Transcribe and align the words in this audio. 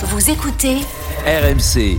Vous 0.00 0.30
écoutez 0.30 0.76
RMC. 1.26 1.98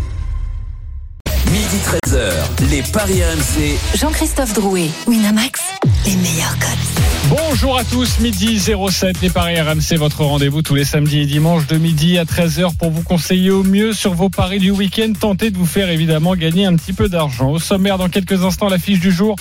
Midi 1.51 1.77
13h, 1.83 2.31
les 2.71 2.81
Paris 2.93 3.21
RMC. 3.21 3.77
Jean-Christophe 3.97 4.53
Drouet, 4.53 4.89
Winamax, 5.05 5.59
les 6.05 6.15
meilleurs 6.15 6.57
codes. 6.59 7.29
Bonjour 7.29 7.77
à 7.77 7.83
tous, 7.83 8.21
midi 8.21 8.57
07, 8.57 9.19
les 9.21 9.29
Paris 9.29 9.59
RMC, 9.59 9.97
votre 9.97 10.23
rendez-vous 10.23 10.61
tous 10.61 10.75
les 10.75 10.85
samedis 10.85 11.19
et 11.19 11.25
dimanches 11.25 11.67
de 11.67 11.77
midi 11.77 12.17
à 12.17 12.23
13h 12.23 12.77
pour 12.77 12.89
vous 12.89 13.03
conseiller 13.03 13.51
au 13.51 13.63
mieux 13.63 13.91
sur 13.91 14.13
vos 14.13 14.29
paris 14.29 14.59
du 14.59 14.71
week-end. 14.71 15.11
Tentez 15.19 15.51
de 15.51 15.57
vous 15.57 15.65
faire 15.65 15.89
évidemment 15.89 16.37
gagner 16.37 16.65
un 16.65 16.75
petit 16.77 16.93
peu 16.93 17.09
d'argent. 17.09 17.49
Au 17.49 17.59
sommaire, 17.59 17.97
dans 17.97 18.07
quelques 18.07 18.45
instants, 18.45 18.69
la 18.69 18.79
fiche 18.79 19.01
du 19.01 19.11
jour. 19.11 19.35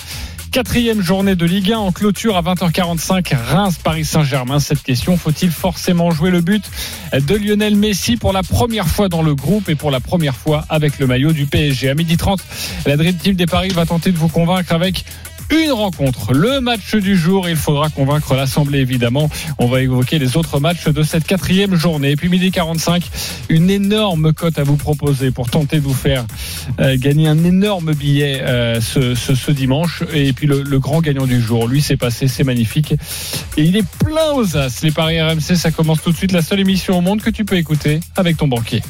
Quatrième 0.51 1.01
journée 1.01 1.35
de 1.35 1.45
Ligue 1.45 1.73
1 1.73 1.77
en 1.77 1.91
clôture 1.91 2.35
à 2.35 2.41
20h45, 2.41 3.35
Reims-Paris 3.35 4.03
Saint-Germain. 4.03 4.59
Cette 4.59 4.81
question, 4.81 5.15
faut-il 5.15 5.51
forcément 5.51 6.09
jouer 6.09 6.31
le 6.31 6.41
but 6.41 6.63
de 7.13 7.35
Lionel 7.35 7.75
Messi 7.75 8.17
pour 8.17 8.33
la 8.33 8.41
première 8.41 8.87
fois 8.87 9.09
dans 9.09 9.21
le 9.21 9.35
groupe 9.35 9.69
et 9.69 9.75
pour 9.75 9.91
la 9.91 9.99
première 9.99 10.35
fois 10.35 10.65
avec 10.69 10.97
le 10.97 11.05
maillot 11.05 11.33
du 11.33 11.45
PSG 11.45 11.89
À 11.89 11.93
12h30, 11.93 12.39
la 12.87 12.97
Dream 12.97 13.15
Team 13.15 13.35
des 13.35 13.45
Paris 13.45 13.69
va 13.69 13.85
tenter 13.85 14.11
de 14.11 14.17
vous 14.17 14.27
convaincre 14.27 14.73
avec 14.73 15.05
une 15.51 15.71
rencontre, 15.71 16.33
le 16.33 16.61
match 16.61 16.95
du 16.95 17.17
jour. 17.17 17.49
Il 17.49 17.55
faudra 17.55 17.89
convaincre 17.89 18.35
l'Assemblée, 18.35 18.79
évidemment. 18.79 19.29
On 19.57 19.67
va 19.67 19.81
évoquer 19.81 20.19
les 20.19 20.37
autres 20.37 20.59
matchs 20.59 20.85
de 20.85 21.03
cette 21.03 21.25
quatrième 21.25 21.75
journée. 21.75 22.11
Et 22.11 22.15
puis 22.15 22.29
midi 22.29 22.51
45, 22.51 23.03
une 23.49 23.69
énorme 23.69 24.33
cote 24.33 24.59
à 24.59 24.63
vous 24.63 24.77
proposer 24.77 25.31
pour 25.31 25.49
tenter 25.49 25.77
de 25.77 25.83
vous 25.83 25.93
faire 25.93 26.25
euh, 26.79 26.97
gagner 26.97 27.27
un 27.27 27.43
énorme 27.43 27.93
billet 27.93 28.41
euh, 28.41 28.79
ce, 28.81 29.15
ce, 29.15 29.35
ce, 29.35 29.51
dimanche. 29.51 30.03
Et 30.13 30.33
puis 30.33 30.47
le, 30.47 30.61
le 30.61 30.79
grand 30.79 31.01
gagnant 31.01 31.25
du 31.25 31.41
jour, 31.41 31.67
lui, 31.67 31.81
c'est 31.81 31.97
passé, 31.97 32.27
c'est 32.27 32.43
magnifique. 32.43 32.93
Et 33.57 33.63
il 33.63 33.75
est 33.75 33.87
plein 34.05 34.33
aux 34.35 34.57
as. 34.57 34.81
Les 34.83 34.91
paris 34.91 35.21
RMC, 35.21 35.55
ça 35.55 35.71
commence 35.71 36.01
tout 36.01 36.11
de 36.11 36.17
suite. 36.17 36.31
La 36.31 36.41
seule 36.41 36.59
émission 36.59 36.97
au 36.97 37.01
monde 37.01 37.21
que 37.21 37.29
tu 37.29 37.45
peux 37.45 37.57
écouter 37.57 37.99
avec 38.15 38.37
ton 38.37 38.47
banquier. 38.47 38.81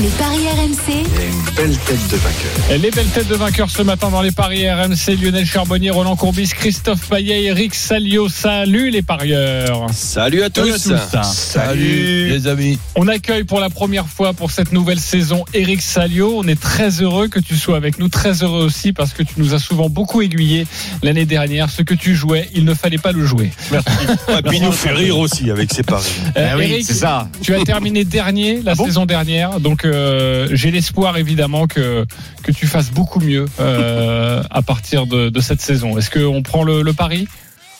Les 0.00 0.08
paris 0.08 0.46
RMC. 0.48 1.04
A 1.18 1.24
une 1.24 1.54
belle 1.56 1.76
tête 1.78 2.08
de 2.10 2.16
vainqueur. 2.16 2.80
Les 2.82 2.90
belles 2.90 3.06
têtes 3.06 3.28
de 3.28 3.34
vainqueurs 3.34 3.70
ce 3.70 3.82
matin 3.82 4.10
dans 4.10 4.22
les 4.22 4.32
paris 4.32 4.68
RMC. 4.70 5.16
Lionel 5.20 5.46
Charbonnier, 5.46 5.90
Roland 5.94 6.16
Courbis, 6.16 6.48
Christophe 6.48 7.08
Payet, 7.08 7.44
Eric 7.44 7.72
Salio. 7.72 8.28
Salut 8.28 8.90
les 8.90 9.00
parieurs. 9.02 9.86
Salut 9.92 10.42
à 10.42 10.50
tous. 10.50 10.76
Salut 10.76 10.96
à 10.96 11.18
tous. 11.22 11.32
Salut 11.32 12.28
les 12.30 12.48
amis. 12.48 12.80
On 12.96 13.06
accueille 13.06 13.44
pour 13.44 13.60
la 13.60 13.70
première 13.70 14.08
fois 14.08 14.32
pour 14.32 14.50
cette 14.50 14.72
nouvelle 14.72 14.98
saison 14.98 15.44
Eric 15.54 15.80
Salio. 15.80 16.34
On 16.36 16.48
est 16.48 16.60
très 16.60 17.00
heureux 17.00 17.28
que 17.28 17.38
tu 17.38 17.54
sois 17.56 17.76
avec 17.76 18.00
nous, 18.00 18.08
très 18.08 18.42
heureux 18.42 18.64
aussi 18.64 18.92
parce 18.92 19.12
que 19.12 19.22
tu 19.22 19.34
nous 19.36 19.54
as 19.54 19.60
souvent 19.60 19.88
beaucoup 19.88 20.20
aiguillé 20.20 20.66
l'année 21.04 21.26
dernière. 21.26 21.70
Ce 21.70 21.82
que 21.82 21.94
tu 21.94 22.16
jouais, 22.16 22.50
il 22.56 22.64
ne 22.64 22.74
fallait 22.74 22.98
pas 22.98 23.12
le 23.12 23.24
jouer. 23.24 23.52
Merci. 23.70 23.88
Et 24.36 24.42
puis 24.42 24.56
il 24.56 24.64
nous 24.64 24.72
fait 24.72 24.90
rire 24.92 25.16
aussi 25.18 25.48
avec 25.48 25.72
ses 25.72 25.84
paris. 25.84 26.10
Euh, 26.36 26.48
Ah 26.52 26.56
oui, 26.56 26.64
Eric, 26.72 26.86
c'est 26.86 26.94
ça. 26.94 27.28
tu 27.40 27.54
as 27.54 27.62
terminé 27.62 28.04
dernier 28.04 28.60
la 28.64 28.74
saison 28.74 29.06
dernière, 29.06 29.60
donc 29.60 29.84
euh, 29.84 30.48
j'ai 30.52 30.72
l'espoir 30.72 31.16
évidemment 31.18 31.68
que 31.68 32.04
que 32.42 32.52
tu 32.52 32.66
fasses 32.66 32.90
beaucoup 32.90 33.20
mieux 33.20 33.46
euh, 33.60 34.42
à 34.50 34.60
partir 34.60 35.06
de, 35.06 35.30
de 35.30 35.40
cette 35.40 35.62
saison. 35.62 35.83
Est-ce 35.98 36.10
qu'on 36.10 36.42
prend 36.42 36.62
le, 36.64 36.82
le 36.82 36.92
pari? 36.92 37.26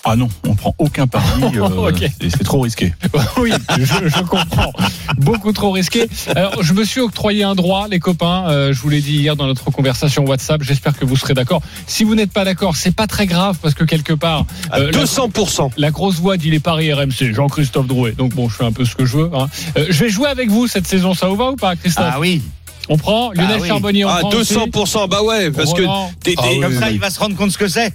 Ah 0.07 0.17
non, 0.17 0.29
on 0.47 0.55
prend 0.55 0.75
aucun 0.77 1.07
pari. 1.07 1.25
euh, 1.43 1.91
C'est 2.21 2.45
trop 2.45 2.61
risqué. 2.61 2.93
Oui, 3.39 3.53
je, 3.79 3.85
je 4.09 4.23
comprends. 4.23 4.71
Beaucoup 5.17 5.53
trop 5.53 5.71
risqué. 5.71 6.07
Alors, 6.37 6.63
je 6.63 6.75
me 6.75 6.85
suis 6.85 7.01
octroyé 7.01 7.43
un 7.43 7.55
droit, 7.55 7.89
les 7.89 8.01
copains. 8.01 8.45
Euh, 8.49 8.75
je 8.75 8.81
vous 8.83 8.91
l'ai 8.91 9.01
dit 9.01 9.17
hier 9.17 9.35
dans 9.35 9.47
notre 9.47 9.71
conversation 9.71 10.27
WhatsApp. 10.27 10.63
J'espère 10.63 10.95
que 10.99 11.07
vous 11.07 11.17
serez 11.17 11.33
d'accord. 11.33 11.63
Si 11.87 12.05
vous 12.05 12.15
n'êtes 12.15 12.33
pas 12.33 12.45
d'accord, 12.45 12.77
c'est 12.77 12.95
pas 12.95 13.07
très 13.07 13.27
grave 13.27 13.57
parce 13.63 13.73
que 13.73 13.85
quelque 13.85 14.13
part, 14.13 14.45
À 14.71 14.81
euh, 14.81 14.93
la- 14.93 15.05
200%. 15.05 15.71
La 15.79 15.91
grosse 15.91 16.17
voix 16.17 16.37
dit 16.37 16.51
les 16.51 16.61
paris 16.61 16.93
RMC, 16.93 17.33
Jean-Christophe 17.33 17.87
Drouet. 17.87 18.13
Donc 18.13 18.35
bon, 18.35 18.51
je 18.51 18.57
fais 18.57 18.65
un 18.67 18.73
peu 18.73 18.85
ce 18.85 18.95
que 18.95 19.07
je 19.07 19.17
veux. 19.17 19.31
hein. 19.35 19.47
Euh, 19.79 19.87
je 19.89 20.05
vais 20.05 20.11
jouer 20.11 20.29
avec 20.29 20.51
vous 20.51 20.67
cette 20.67 20.87
saison, 20.87 21.15
ça 21.15 21.29
vous 21.29 21.37
va 21.37 21.51
ou 21.51 21.57
pas, 21.57 21.77
Christophe? 21.77 22.05
Ah 22.13 22.21
oui. 22.21 22.43
On 22.89 22.99
prend 22.99 23.33
Lionel 23.33 23.61
oui. 23.61 23.69
Charbonnier, 23.69 24.05
on 24.05 24.09
À 24.09 24.19
prend 24.19 24.31
aussi 24.35 24.55
200%, 24.55 25.09
bah 25.09 25.23
ouais, 25.23 25.51
parce 25.51 25.73
que 25.73 25.83
t'es- 26.23 26.35
Ah 26.37 26.43
oui, 26.51 26.61
Comme 26.61 26.73
oui, 26.73 26.79
ça, 26.79 26.87
oui. 26.89 26.93
il 26.95 27.01
va 27.01 27.11
se 27.11 27.19
rendre 27.19 27.35
compte 27.37 27.51
ce 27.51 27.59
que 27.59 27.69
c'est. 27.69 27.93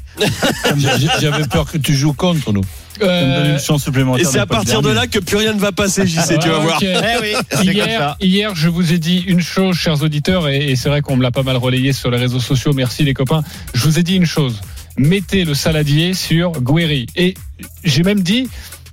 J'avais 1.22 1.46
peur 1.48 1.72
que 1.72 1.78
tu 1.78 1.94
joues 1.96 2.14
contre 2.14 2.52
nous. 2.54 2.64
Ça 3.00 3.06
me 3.06 3.08
donne 3.08 3.48
Euh, 3.48 3.54
une 3.54 3.60
chance 3.60 3.84
supplémentaire. 3.84 4.28
et 4.28 4.30
c'est 4.30 4.40
à 4.40 4.46
partir 4.46 4.82
de 4.82 4.90
là 4.90 5.08
que 5.08 5.20
plus 5.20 5.38
rien 5.38 5.54
ne 5.54 5.60
va 5.60 5.72
passer, 5.72 6.06
j'y 6.06 6.18
sais, 6.20 6.38
tu 6.38 6.50
vas 6.50 6.58
ah, 6.58 6.60
voir. 6.60 6.80
Eh 6.82 6.96
oui, 7.22 7.34
Hier, 7.72 8.18
hier, 8.20 8.56
je 8.56 8.68
vous 8.68 8.92
ai 8.92 8.98
dit 8.98 9.24
une 9.26 9.40
chose, 9.42 9.78
chers 9.78 10.02
auditeurs, 10.04 10.50
et, 10.50 10.72
et 10.72 10.76
c'est 10.76 10.90
vrai 10.90 11.02
qu'on 11.02 11.16
me 11.16 11.24
l'a 11.24 11.32
pas 11.32 11.44
mal 11.44 11.56
relayé 11.56 11.94
sur 11.94 12.12
les 12.12 12.18
réseaux 12.18 12.42
sociaux. 12.42 12.74
Merci 12.74 13.04
les 13.06 13.14
copains. 13.14 13.42
Je 13.74 13.84
vous 13.86 14.00
ai 14.00 14.04
dit 14.04 14.16
une 14.16 14.26
chose. 14.26 14.60
Mettez 14.98 15.46
le 15.46 15.54
saladier 15.54 16.14
sur 16.14 16.52
Guéry. 16.62 17.06
Et 17.16 17.36
j'ai 17.86 18.04
même 18.04 18.20
dit, 18.22 18.50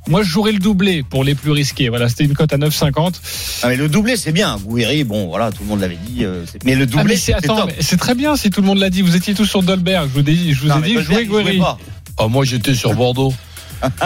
moi 0.09 0.23
je 0.23 0.29
jouerai 0.29 0.53
le 0.53 0.59
doublé 0.59 1.03
pour 1.03 1.25
les 1.25 1.35
plus 1.35 1.51
risqués. 1.51 1.89
Voilà, 1.89 2.09
c'était 2.09 2.25
une 2.25 2.35
cote 2.35 2.53
à 2.53 2.59
9,50. 2.59 3.15
Ah, 3.63 3.69
mais 3.69 3.77
le 3.77 3.89
doublé, 3.89 4.17
c'est 4.17 4.33
bien. 4.33 4.57
Gouiri, 4.65 5.05
bon, 5.05 5.27
voilà, 5.27 5.51
tout 5.51 5.63
le 5.63 5.69
monde 5.69 5.81
l'avait 5.81 5.97
dit. 6.09 6.25
euh, 6.25 6.45
mais 6.65 6.75
le 6.75 6.83
Ah, 6.83 6.87
doublé, 6.87 7.05
mais 7.15 7.17
c'est, 7.17 7.33
c'est 7.33 7.51
attends, 7.51 7.67
très 7.99 8.15
bien 8.15 8.37
si 8.37 8.51
tout 8.51 8.61
le 8.61 8.67
monde 8.67 8.79
l'a 8.79 8.91
dit. 8.91 9.03
Vous 9.03 9.17
étiez 9.17 9.35
tous 9.35 9.47
sur 9.47 9.63
Dolberg. 9.63 10.09
Je 10.09 10.13
vous 10.15 10.21
ai 10.21 10.23
dit, 10.35 10.53
je 10.55 10.61
vous 10.63 10.69
Non, 10.69 10.79
ai 10.83 10.89
dit, 10.89 10.95
Dolberg, 10.95 11.27
jouez. 11.29 11.61
Ah, 12.19 12.29
moi, 12.29 12.45
j'étais 12.45 12.75
sur 12.75 12.95
Bordeaux. 12.95 13.33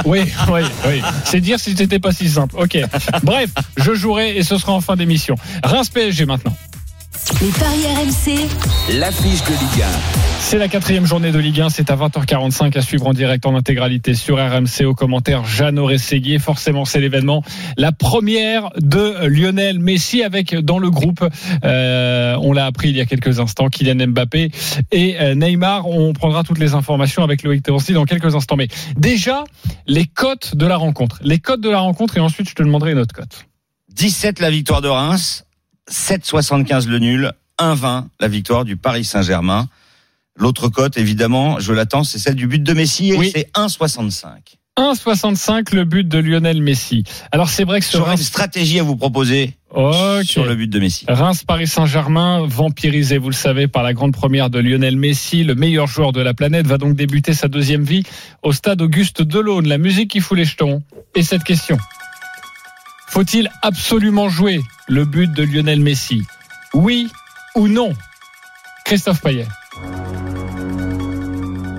Oui, 0.04 0.22
oui, 0.52 0.60
oui. 0.88 1.00
C'est 1.24 1.40
dire 1.40 1.60
si 1.60 1.76
c'était 1.76 2.00
pas 2.00 2.10
si 2.10 2.28
simple. 2.28 2.56
Ok. 2.58 2.76
Bref, 3.22 3.50
je 3.76 3.94
jouerai 3.94 4.36
et 4.36 4.42
ce 4.42 4.58
sera 4.58 4.72
en 4.72 4.80
fin 4.80 4.96
d'émission. 4.96 5.36
Reims 5.62 5.90
PSG 5.90 6.26
maintenant. 6.26 6.56
Les 7.42 7.50
paris 7.50 7.84
RMC. 7.86 8.48
L'affiche 8.98 9.44
de 9.44 9.50
Ligue 9.50 9.84
C'est 10.38 10.56
la 10.56 10.69
quatrième 10.69 11.04
journée 11.04 11.32
de 11.32 11.38
Ligue 11.38 11.60
1, 11.60 11.69
c'est 11.69 11.91
à 11.91 11.97
20h45 11.97 12.76
à 12.76 12.81
suivre 12.81 13.06
en 13.06 13.12
direct 13.12 13.44
en 13.44 13.54
intégralité 13.54 14.14
sur 14.14 14.36
RMC 14.36 14.86
au 14.86 14.94
commentaire 14.94 15.44
Jeanne 15.44 15.78
Rességuier. 15.78 16.38
Forcément, 16.38 16.86
c'est 16.86 16.98
l'événement. 17.00 17.42
La 17.76 17.92
première 17.92 18.70
de 18.76 19.26
Lionel 19.26 19.80
Messi 19.80 20.22
avec 20.22 20.54
dans 20.54 20.78
le 20.78 20.91
groupe, 20.91 21.22
euh, 21.62 22.36
on 22.41 22.54
l'a 22.54 22.64
appris 22.64 22.88
il 22.88 22.97
y 22.97 23.00
a 23.00 23.06
quelques 23.06 23.38
instants, 23.38 23.69
Kylian 23.69 24.06
Mbappé 24.09 24.50
et 24.91 25.20
euh, 25.20 25.34
Neymar. 25.34 25.88
On 25.88 26.14
prendra 26.14 26.42
toutes 26.42 26.59
les 26.59 26.72
informations 26.72 27.22
avec 27.22 27.42
Loïc 27.42 27.62
Théosti 27.62 27.92
dans 27.92 28.06
quelques 28.06 28.34
instants. 28.34 28.56
Mais 28.56 28.69
déjà, 28.97 29.44
les 29.86 30.06
cotes 30.06 30.56
de 30.56 30.66
la 30.66 30.76
rencontre. 30.76 31.19
Les 31.22 31.38
cotes 31.38 31.60
de 31.60 31.70
la 31.70 31.80
rencontre 31.80 32.16
et 32.16 32.20
ensuite 32.20 32.48
je 32.48 32.54
te 32.54 32.62
demanderai 32.62 32.92
une 32.92 32.98
autre 32.98 33.14
cote. 33.14 33.47
17 33.94 34.41
la 34.41 34.50
victoire 34.50 34.80
de 34.80 34.88
Reims, 34.88 35.44
7,75 35.90 36.86
le 36.88 36.98
nul, 36.98 37.32
1,20 37.58 38.04
la 38.20 38.28
victoire 38.28 38.64
du 38.64 38.76
Paris 38.76 39.04
Saint-Germain. 39.04 39.68
L'autre 40.36 40.68
cote, 40.68 40.96
évidemment, 40.96 41.58
je 41.60 41.72
l'attends, 41.72 42.04
c'est 42.04 42.18
celle 42.18 42.36
du 42.36 42.46
but 42.46 42.62
de 42.62 42.72
Messi 42.72 43.10
et 43.10 43.16
Oui. 43.16 43.30
c'est 43.34 43.50
1,65. 43.54 44.24
1,65 44.78 45.74
le 45.74 45.84
but 45.84 46.08
de 46.08 46.18
Lionel 46.18 46.62
Messi. 46.62 47.04
Alors 47.32 47.50
c'est 47.50 47.64
vrai 47.64 47.80
que 47.80 47.86
ce 47.86 47.98
J'aurais 47.98 48.12
une 48.12 48.16
Reims... 48.16 48.26
stratégie 48.26 48.78
à 48.78 48.82
vous 48.82 48.96
proposer 48.96 49.54
sur 50.24 50.44
le 50.46 50.54
but 50.54 50.68
de 50.68 50.78
Messi. 50.80 51.04
Reims 51.08 51.44
Paris 51.44 51.66
Saint-Germain, 51.66 52.46
vampirisé, 52.46 53.18
vous 53.18 53.28
le 53.28 53.34
savez, 53.34 53.68
par 53.68 53.82
la 53.82 53.92
grande 53.92 54.12
première 54.12 54.48
de 54.48 54.58
Lionel 54.58 54.96
Messi, 54.96 55.44
le 55.44 55.54
meilleur 55.54 55.86
joueur 55.86 56.12
de 56.12 56.20
la 56.22 56.32
planète, 56.34 56.66
va 56.66 56.78
donc 56.78 56.94
débuter 56.96 57.34
sa 57.34 57.48
deuxième 57.48 57.82
vie 57.84 58.04
au 58.42 58.52
stade 58.52 58.80
Auguste 58.80 59.20
Delaune. 59.22 59.68
La 59.68 59.76
musique 59.78 60.10
qui 60.12 60.20
fout 60.20 60.38
les 60.38 60.44
jetons. 60.44 60.82
Et 61.14 61.22
cette 61.22 61.44
question. 61.44 61.76
Faut-il 63.10 63.50
absolument 63.62 64.28
jouer 64.28 64.62
le 64.87 65.04
but 65.04 65.32
de 65.32 65.43
Lionel 65.43 65.81
Messi? 65.81 66.22
Oui 66.72 67.10
ou 67.56 67.66
non? 67.66 67.93
Christophe 68.84 69.21
Payet. 69.21 69.48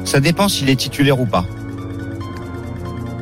Ça 0.03 0.19
dépend 0.19 0.49
s'il 0.49 0.69
est 0.69 0.75
titulaire 0.75 1.21
ou 1.21 1.25
pas. 1.25 1.45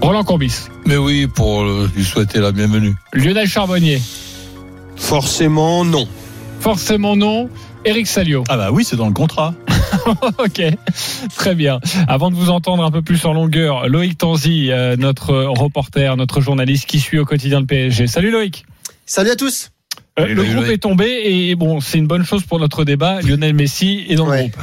Roland 0.02 0.24
Courbis. 0.24 0.70
Mais 0.88 0.98
oui, 0.98 1.28
pour 1.28 1.62
euh, 1.62 1.88
lui 1.96 2.04
souhaiter 2.04 2.40
la 2.40 2.52
bienvenue. 2.52 2.96
Lionel 3.14 3.48
Charbonnier. 3.48 4.02
Forcément, 4.96 5.86
non. 5.86 6.08
Forcément 6.62 7.16
non. 7.16 7.48
Eric 7.86 8.08
Salio. 8.08 8.44
Ah 8.50 8.58
bah 8.58 8.72
oui, 8.72 8.84
c'est 8.84 8.96
dans 8.98 9.08
le 9.08 9.14
contrat. 9.14 9.54
ok, 10.38 10.62
très 11.36 11.56
bien. 11.56 11.80
Avant 12.08 12.30
de 12.30 12.36
vous 12.36 12.50
entendre 12.50 12.84
un 12.84 12.92
peu 12.92 13.02
plus 13.02 13.26
en 13.26 13.34
longueur, 13.34 13.88
Loïc 13.88 14.18
Tanzi, 14.18 14.70
euh, 14.72 14.96
notre 14.98 15.34
reporter, 15.36 16.16
notre 16.18 16.42
journaliste 16.42 16.86
qui 16.86 17.00
suit 17.00 17.20
au 17.20 17.26
quotidien 17.26 17.62
le 17.62 17.66
PSG. 17.66 18.08
Salut 18.08 18.32
Loïc. 18.32 18.66
Salut 19.06 19.30
à 19.32 19.36
tous. 19.36 19.72
Euh, 20.20 20.24
Salut, 20.24 20.36
le 20.36 20.44
Loïc. 20.44 20.56
groupe 20.56 20.68
est 20.70 20.78
tombé 20.78 21.22
et 21.26 21.56
bon, 21.56 21.80
c'est 21.80 21.98
une 21.98 22.08
bonne 22.08 22.26
chose 22.26 22.44
pour 22.44 22.60
notre 22.60 22.84
débat. 22.84 23.22
Lionel 23.22 23.54
Messi 23.54 24.06
est 24.10 24.16
dans 24.16 24.28
Ouais. 24.28 24.44
le 24.44 24.50
groupe. 24.50 24.62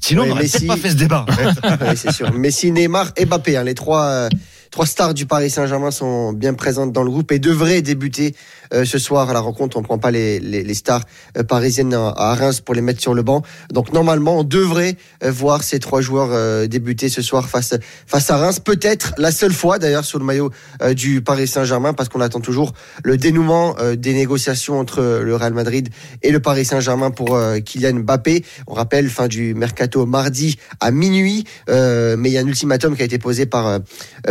Sinon, 0.00 0.22
Ouais, 0.22 0.26
on 0.28 0.30
n'aurait 0.30 0.42
Messi- 0.44 0.58
peut-être 0.60 0.68
pas 0.68 0.76
fait 0.76 0.90
ce 0.90 0.96
débat. 0.96 1.26
en 1.28 1.32
fait. 1.32 1.44
oui, 1.90 1.96
c'est 1.96 2.12
sûr. 2.12 2.32
Messi, 2.32 2.72
Neymar 2.72 3.12
et 3.16 3.26
Mbappé, 3.26 3.56
hein, 3.58 3.64
les 3.64 3.74
trois, 3.74 4.04
euh, 4.04 4.28
trois 4.74 4.86
stars 4.86 5.14
du 5.14 5.24
Paris 5.24 5.50
Saint-Germain 5.50 5.92
sont 5.92 6.32
bien 6.32 6.52
présentes 6.52 6.92
dans 6.92 7.04
le 7.04 7.10
groupe 7.10 7.30
et 7.30 7.38
devraient 7.38 7.80
débuter 7.80 8.34
euh, 8.72 8.84
ce 8.84 8.98
soir 8.98 9.30
à 9.30 9.32
la 9.32 9.38
rencontre. 9.38 9.76
On 9.76 9.82
prend 9.82 9.98
pas 9.98 10.10
les, 10.10 10.40
les, 10.40 10.74
stars 10.74 11.04
euh, 11.38 11.44
parisiennes 11.44 11.94
à, 11.94 12.34
Reims 12.34 12.60
pour 12.60 12.74
les 12.74 12.80
mettre 12.80 13.00
sur 13.00 13.14
le 13.14 13.22
banc. 13.22 13.42
Donc 13.72 13.92
normalement, 13.92 14.40
on 14.40 14.42
devrait 14.42 14.96
euh, 15.22 15.30
voir 15.30 15.62
ces 15.62 15.78
trois 15.78 16.00
joueurs 16.00 16.66
débuter 16.66 17.08
ce 17.08 17.22
soir 17.22 17.48
face 17.48 17.74
face 18.08 18.30
à 18.30 18.36
Reims. 18.36 18.58
Peut-être 18.58 19.14
la 19.16 19.30
seule 19.30 19.52
fois 19.52 19.78
d'ailleurs 19.78 20.04
sur 20.04 20.18
le 20.18 20.24
maillot 20.24 20.50
du 20.96 21.22
Paris 21.22 21.46
Saint-Germain 21.46 21.92
parce 21.92 22.08
qu'on 22.08 22.20
attend 22.20 22.40
toujours 22.40 22.72
le 23.04 23.16
dénouement 23.16 23.76
des 23.96 24.12
négociations 24.12 24.80
entre 24.80 25.20
le 25.22 25.36
Real 25.36 25.54
Madrid 25.54 25.88
et 26.22 26.32
le 26.32 26.40
Paris 26.40 26.64
Saint-Germain 26.64 27.10
pour 27.10 27.38
Kylian 27.64 28.00
Mbappé. 28.00 28.44
On 28.66 28.74
rappelle 28.74 29.08
fin 29.08 29.28
du 29.28 29.54
mercato 29.54 30.04
mardi 30.06 30.56
à 30.80 30.90
minuit, 30.90 31.44
mais 31.68 32.30
il 32.30 32.32
y 32.32 32.38
a 32.38 32.40
un 32.40 32.46
ultimatum 32.46 32.96
qui 32.96 33.02
a 33.02 33.04
été 33.04 33.18
posé 33.18 33.46
par 33.46 33.78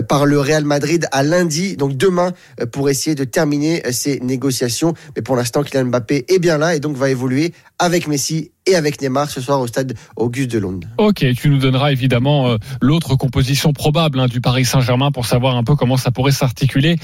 par 0.08 0.26
le 0.26 0.33
le 0.34 0.40
Real 0.40 0.64
Madrid 0.66 1.06
à 1.12 1.22
lundi, 1.22 1.78
donc 1.78 1.96
demain, 1.96 2.32
euh, 2.60 2.66
pour 2.66 2.90
essayer 2.90 3.16
de 3.16 3.24
terminer 3.24 3.86
euh, 3.86 3.92
ces 3.92 4.20
négociations. 4.20 4.96
Mais 5.16 5.22
pour 5.22 5.36
l'instant, 5.36 5.62
Kylian 5.62 5.86
Mbappé 5.86 6.26
est 6.28 6.40
bien 6.40 6.58
là 6.58 6.74
et 6.74 6.80
donc 6.80 6.98
va 6.98 7.12
évoluer 7.12 7.54
avec 7.78 8.08
Messi 8.08 8.50
et 8.66 8.76
avec 8.76 9.00
Neymar 9.00 9.30
ce 9.30 9.42
soir 9.42 9.62
au 9.62 9.68
stade 9.68 9.94
Auguste 10.16 10.50
de 10.50 10.58
Londres. 10.58 10.88
Ok, 10.98 11.24
tu 11.36 11.50
nous 11.50 11.60
donneras 11.60 11.92
évidemment 11.92 12.50
euh, 12.50 12.58
l'autre 12.82 13.16
composition 13.16 13.74
probable 13.74 14.20
hein, 14.20 14.28
du 14.28 14.42
Paris 14.42 14.66
Saint-Germain 14.66 15.12
pour 15.12 15.28
savoir 15.28 15.56
un 15.56 15.64
peu 15.64 15.76
comment 15.76 15.98
ça 15.98 16.10
pourrait 16.10 16.32
s'articuler 16.32 16.96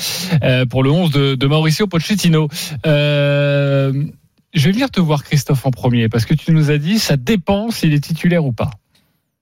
pour 0.72 0.84
le 0.84 0.90
11 0.90 1.12
de, 1.12 1.46
Mauricio 1.46 1.86
Pochettino. 1.86 2.48
Je 2.84 4.66
vais 4.66 4.72
venir 4.72 4.90
te 4.90 5.00
voir 5.00 5.24
Christophe 5.24 5.66
en 5.68 5.72
premier 5.72 6.10
parce 6.10 6.26
que 6.26 6.34
tu 6.34 6.52
nous 6.52 6.72
as 6.72 6.78
dit 6.78 6.98
ça 6.98 7.16
dépend 7.18 7.70
s'il 7.70 7.94
est 7.94 8.04
titulaire 8.04 8.46
ou 8.46 8.54
pas. 8.54 8.72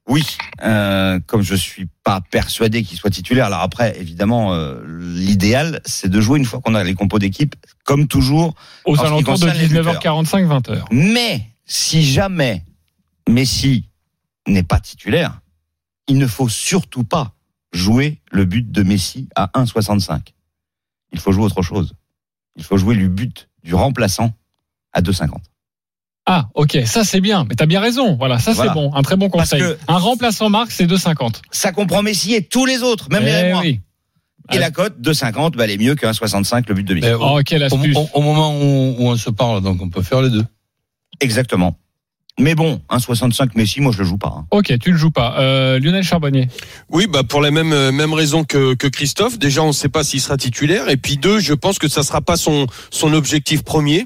Oui, 0.08 0.26
euh, 0.64 1.20
comme 1.26 1.42
je 1.42 1.54
suis 1.54 1.88
pas 2.04 2.22
persuadé 2.22 2.84
qu'il 2.84 2.98
soit 2.98 3.10
titulaire. 3.10 3.48
Alors 3.48 3.60
après, 3.60 4.00
évidemment, 4.00 4.54
euh, 4.54 4.82
l'idéal, 4.88 5.82
c'est 5.86 6.08
de 6.08 6.22
jouer 6.22 6.40
une 6.40 6.46
fois 6.46 6.62
qu'on 6.62 6.76
a 6.76 6.84
les 6.84 6.94
compos 6.94 7.20
d'équipe, 7.20 7.56
comme 7.84 8.08
toujours. 8.08 8.56
Aux 8.86 8.98
alentours 9.02 9.38
de 9.38 9.46
concerne 9.46 9.58
les 9.58 9.68
19h45, 9.68 10.48
20h. 10.48 10.84
Mais 10.92 11.50
si 11.66 12.06
jamais 12.06 12.64
Messi 13.28 13.90
n'est 14.48 14.64
pas 14.64 14.80
titulaire, 14.80 15.42
il 16.08 16.18
ne 16.18 16.28
faut 16.28 16.48
surtout 16.48 17.04
pas 17.04 17.34
jouer 17.74 18.22
le 18.32 18.46
but 18.46 18.72
de 18.72 18.84
Messi 18.84 19.28
à 19.36 19.48
1,65. 19.56 20.22
Il 21.12 21.20
faut 21.20 21.34
jouer 21.34 21.44
autre 21.44 21.62
chose. 21.62 21.94
Il 22.56 22.64
faut 22.64 22.78
jouer 22.78 22.96
le 22.96 23.10
but 23.10 23.50
du 23.64 23.76
remplaçant 23.76 24.34
à 24.94 25.02
2,50. 25.02 25.36
Ah, 26.30 26.50
ok, 26.56 26.80
ça 26.86 27.06
c'est 27.06 27.22
bien, 27.22 27.46
mais 27.48 27.56
t'as 27.56 27.66
bien 27.66 27.80
raison. 27.80 28.18
Voilà, 28.18 28.38
ça 28.38 28.52
Voilà. 28.52 28.72
c'est 28.72 28.76
bon, 28.76 28.94
un 28.94 29.02
très 29.02 29.16
bon 29.16 29.30
conseil. 29.30 29.64
Un 29.88 29.98
remplaçant 29.98 30.50
Marc, 30.50 30.72
c'est 30.72 30.86
2,50. 30.86 31.42
Ça 31.52 31.72
comprend 31.72 32.04
Messi 32.04 32.34
et 32.34 32.42
tous 32.44 32.66
les 32.66 32.84
autres, 32.84 33.08
même 33.10 33.24
les 33.24 33.52
Eh 33.52 33.54
oui. 33.56 33.80
Et 34.54 34.58
la 34.60 34.70
cote 34.72 35.00
2,50, 35.02 35.56
bah, 35.56 35.64
elle 35.64 35.72
est 35.72 35.78
mieux 35.78 35.96
que 35.96 36.06
1,65 36.06 36.66
le 36.68 36.74
but 36.76 36.84
de 36.84 36.94
Messi. 36.96 37.10
Au, 37.14 37.20
Oh, 37.22 37.40
quelle 37.46 37.64
au- 37.64 37.66
astuce. 37.74 37.96
au- 37.98 38.10
au 38.14 38.22
moment 38.22 38.58
où, 38.60 38.96
où 39.00 39.08
on 39.10 39.16
se 39.16 39.30
parle, 39.30 39.62
donc 39.62 39.82
on 39.82 39.90
peut 39.90 40.02
faire 40.04 40.22
les 40.22 40.30
deux. 40.30 40.46
Exactement. 41.22 41.78
Mais 42.40 42.54
bon, 42.56 42.82
1,65 42.90 43.56
Messi, 43.56 43.82
moi 43.82 43.92
je 43.92 43.98
le 44.00 44.04
joue 44.06 44.18
pas. 44.20 44.34
hein. 44.38 44.46
Ok, 44.52 44.72
tu 44.80 44.92
le 44.92 44.98
joues 44.98 45.10
pas. 45.12 45.40
Euh, 45.40 45.80
Lionel 45.80 46.04
Charbonnier. 46.04 46.48
Oui, 46.90 47.08
bah 47.08 47.24
pour 47.24 47.42
la 47.42 47.50
même 47.52 47.74
euh, 47.74 47.92
même 47.92 48.14
raison 48.14 48.44
que, 48.44 48.76
que 48.76 48.86
Christophe. 48.88 49.40
Déjà, 49.40 49.64
on 49.64 49.68
ne 49.70 49.72
sait 49.72 49.90
pas 49.90 50.04
s'il 50.04 50.22
sera 50.22 50.38
titulaire. 50.38 50.88
Et 50.90 50.98
puis 50.98 51.18
deux, 51.18 51.40
je 51.40 51.54
pense 51.56 51.80
que 51.80 51.88
ça 51.88 52.04
sera 52.04 52.22
pas 52.22 52.38
son 52.38 52.68
son 52.92 53.14
objectif 53.14 53.64
premier. 53.64 54.06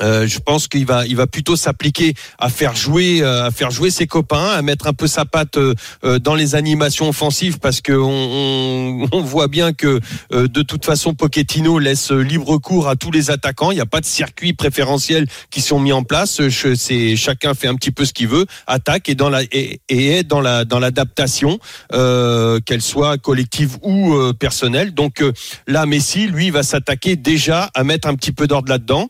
Euh, 0.00 0.26
je 0.26 0.38
pense 0.38 0.68
qu'il 0.68 0.86
va, 0.86 1.06
il 1.06 1.16
va 1.16 1.26
plutôt 1.26 1.56
s'appliquer 1.56 2.14
à 2.38 2.48
faire 2.48 2.74
jouer, 2.74 3.22
euh, 3.22 3.46
à 3.46 3.50
faire 3.50 3.70
jouer 3.70 3.90
ses 3.90 4.06
copains, 4.06 4.48
à 4.48 4.62
mettre 4.62 4.86
un 4.86 4.92
peu 4.92 5.06
sa 5.06 5.24
patte 5.24 5.56
euh, 5.56 5.74
euh, 6.04 6.18
dans 6.18 6.34
les 6.34 6.54
animations 6.54 7.08
offensives, 7.08 7.58
parce 7.58 7.80
que 7.80 7.92
on, 7.92 9.04
on, 9.04 9.08
on 9.12 9.22
voit 9.22 9.48
bien 9.48 9.72
que 9.72 10.00
euh, 10.32 10.48
de 10.48 10.62
toute 10.62 10.84
façon 10.84 11.14
Pochettino 11.14 11.78
laisse 11.78 12.10
libre 12.10 12.58
cours 12.58 12.88
à 12.88 12.96
tous 12.96 13.10
les 13.10 13.30
attaquants. 13.30 13.70
Il 13.70 13.76
n'y 13.76 13.80
a 13.80 13.86
pas 13.86 14.00
de 14.00 14.06
circuit 14.06 14.52
préférentiel 14.52 15.26
qui 15.50 15.60
sont 15.60 15.78
mis 15.78 15.92
en 15.92 16.02
place. 16.02 16.40
C'est 16.74 17.16
chacun 17.16 17.54
fait 17.54 17.68
un 17.68 17.74
petit 17.74 17.90
peu 17.90 18.04
ce 18.04 18.12
qu'il 18.12 18.28
veut, 18.28 18.46
attaque 18.66 19.08
et 19.08 19.14
dans 19.14 19.30
la 19.30 19.42
et, 19.44 19.80
et 19.88 20.08
est 20.08 20.24
dans 20.24 20.40
la 20.40 20.64
dans 20.64 20.78
l'adaptation, 20.78 21.58
euh, 21.92 22.60
qu'elle 22.64 22.82
soit 22.82 23.18
collective 23.18 23.76
ou 23.82 24.14
personnelle. 24.38 24.94
Donc 24.94 25.22
là, 25.66 25.86
Messi, 25.86 26.26
lui, 26.26 26.50
va 26.50 26.62
s'attaquer 26.62 27.16
déjà 27.16 27.70
à 27.74 27.84
mettre 27.84 28.08
un 28.08 28.14
petit 28.14 28.32
peu 28.32 28.46
d'ordre 28.46 28.68
là-dedans. 28.68 29.08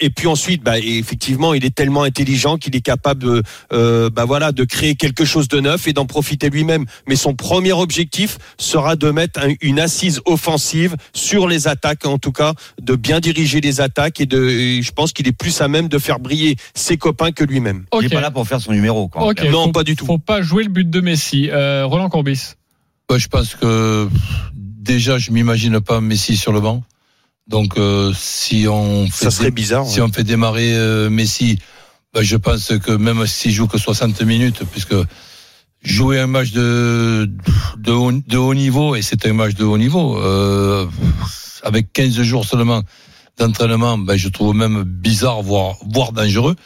Et 0.00 0.10
puis 0.14 0.26
ensuite, 0.26 0.62
bah, 0.62 0.78
et 0.78 0.98
effectivement, 0.98 1.52
il 1.54 1.64
est 1.64 1.74
tellement 1.74 2.02
intelligent 2.04 2.56
qu'il 2.56 2.74
est 2.76 2.80
capable 2.80 3.22
de, 3.22 3.42
euh, 3.72 4.08
bah 4.10 4.24
voilà, 4.24 4.52
de 4.52 4.64
créer 4.64 4.94
quelque 4.94 5.24
chose 5.24 5.48
de 5.48 5.60
neuf 5.60 5.86
et 5.88 5.92
d'en 5.92 6.06
profiter 6.06 6.48
lui-même. 6.50 6.86
Mais 7.06 7.16
son 7.16 7.34
premier 7.34 7.72
objectif 7.72 8.38
sera 8.58 8.96
de 8.96 9.10
mettre 9.10 9.40
un- 9.40 9.54
une 9.60 9.80
assise 9.80 10.20
offensive 10.24 10.96
sur 11.12 11.48
les 11.48 11.68
attaques, 11.68 12.06
en 12.06 12.18
tout 12.18 12.32
cas, 12.32 12.54
de 12.80 12.94
bien 12.96 13.20
diriger 13.20 13.60
les 13.60 13.80
attaques 13.80 14.20
et 14.20 14.26
de, 14.26 14.48
et 14.48 14.82
je 14.82 14.92
pense 14.92 15.12
qu'il 15.12 15.26
est 15.28 15.32
plus 15.32 15.60
à 15.60 15.68
même 15.68 15.88
de 15.88 15.98
faire 15.98 16.18
briller 16.20 16.56
ses 16.74 16.96
copains 16.96 17.32
que 17.32 17.44
lui-même. 17.44 17.84
Il 17.92 18.06
est 18.06 18.08
pas 18.14 18.20
là 18.20 18.30
pour 18.30 18.46
faire 18.46 18.60
son 18.60 18.72
numéro. 18.72 19.08
Quoi, 19.08 19.22
Non, 19.50 19.64
faut- 19.66 19.72
pas 19.72 19.84
du 19.84 19.96
tout. 19.96 20.06
Faut 20.06 20.18
pas 20.18 20.40
jouer 20.42 20.62
le 20.64 20.70
but 20.70 20.88
de 20.88 21.00
Messi. 21.00 21.50
Euh, 21.50 21.84
Roland 21.86 22.08
Courbis. 22.08 22.54
Ouais, 23.10 23.18
je 23.18 23.28
pense 23.28 23.54
que 23.54 24.08
déjà, 24.54 25.18
je 25.18 25.30
m'imagine 25.30 25.80
pas 25.80 26.00
Messi 26.00 26.36
sur 26.36 26.52
le 26.52 26.60
banc. 26.60 26.82
Donc, 27.46 27.76
euh, 27.76 28.12
si 28.16 28.66
on 28.68 29.06
fait 29.06 29.24
Ça 29.26 29.30
serait 29.30 29.50
bizarre. 29.50 29.86
si 29.86 30.00
on 30.00 30.08
fait 30.08 30.24
démarrer 30.24 30.74
euh, 30.74 31.10
Messi, 31.10 31.58
ben, 32.14 32.22
je 32.22 32.36
pense 32.36 32.72
que 32.78 32.92
même 32.92 33.26
s'il 33.26 33.52
joue 33.52 33.66
que 33.66 33.76
60 33.76 34.22
minutes, 34.22 34.62
puisque 34.70 34.94
jouer 35.82 36.18
un 36.18 36.26
match 36.26 36.52
de 36.52 37.30
de 37.76 37.92
haut, 37.92 38.12
de 38.12 38.36
haut 38.38 38.54
niveau 38.54 38.96
et 38.96 39.02
c'est 39.02 39.26
un 39.26 39.34
match 39.34 39.54
de 39.54 39.64
haut 39.64 39.76
niveau 39.76 40.18
euh, 40.18 40.86
avec 41.62 41.92
15 41.92 42.22
jours 42.22 42.44
seulement 42.46 42.82
d'entraînement, 43.38 43.98
ben, 43.98 44.16
je 44.16 44.28
trouve 44.28 44.54
même 44.54 44.84
bizarre 44.84 45.42
voire 45.42 45.76
voire 45.86 46.12
dangereux. 46.12 46.56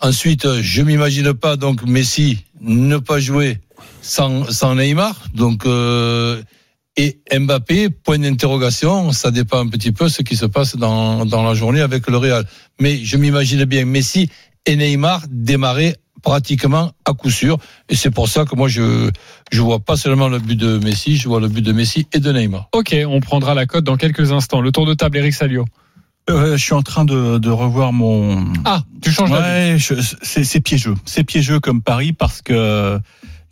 Ensuite, 0.00 0.60
je 0.60 0.82
m'imagine 0.82 1.32
pas 1.32 1.56
donc 1.56 1.82
Messi 1.84 2.44
ne 2.60 2.98
pas 2.98 3.18
jouer 3.18 3.58
sans 4.02 4.50
sans 4.52 4.76
Neymar, 4.76 5.20
donc 5.34 5.66
euh, 5.66 6.40
et 6.96 7.18
Mbappé, 7.36 7.90
point 7.90 8.18
d'interrogation, 8.18 9.10
ça 9.12 9.30
dépend 9.30 9.58
un 9.58 9.68
petit 9.68 9.92
peu 9.92 10.08
ce 10.08 10.22
qui 10.22 10.36
se 10.36 10.46
passe 10.46 10.76
dans, 10.76 11.26
dans 11.26 11.42
la 11.42 11.54
journée 11.54 11.80
avec 11.80 12.08
le 12.08 12.16
Real. 12.16 12.46
Mais 12.80 13.04
je 13.04 13.16
m'imagine 13.16 13.64
bien 13.64 13.84
Messi 13.84 14.30
et 14.66 14.76
Neymar 14.76 15.22
démarrer 15.28 15.96
pratiquement 16.22 16.92
à 17.04 17.12
coup 17.12 17.30
sûr. 17.30 17.58
Et 17.88 17.96
c'est 17.96 18.10
pour 18.10 18.28
ça 18.28 18.44
que 18.44 18.54
moi, 18.56 18.68
je 18.68 19.10
je 19.52 19.60
vois 19.60 19.80
pas 19.80 19.96
seulement 19.96 20.28
le 20.28 20.38
but 20.38 20.56
de 20.56 20.78
Messi, 20.78 21.16
je 21.16 21.28
vois 21.28 21.40
le 21.40 21.48
but 21.48 21.62
de 21.62 21.72
Messi 21.72 22.06
et 22.12 22.20
de 22.20 22.32
Neymar. 22.32 22.68
Ok, 22.72 22.96
on 23.06 23.20
prendra 23.20 23.54
la 23.54 23.66
cote 23.66 23.84
dans 23.84 23.96
quelques 23.96 24.32
instants. 24.32 24.60
Le 24.60 24.72
tour 24.72 24.86
de 24.86 24.94
table, 24.94 25.18
Eric 25.18 25.34
Salio. 25.34 25.66
Euh, 26.30 26.56
je 26.56 26.62
suis 26.62 26.72
en 26.72 26.82
train 26.82 27.04
de, 27.04 27.36
de 27.36 27.50
revoir 27.50 27.92
mon. 27.92 28.46
Ah, 28.64 28.82
tu 29.02 29.10
changes. 29.10 29.30
Ouais, 29.30 29.76
c'est 30.22 30.60
piégeux. 30.60 30.94
C'est 31.04 31.24
piégeux 31.24 31.60
comme 31.60 31.82
pari 31.82 32.14
parce 32.14 32.40
que 32.40 32.98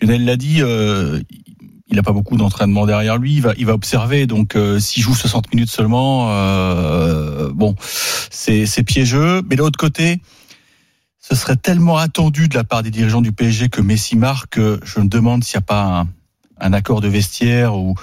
Lionel 0.00 0.24
l'a 0.24 0.36
dit, 0.36 0.62
euh, 0.62 1.20
il 1.92 1.96
n'a 1.96 2.02
pas 2.02 2.12
beaucoup 2.12 2.36
d'entraînement 2.36 2.86
derrière 2.86 3.18
lui. 3.18 3.34
Il 3.34 3.42
va, 3.42 3.52
il 3.58 3.66
va 3.66 3.74
observer. 3.74 4.26
Donc, 4.26 4.56
euh, 4.56 4.80
s'il 4.80 5.02
joue 5.02 5.14
60 5.14 5.52
minutes 5.54 5.70
seulement, 5.70 6.28
euh, 6.30 7.50
bon, 7.54 7.74
c'est 8.30 8.66
c'est 8.66 8.82
piégeux. 8.82 9.42
Mais 9.48 9.56
de 9.56 9.60
l'autre 9.60 9.78
côté, 9.78 10.20
ce 11.20 11.34
serait 11.36 11.56
tellement 11.56 11.98
attendu 11.98 12.48
de 12.48 12.54
la 12.54 12.64
part 12.64 12.82
des 12.82 12.90
dirigeants 12.90 13.20
du 13.20 13.32
PSG 13.32 13.68
que 13.68 13.80
Messi 13.80 14.16
marque. 14.16 14.54
que 14.54 14.80
Je 14.84 15.00
me 15.00 15.06
demande 15.06 15.44
s'il 15.44 15.58
n'y 15.58 15.62
a 15.62 15.66
pas 15.66 15.82
un, 16.00 16.08
un 16.60 16.72
accord 16.72 17.00
de 17.00 17.08
vestiaire 17.08 17.76
ou 17.76 17.94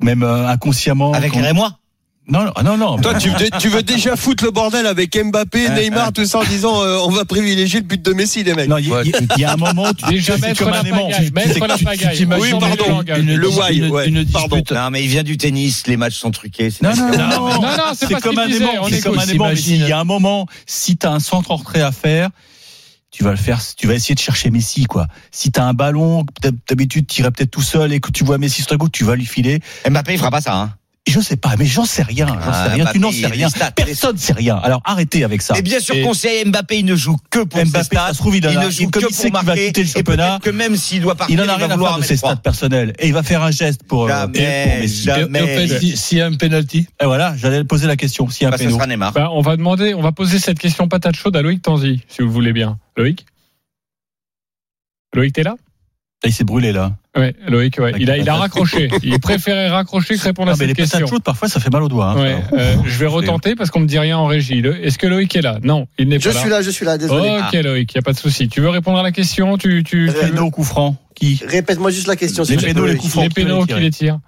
même 0.00 0.22
euh, 0.22 0.46
inconsciemment. 0.46 1.12
Avec 1.14 1.32
quand- 1.32 1.40
les 1.40 1.46
Rémois 1.46 1.78
Non, 2.26 2.44
non, 2.44 2.52
non, 2.64 2.76
non. 2.78 2.96
Toi, 2.98 3.14
tu, 3.18 3.28
veux- 3.28 3.50
tu 3.60 3.68
veux 3.68 3.82
déjà 3.82 4.16
foutre 4.16 4.44
le 4.44 4.50
bordel 4.50 4.86
avec 4.86 5.14
Mbappé, 5.14 5.68
Neymar, 5.68 6.10
tout 6.12 6.24
ça 6.24 6.38
en 6.38 6.44
disant 6.44 6.82
euh, 6.82 6.96
on 7.04 7.10
va 7.10 7.26
privilégier 7.26 7.80
le 7.80 7.86
but 7.86 8.00
de 8.00 8.12
Messi, 8.14 8.42
les 8.42 8.54
mecs. 8.54 8.66
Non, 8.68 8.78
il 8.78 8.88
y, 8.88 8.94
a- 8.94 9.02
il 9.02 9.12
y 9.36 9.40
y 9.42 9.44
a 9.44 9.52
un 9.52 9.56
moment, 9.56 9.92
tu 9.92 10.06
Déjà 10.08 10.34
c'est 10.36 10.40
mettre 10.40 10.60
comme 10.64 10.70
la 10.70 10.80
un 10.80 10.84
aimant. 10.84 11.08
Oui, 12.40 12.48
pardon. 12.60 13.02
une- 13.18 13.34
Le 13.36 13.48
why, 13.48 13.76
une- 13.76 13.88
ouais, 13.90 14.08
une 14.08 14.24
pardon. 14.26 14.62
Non, 14.74 14.90
mais 14.90 15.02
il 15.04 15.08
vient 15.08 15.22
du 15.22 15.36
tennis, 15.36 15.86
les 15.86 15.98
matchs 15.98 16.16
sont 16.16 16.30
truqués. 16.30 16.70
Non, 16.82 16.94
non, 16.96 17.08
non, 17.10 17.18
Non, 17.28 17.60
non, 17.60 17.68
c'est 17.94 18.06
comme 18.20 18.38
un 18.38 18.48
aimant. 18.48 18.70
on 18.80 18.88
C'est 18.88 19.02
comme 19.02 19.18
un 19.18 19.26
aimant. 19.34 19.44
Il 19.82 19.88
y 19.88 19.92
a 19.92 19.98
un 20.00 20.04
moment, 20.04 20.46
si 20.64 20.96
tu 20.96 21.06
as 21.06 21.10
un 21.12 21.20
centre 21.20 21.50
en 21.50 21.56
retrait 21.56 21.82
à 21.82 21.92
faire, 21.92 22.30
tu 23.10 23.22
vas 23.22 23.32
le 23.32 23.36
faire. 23.36 23.60
Tu 23.76 23.86
vas 23.86 23.92
essayer 23.94 24.14
de 24.14 24.20
chercher 24.20 24.48
Messi, 24.50 24.84
quoi. 24.84 25.08
Si 25.30 25.52
tu 25.52 25.60
as 25.60 25.64
un 25.64 25.74
ballon, 25.74 26.24
d'hab- 26.42 26.56
d'habitude, 26.68 27.06
tu 27.06 27.20
irais 27.20 27.30
peut-être 27.32 27.50
tout 27.50 27.60
seul 27.62 27.92
et 27.92 28.00
que 28.00 28.10
tu 28.10 28.24
vois 28.24 28.38
Messi 28.38 28.62
sur 28.62 28.68
ta 28.68 28.76
gauche, 28.76 28.90
tu 28.92 29.04
vas 29.04 29.14
lui 29.14 29.26
filer. 29.26 29.60
Mbappé, 29.88 30.14
il 30.14 30.18
fera 30.18 30.30
pas 30.30 30.40
ça. 30.40 30.54
Hein. 30.56 30.72
Je 31.06 31.20
sais 31.20 31.36
pas, 31.36 31.54
mais 31.58 31.66
j'en 31.66 31.84
sais 31.84 32.02
rien. 32.02 32.26
J'en 32.26 32.38
Ah, 32.50 32.64
sais 32.66 32.72
rien. 32.72 32.86
Tu 32.90 32.98
n'en 32.98 33.12
sais 33.12 33.26
rien. 33.26 33.50
stats. 33.50 33.72
Personne 33.72 34.16
sait 34.16 34.32
rien. 34.32 34.56
Alors 34.56 34.80
arrêtez 34.86 35.22
avec 35.22 35.42
ça. 35.42 35.54
Et 35.58 35.60
bien 35.60 35.78
sûr 35.78 35.94
Et- 35.94 36.00
qu'on 36.02 36.14
sait, 36.14 36.42
Mbappé, 36.46 36.78
il 36.78 36.86
ne 36.86 36.96
joue 36.96 37.18
que 37.28 37.40
pour 37.44 37.60
ses 37.60 37.66
Mbappé, 37.66 37.84
stats. 37.84 38.06
ça 38.08 38.12
se 38.14 38.18
trouve, 38.18 38.36
il 38.36 38.48
en 38.48 38.50
il 38.50 38.58
ne 38.58 38.70
joue 38.70 38.88
que 38.88 39.00
il 39.06 39.14
sait 39.14 39.30
pour 39.30 39.42
marquer. 39.44 39.66
quitter 39.66 39.82
le 39.82 39.88
Et 39.88 39.90
championnat, 39.92 40.28
peut-être 40.38 40.42
que 40.44 40.50
même 40.50 40.76
s'il 40.76 41.02
doit 41.02 41.14
partir, 41.14 41.34
Il 41.38 41.42
en 41.42 41.52
a 41.52 41.56
rien 41.56 41.70
à 41.70 41.74
vouloir 41.74 41.92
faire 41.92 42.00
de 42.00 42.06
ses 42.06 42.16
stats 42.16 42.36
personnels. 42.36 42.94
Et 42.98 43.08
il 43.08 43.12
va 43.12 43.22
faire 43.22 43.42
un 43.42 43.50
geste 43.50 43.82
pour, 43.82 44.04
euh, 44.06 44.08
Jamais, 44.08 44.64
pour 44.72 44.80
Messi. 44.80 45.02
jamais. 45.04 45.38
Et 45.38 45.42
en 45.42 45.46
fait, 45.68 45.78
si- 45.80 45.96
s'il 45.98 46.18
y 46.18 46.20
a 46.22 46.26
un 46.26 46.34
penalty, 46.36 46.86
Et 47.00 47.04
voilà, 47.04 47.34
j'allais 47.36 47.64
poser 47.64 47.86
la 47.86 47.96
question. 47.96 48.30
S'il 48.30 48.44
y 48.44 48.46
a 48.46 48.48
un 48.54 48.56
Bah, 48.78 48.86
Neymar. 48.86 49.12
Ben, 49.12 49.28
on 49.30 49.42
va 49.42 49.56
demander, 49.58 49.92
on 49.92 50.00
va 50.00 50.12
poser 50.12 50.38
cette 50.38 50.58
question 50.58 50.88
patate 50.88 51.16
chaude 51.16 51.36
à 51.36 51.42
Loïc 51.42 51.60
Tanzi, 51.60 52.00
si 52.08 52.22
vous 52.22 52.28
le 52.28 52.32
voulez 52.32 52.52
bien. 52.54 52.78
Loïc? 52.96 53.26
Loïc, 55.14 55.34
t'es 55.34 55.42
là? 55.42 55.54
Il 56.26 56.32
s'est 56.32 56.44
brûlé 56.44 56.72
là. 56.72 56.92
Ouais, 57.16 57.34
Loïc, 57.48 57.78
ouais. 57.78 57.92
Il 57.98 58.10
a, 58.10 58.16
il 58.16 58.28
a 58.30 58.34
raccroché. 58.36 58.88
Il 59.02 59.18
préférait 59.20 59.68
raccrocher 59.68 60.16
que 60.16 60.22
répondre 60.22 60.50
à 60.50 60.54
Ah, 60.54 60.56
mais 60.58 60.66
les 60.66 60.70
cette 60.74 60.78
patates 60.84 61.00
question. 61.02 61.06
chaudes, 61.16 61.22
parfois, 61.22 61.48
ça 61.48 61.60
fait 61.60 61.70
mal 61.70 61.82
aux 61.82 61.88
doigts. 61.88 62.10
hein. 62.12 62.16
Ouais, 62.22 62.36
euh, 62.54 62.76
je 62.86 62.98
vais 62.98 63.06
retenter 63.06 63.54
parce 63.54 63.70
qu'on 63.70 63.80
me 63.80 63.86
dit 63.86 63.98
rien 63.98 64.16
en 64.16 64.26
régie. 64.26 64.62
Est-ce 64.82 64.96
que 64.96 65.06
Loïc 65.06 65.36
est 65.36 65.42
là? 65.42 65.58
Non, 65.62 65.86
il 65.98 66.08
n'est 66.08 66.18
Je 66.18 66.30
pas 66.30 66.38
suis 66.40 66.48
là, 66.48 66.62
je 66.62 66.70
suis 66.70 66.86
là, 66.86 66.96
désolé. 66.96 67.28
Ok 67.30 67.52
Loïc, 67.62 67.92
il 67.92 67.96
y 67.96 67.98
a 67.98 68.02
pas 68.02 68.12
de 68.14 68.18
souci. 68.18 68.48
Tu 68.48 68.60
veux 68.62 68.70
répondre 68.70 68.98
à 68.98 69.02
la 69.02 69.12
question? 69.12 69.58
Tu, 69.58 69.82
tu, 69.84 69.84
tu 69.84 70.06
Les 70.06 70.12
pénaux 70.12 70.46
au 70.46 70.50
coup 70.50 70.64
franc. 70.64 70.96
Qui? 71.14 71.40
Répète-moi 71.46 71.90
juste 71.90 72.06
la 72.08 72.16
question. 72.16 72.42
Les 72.42 72.48
s'il 72.48 72.58
te 72.58 72.64
pénaux, 72.64 72.82
plaît. 72.84 72.92
les 72.92 72.98
coups 72.98 73.12
francs. 73.12 73.24
les 73.24 73.30
pénaux 73.30 73.66
qui 73.66 73.74
les 73.74 73.90
tirent? 73.90 74.18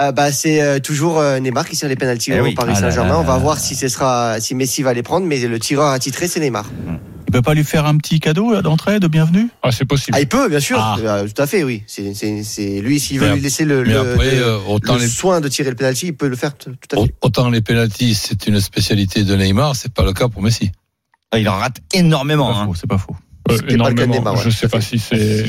Euh, 0.00 0.10
bah, 0.12 0.32
c'est 0.32 0.60
euh, 0.60 0.80
toujours 0.80 1.18
euh, 1.18 1.38
Neymar 1.38 1.68
qui 1.68 1.76
tire 1.76 1.88
les 1.88 1.96
pénaltys 1.96 2.32
Eh 2.32 2.40
au 2.40 2.44
oui. 2.44 2.54
Paris 2.54 2.72
Ah 2.76 2.80
Saint-Germain. 2.80 3.16
On 3.18 3.22
va 3.22 3.34
là 3.34 3.38
voir 3.38 3.54
là. 3.56 3.60
si 3.60 3.76
ce 3.76 3.88
sera 3.88 4.40
si 4.40 4.54
Messi 4.54 4.82
va 4.82 4.92
les 4.92 5.02
prendre, 5.04 5.24
mais 5.26 5.38
le 5.38 5.58
tireur 5.58 5.90
attitré 5.90 6.26
c'est 6.26 6.40
Neymar. 6.40 6.68
peut 7.30 7.42
pas 7.42 7.54
lui 7.54 7.62
faire 7.64 7.86
un 7.86 7.96
petit 7.96 8.18
cadeau 8.20 8.60
d'entrée, 8.62 8.98
de 9.00 9.06
bienvenue? 9.08 9.48
Ah, 9.62 9.70
c'est 9.72 9.84
possible. 9.84 10.16
Ah, 10.16 10.20
il 10.20 10.28
peut, 10.28 10.48
bien 10.48 10.60
sûr. 10.60 10.78
Ah. 10.80 10.96
Euh, 11.00 11.28
tout 11.28 11.40
à 11.42 11.46
fait, 11.46 11.62
oui. 11.64 11.82
C'est, 11.86 12.12
c'est, 12.14 12.42
c'est 12.42 12.80
lui, 12.80 12.98
s'il 13.00 13.18
veut 13.20 13.32
lui 13.34 13.40
laisser 13.40 13.64
le, 13.64 13.82
le, 13.84 13.98
après, 13.98 14.34
le- 14.36 14.58
autant 14.68 14.94
le 14.94 15.00
les, 15.02 15.08
soin 15.08 15.40
de 15.40 15.48
tirer 15.48 15.70
le 15.70 15.76
penalty, 15.76 16.06
il 16.08 16.16
peut 16.16 16.28
le 16.28 16.36
faire 16.36 16.54
tout 16.56 16.70
à 16.92 16.96
fait. 17.04 17.14
autant 17.20 17.48
les 17.50 17.60
pénalties, 17.60 18.14
c'est 18.14 18.46
une 18.48 18.60
spécialité 18.60 19.22
de 19.24 19.34
Neymar, 19.36 19.74
c'est 19.76 19.92
pas 19.92 20.04
le 20.04 20.12
cas 20.12 20.28
pour 20.28 20.42
Messi. 20.42 20.70
Ah, 21.32 21.38
Il 21.38 21.48
en 21.48 21.56
rate 21.56 21.78
C'est 21.92 21.98
énormément. 22.00 22.52
pas 22.52 22.58
hein. 22.60 22.66
faux, 22.66 22.74
c'est 22.74 22.86
pas 22.88 22.98
faux. 22.98 23.16
Euh, 23.50 23.58
pas 23.76 23.90
le 23.90 24.40
je 24.42 24.50
sais 24.50 24.68
pas 24.68 24.80
si 24.80 24.98
c'est. 24.98 25.44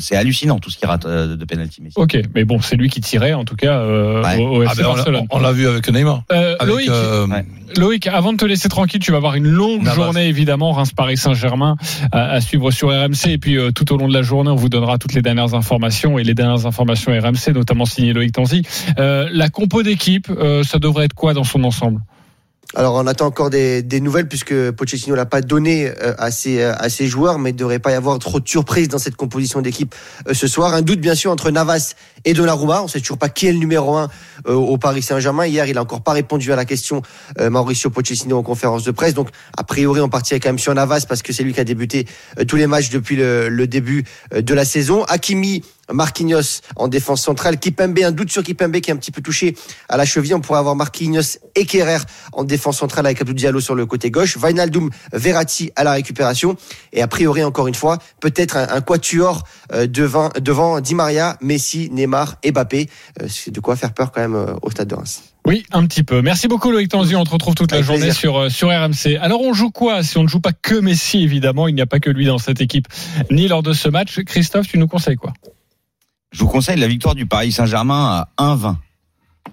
C'est 0.00 0.16
hallucinant 0.16 0.58
tout 0.58 0.70
ce 0.70 0.78
qu'il 0.78 0.88
rate 0.88 1.04
euh, 1.04 1.36
de 1.36 1.44
penalty. 1.44 1.82
Messi. 1.82 1.94
Ok, 1.96 2.18
mais 2.34 2.44
bon, 2.44 2.60
c'est 2.60 2.76
lui 2.76 2.88
qui 2.88 3.00
tirait 3.00 3.34
en 3.34 3.44
tout 3.44 3.56
cas 3.56 3.78
euh, 3.80 4.22
Ouais. 4.22 4.36
au, 4.42 4.58
au 4.58 4.62
Ah 4.66 4.72
ben, 4.76 4.84
on 4.86 4.88
l'a- 4.90 4.94
Barcelone. 4.94 5.26
on 5.30 5.38
l'a 5.38 5.52
vu 5.52 5.66
avec 5.68 5.90
Neymar. 5.92 6.22
Euh, 6.32 6.56
Avec, 6.58 6.74
Loïc, 6.74 6.88
euh, 6.88 7.26
Ouais. 7.26 7.44
Loïc, 7.76 8.06
avant 8.06 8.32
de 8.32 8.38
te 8.38 8.44
laisser 8.46 8.68
tranquille, 8.70 9.00
tu 9.00 9.10
vas 9.10 9.18
avoir 9.18 9.34
une 9.34 9.46
longue 9.46 9.82
Navas. 9.82 9.94
journée 9.94 10.26
évidemment, 10.28 10.72
Reims 10.72 10.92
Paris 10.94 11.18
Saint-Germain 11.18 11.76
à, 12.12 12.30
à 12.30 12.40
suivre 12.40 12.70
sur 12.70 12.88
RMC 12.88 13.26
et 13.28 13.38
puis 13.38 13.58
euh, 13.58 13.72
tout 13.72 13.92
au 13.92 13.98
long 13.98 14.08
de 14.08 14.14
la 14.14 14.22
journée, 14.22 14.50
on 14.50 14.56
vous 14.56 14.70
donnera 14.70 14.96
toutes 14.98 15.12
les 15.14 15.22
dernières 15.22 15.54
informations 15.54 16.18
et 16.18 16.24
les 16.24 16.34
dernières 16.34 16.64
informations 16.66 17.12
RMC, 17.12 17.52
notamment 17.54 17.84
signé 17.84 18.12
Loïc 18.14 18.32
Tanzi. 18.32 18.62
Euh, 18.98 19.28
la 19.32 19.48
compo 19.50 19.82
d'équipe, 19.82 20.28
euh, 20.30 20.62
ça 20.62 20.78
devrait 20.78 21.04
être 21.04 21.14
quoi 21.14 21.34
dans 21.34 21.44
son 21.44 21.62
ensemble? 21.64 22.00
Alors, 22.74 22.96
on 22.96 23.06
attend 23.06 23.24
encore 23.24 23.48
des, 23.48 23.82
des 23.82 23.98
nouvelles 23.98 24.28
puisque 24.28 24.70
Pochettino 24.72 25.16
l'a 25.16 25.24
pas 25.24 25.40
donné 25.40 25.88
euh, 25.88 26.12
à 26.18 26.30
ses, 26.30 26.60
euh, 26.60 26.74
à 26.76 26.90
ses 26.90 27.06
joueurs, 27.06 27.38
mais 27.38 27.48
il 27.50 27.54
ne 27.54 27.58
devrait 27.58 27.78
pas 27.78 27.92
y 27.92 27.94
avoir 27.94 28.18
trop 28.18 28.40
de 28.40 28.48
surprises 28.48 28.88
dans 28.88 28.98
cette 28.98 29.16
composition 29.16 29.62
d'équipe 29.62 29.94
euh, 30.28 30.34
ce 30.34 30.46
soir. 30.46 30.74
Un 30.74 30.82
doute, 30.82 31.00
bien 31.00 31.14
sûr, 31.14 31.30
entre 31.30 31.50
Navas 31.50 31.94
et 32.26 32.34
Donnarumma. 32.34 32.82
On 32.82 32.88
sait 32.88 33.00
toujours 33.00 33.16
pas 33.16 33.30
qui 33.30 33.46
est 33.46 33.52
le 33.52 33.58
numéro 33.58 33.96
un 33.96 34.08
au 34.44 34.76
Paris 34.76 35.00
Saint-Germain. 35.00 35.46
Hier, 35.46 35.66
il 35.66 35.78
a 35.78 35.82
encore 35.82 36.02
pas 36.02 36.12
répondu 36.12 36.52
à 36.52 36.56
la 36.56 36.64
question 36.64 37.02
Mauricio 37.38 37.90
Pochettino 37.90 38.36
en 38.36 38.42
conférence 38.42 38.82
de 38.84 38.90
presse. 38.90 39.14
Donc, 39.14 39.28
a 39.56 39.64
priori, 39.64 40.00
on 40.00 40.08
partirait 40.08 40.40
quand 40.40 40.50
même 40.50 40.58
sur 40.58 40.74
Navas 40.74 41.04
parce 41.08 41.22
que 41.22 41.32
c'est 41.32 41.44
lui 41.44 41.54
qui 41.54 41.60
a 41.60 41.64
débuté 41.64 42.06
tous 42.46 42.56
les 42.56 42.66
matchs 42.66 42.90
depuis 42.90 43.16
le, 43.16 43.48
le 43.48 43.66
début 43.66 44.04
de 44.34 44.54
la 44.54 44.64
saison. 44.64 45.04
Hakimi, 45.04 45.62
Marquinhos 45.92 46.60
en 46.76 46.88
défense 46.88 47.22
centrale. 47.22 47.58
Kipembe, 47.58 47.98
un 48.00 48.12
doute 48.12 48.30
sur 48.30 48.42
Kipembe 48.42 48.78
qui 48.80 48.90
est 48.90 48.94
un 48.94 48.96
petit 48.96 49.10
peu 49.10 49.22
touché 49.22 49.56
à 49.88 49.96
la 49.96 50.04
cheville. 50.04 50.34
On 50.34 50.40
pourrait 50.40 50.58
avoir 50.58 50.76
Marquinhos 50.76 51.38
et 51.54 51.64
Kerrer 51.66 51.98
en 52.32 52.44
défense 52.44 52.78
centrale 52.78 53.06
avec 53.06 53.20
Abdou 53.20 53.32
Diallo 53.32 53.60
sur 53.60 53.74
le 53.74 53.86
côté 53.86 54.10
gauche. 54.10 54.36
Wijnaldum, 54.36 54.90
Verratti 55.12 55.70
à 55.76 55.84
la 55.84 55.92
récupération. 55.92 56.56
Et 56.92 57.02
a 57.02 57.08
priori, 57.08 57.42
encore 57.44 57.68
une 57.68 57.74
fois, 57.74 57.98
peut-être 58.20 58.56
un, 58.56 58.68
un 58.70 58.80
quatuor 58.80 59.44
euh, 59.72 59.86
devant, 59.86 60.30
devant 60.40 60.80
Di 60.80 60.94
Maria, 60.94 61.36
Messi, 61.40 61.88
Neymar 61.90 62.36
et 62.42 62.52
Mbappé. 62.52 62.88
Euh, 63.22 63.26
C'est 63.28 63.50
de 63.50 63.60
quoi 63.60 63.76
faire 63.76 63.92
peur 63.92 64.12
quand 64.12 64.20
même 64.20 64.34
euh, 64.36 64.54
au 64.62 64.70
stade 64.70 64.88
de 64.88 64.94
Reims. 64.94 65.22
Oui, 65.46 65.64
un 65.72 65.86
petit 65.86 66.02
peu. 66.02 66.20
Merci 66.20 66.46
beaucoup 66.46 66.70
Loïc 66.70 66.90
Tanzi. 66.90 67.16
On 67.16 67.24
te 67.24 67.30
retrouve 67.30 67.54
toute 67.54 67.70
la 67.70 67.76
Avec 67.78 67.86
journée 67.86 68.02
plaisir. 68.02 68.20
sur 68.20 68.50
sur 68.50 68.68
RMC. 68.68 69.16
Alors 69.20 69.40
on 69.40 69.54
joue 69.54 69.70
quoi 69.70 70.02
Si 70.02 70.18
on 70.18 70.22
ne 70.22 70.28
joue 70.28 70.40
pas 70.40 70.52
que 70.52 70.74
Messi, 70.74 71.22
évidemment, 71.22 71.68
il 71.68 71.74
n'y 71.74 71.80
a 71.80 71.86
pas 71.86 72.00
que 72.00 72.10
lui 72.10 72.26
dans 72.26 72.36
cette 72.36 72.60
équipe, 72.60 72.86
ni 73.30 73.48
lors 73.48 73.62
de 73.62 73.72
ce 73.72 73.88
match. 73.88 74.20
Christophe, 74.26 74.68
tu 74.68 74.76
nous 74.76 74.88
conseilles 74.88 75.16
quoi? 75.16 75.32
Je 76.30 76.40
vous 76.40 76.48
conseille 76.48 76.78
la 76.78 76.88
victoire 76.88 77.14
du 77.14 77.26
Paris 77.26 77.52
Saint-Germain 77.52 78.26
à 78.36 78.44
1,20 78.44 78.76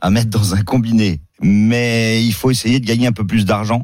à 0.02 0.10
mettre 0.10 0.30
dans 0.30 0.56
un 0.56 0.62
combiné. 0.62 1.22
Mais 1.42 2.26
il 2.26 2.34
faut 2.34 2.52
essayer 2.52 2.80
de 2.80 2.86
gagner 2.86 3.08
un 3.08 3.12
peu 3.12 3.26
plus 3.26 3.46
d'argent. 3.46 3.84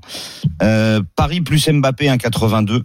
Euh, 0.62 1.02
Paris 1.16 1.42
plus 1.42 1.70
Mbappé 1.70 2.08
1,82. 2.08 2.84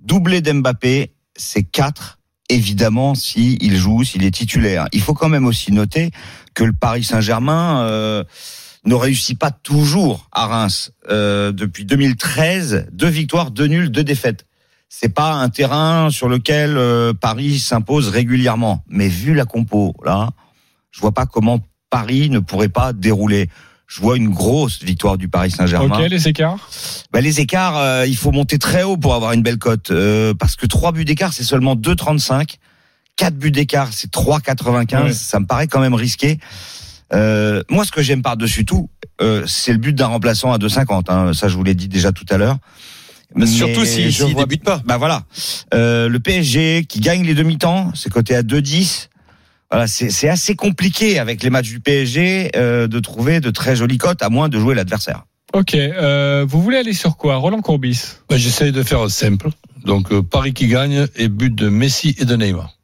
Doublé 0.00 0.40
d'Mbappé, 0.40 1.12
c'est 1.36 1.62
4. 1.62 2.18
Évidemment, 2.48 3.14
s'il 3.14 3.62
il 3.62 3.76
joue, 3.76 4.04
s'il 4.04 4.24
est 4.24 4.30
titulaire. 4.30 4.86
Il 4.92 5.00
faut 5.00 5.14
quand 5.14 5.28
même 5.28 5.46
aussi 5.46 5.72
noter 5.72 6.10
que 6.54 6.64
le 6.64 6.72
Paris 6.72 7.02
Saint-Germain 7.02 7.82
euh, 7.82 8.24
ne 8.84 8.94
réussit 8.94 9.38
pas 9.38 9.50
toujours 9.50 10.28
à 10.32 10.46
Reims. 10.46 10.92
Euh, 11.10 11.52
depuis 11.52 11.84
2013, 11.84 12.88
deux 12.92 13.08
victoires, 13.08 13.50
deux 13.50 13.66
nuls, 13.66 13.90
deux 13.90 14.04
défaites 14.04 14.46
c'est 14.88 15.08
pas 15.08 15.32
un 15.34 15.48
terrain 15.48 16.10
sur 16.10 16.28
lequel 16.28 16.76
euh, 16.76 17.12
Paris 17.12 17.58
s'impose 17.58 18.08
régulièrement. 18.08 18.82
Mais 18.88 19.08
vu 19.08 19.34
la 19.34 19.44
compo 19.44 19.94
là, 20.04 20.30
je 20.90 21.00
vois 21.00 21.12
pas 21.12 21.26
comment 21.26 21.60
Paris 21.90 22.30
ne 22.30 22.38
pourrait 22.38 22.68
pas 22.68 22.92
dérouler. 22.92 23.48
Je 23.86 24.00
vois 24.00 24.16
une 24.16 24.30
grosse 24.30 24.82
victoire 24.82 25.16
du 25.16 25.28
Paris 25.28 25.52
Saint-Germain. 25.52 26.00
Ok, 26.00 26.08
les 26.10 26.26
écarts 26.28 26.68
Bah, 27.12 27.20
les 27.20 27.40
écarts, 27.40 27.76
euh, 27.78 28.06
il 28.06 28.16
faut 28.16 28.32
monter 28.32 28.58
très 28.58 28.82
haut 28.82 28.96
pour 28.96 29.14
avoir 29.14 29.32
une 29.32 29.42
belle 29.42 29.58
cote. 29.58 29.92
euh, 29.92 30.34
parce 30.34 30.56
que 30.56 30.66
trois 30.66 30.90
buts 30.90 31.04
d'écart, 31.04 31.32
c'est 31.32 31.44
seulement 31.44 31.76
2,35. 31.76 32.56
Quatre 33.14 33.36
buts 33.36 33.52
d'écart, 33.52 33.90
c'est 33.92 34.10
3,95. 34.10 35.02
Ouais. 35.04 35.12
Ça 35.12 35.38
me 35.38 35.46
paraît 35.46 35.68
quand 35.68 35.80
même 35.80 35.94
risqué. 35.94 36.38
Euh, 37.12 37.62
moi, 37.70 37.84
ce 37.84 37.92
que 37.92 38.02
j'aime 38.02 38.22
par-dessus 38.22 38.64
tout, 38.64 38.90
euh, 39.20 39.44
c'est 39.46 39.72
le 39.72 39.78
but 39.78 39.92
d'un 39.94 40.06
remplaçant 40.08 40.52
à 40.52 40.58
2,50. 40.58 41.04
Hein. 41.08 41.32
Ça, 41.32 41.46
je 41.48 41.56
vous 41.56 41.62
l'ai 41.62 41.74
dit 41.74 41.88
déjà 41.88 42.10
tout 42.10 42.26
à 42.28 42.36
l'heure. 42.38 42.56
Mais 43.34 43.46
surtout 43.46 43.84
s'il 43.84 44.10
je 44.10 44.24
s'il 44.24 44.32
vois- 44.34 44.44
débute 44.44 44.64
pas. 44.64 44.80
Bah 44.86 44.96
voilà. 44.96 45.24
Euh, 45.74 46.08
le 46.08 46.18
PSG 46.20 46.84
qui 46.88 47.00
gagne 47.00 47.24
les 47.24 47.34
demi-temps, 47.34 47.92
c'est 47.94 48.10
coté 48.10 48.34
à 48.36 48.42
2,10. 48.42 49.08
Voilà, 49.70 49.86
c'est 49.88 50.28
assez 50.28 50.54
compliqué 50.54 51.18
avec 51.18 51.42
les 51.42 51.50
matchs 51.50 51.68
du 51.70 51.80
PSG 51.80 52.52
euh, 52.56 52.86
de 52.86 53.00
trouver 53.00 53.40
de 53.40 53.50
très 53.50 53.74
jolies 53.74 53.98
cotes, 53.98 54.22
à 54.22 54.28
moins 54.28 54.48
de 54.48 54.58
jouer 54.60 54.74
l'adversaire. 54.76 55.24
Ok, 55.54 55.74
euh, 55.74 56.46
vous 56.48 56.62
voulez 56.62 56.76
aller 56.78 56.92
sur 56.92 57.16
quoi? 57.16 57.36
Roland 57.36 57.60
Courbis 57.62 58.00
Ben, 58.28 58.36
J'essaye 58.36 58.70
de 58.72 58.82
faire 58.84 59.10
simple. 59.10 59.48
Donc 59.84 60.12
euh, 60.12 60.22
Paris 60.22 60.54
qui 60.54 60.68
gagne 60.68 61.06
et 61.16 61.28
but 61.28 61.54
de 61.54 61.68
Messi 61.68 62.14
et 62.18 62.24
de 62.24 62.36
Neymar. 62.36 62.74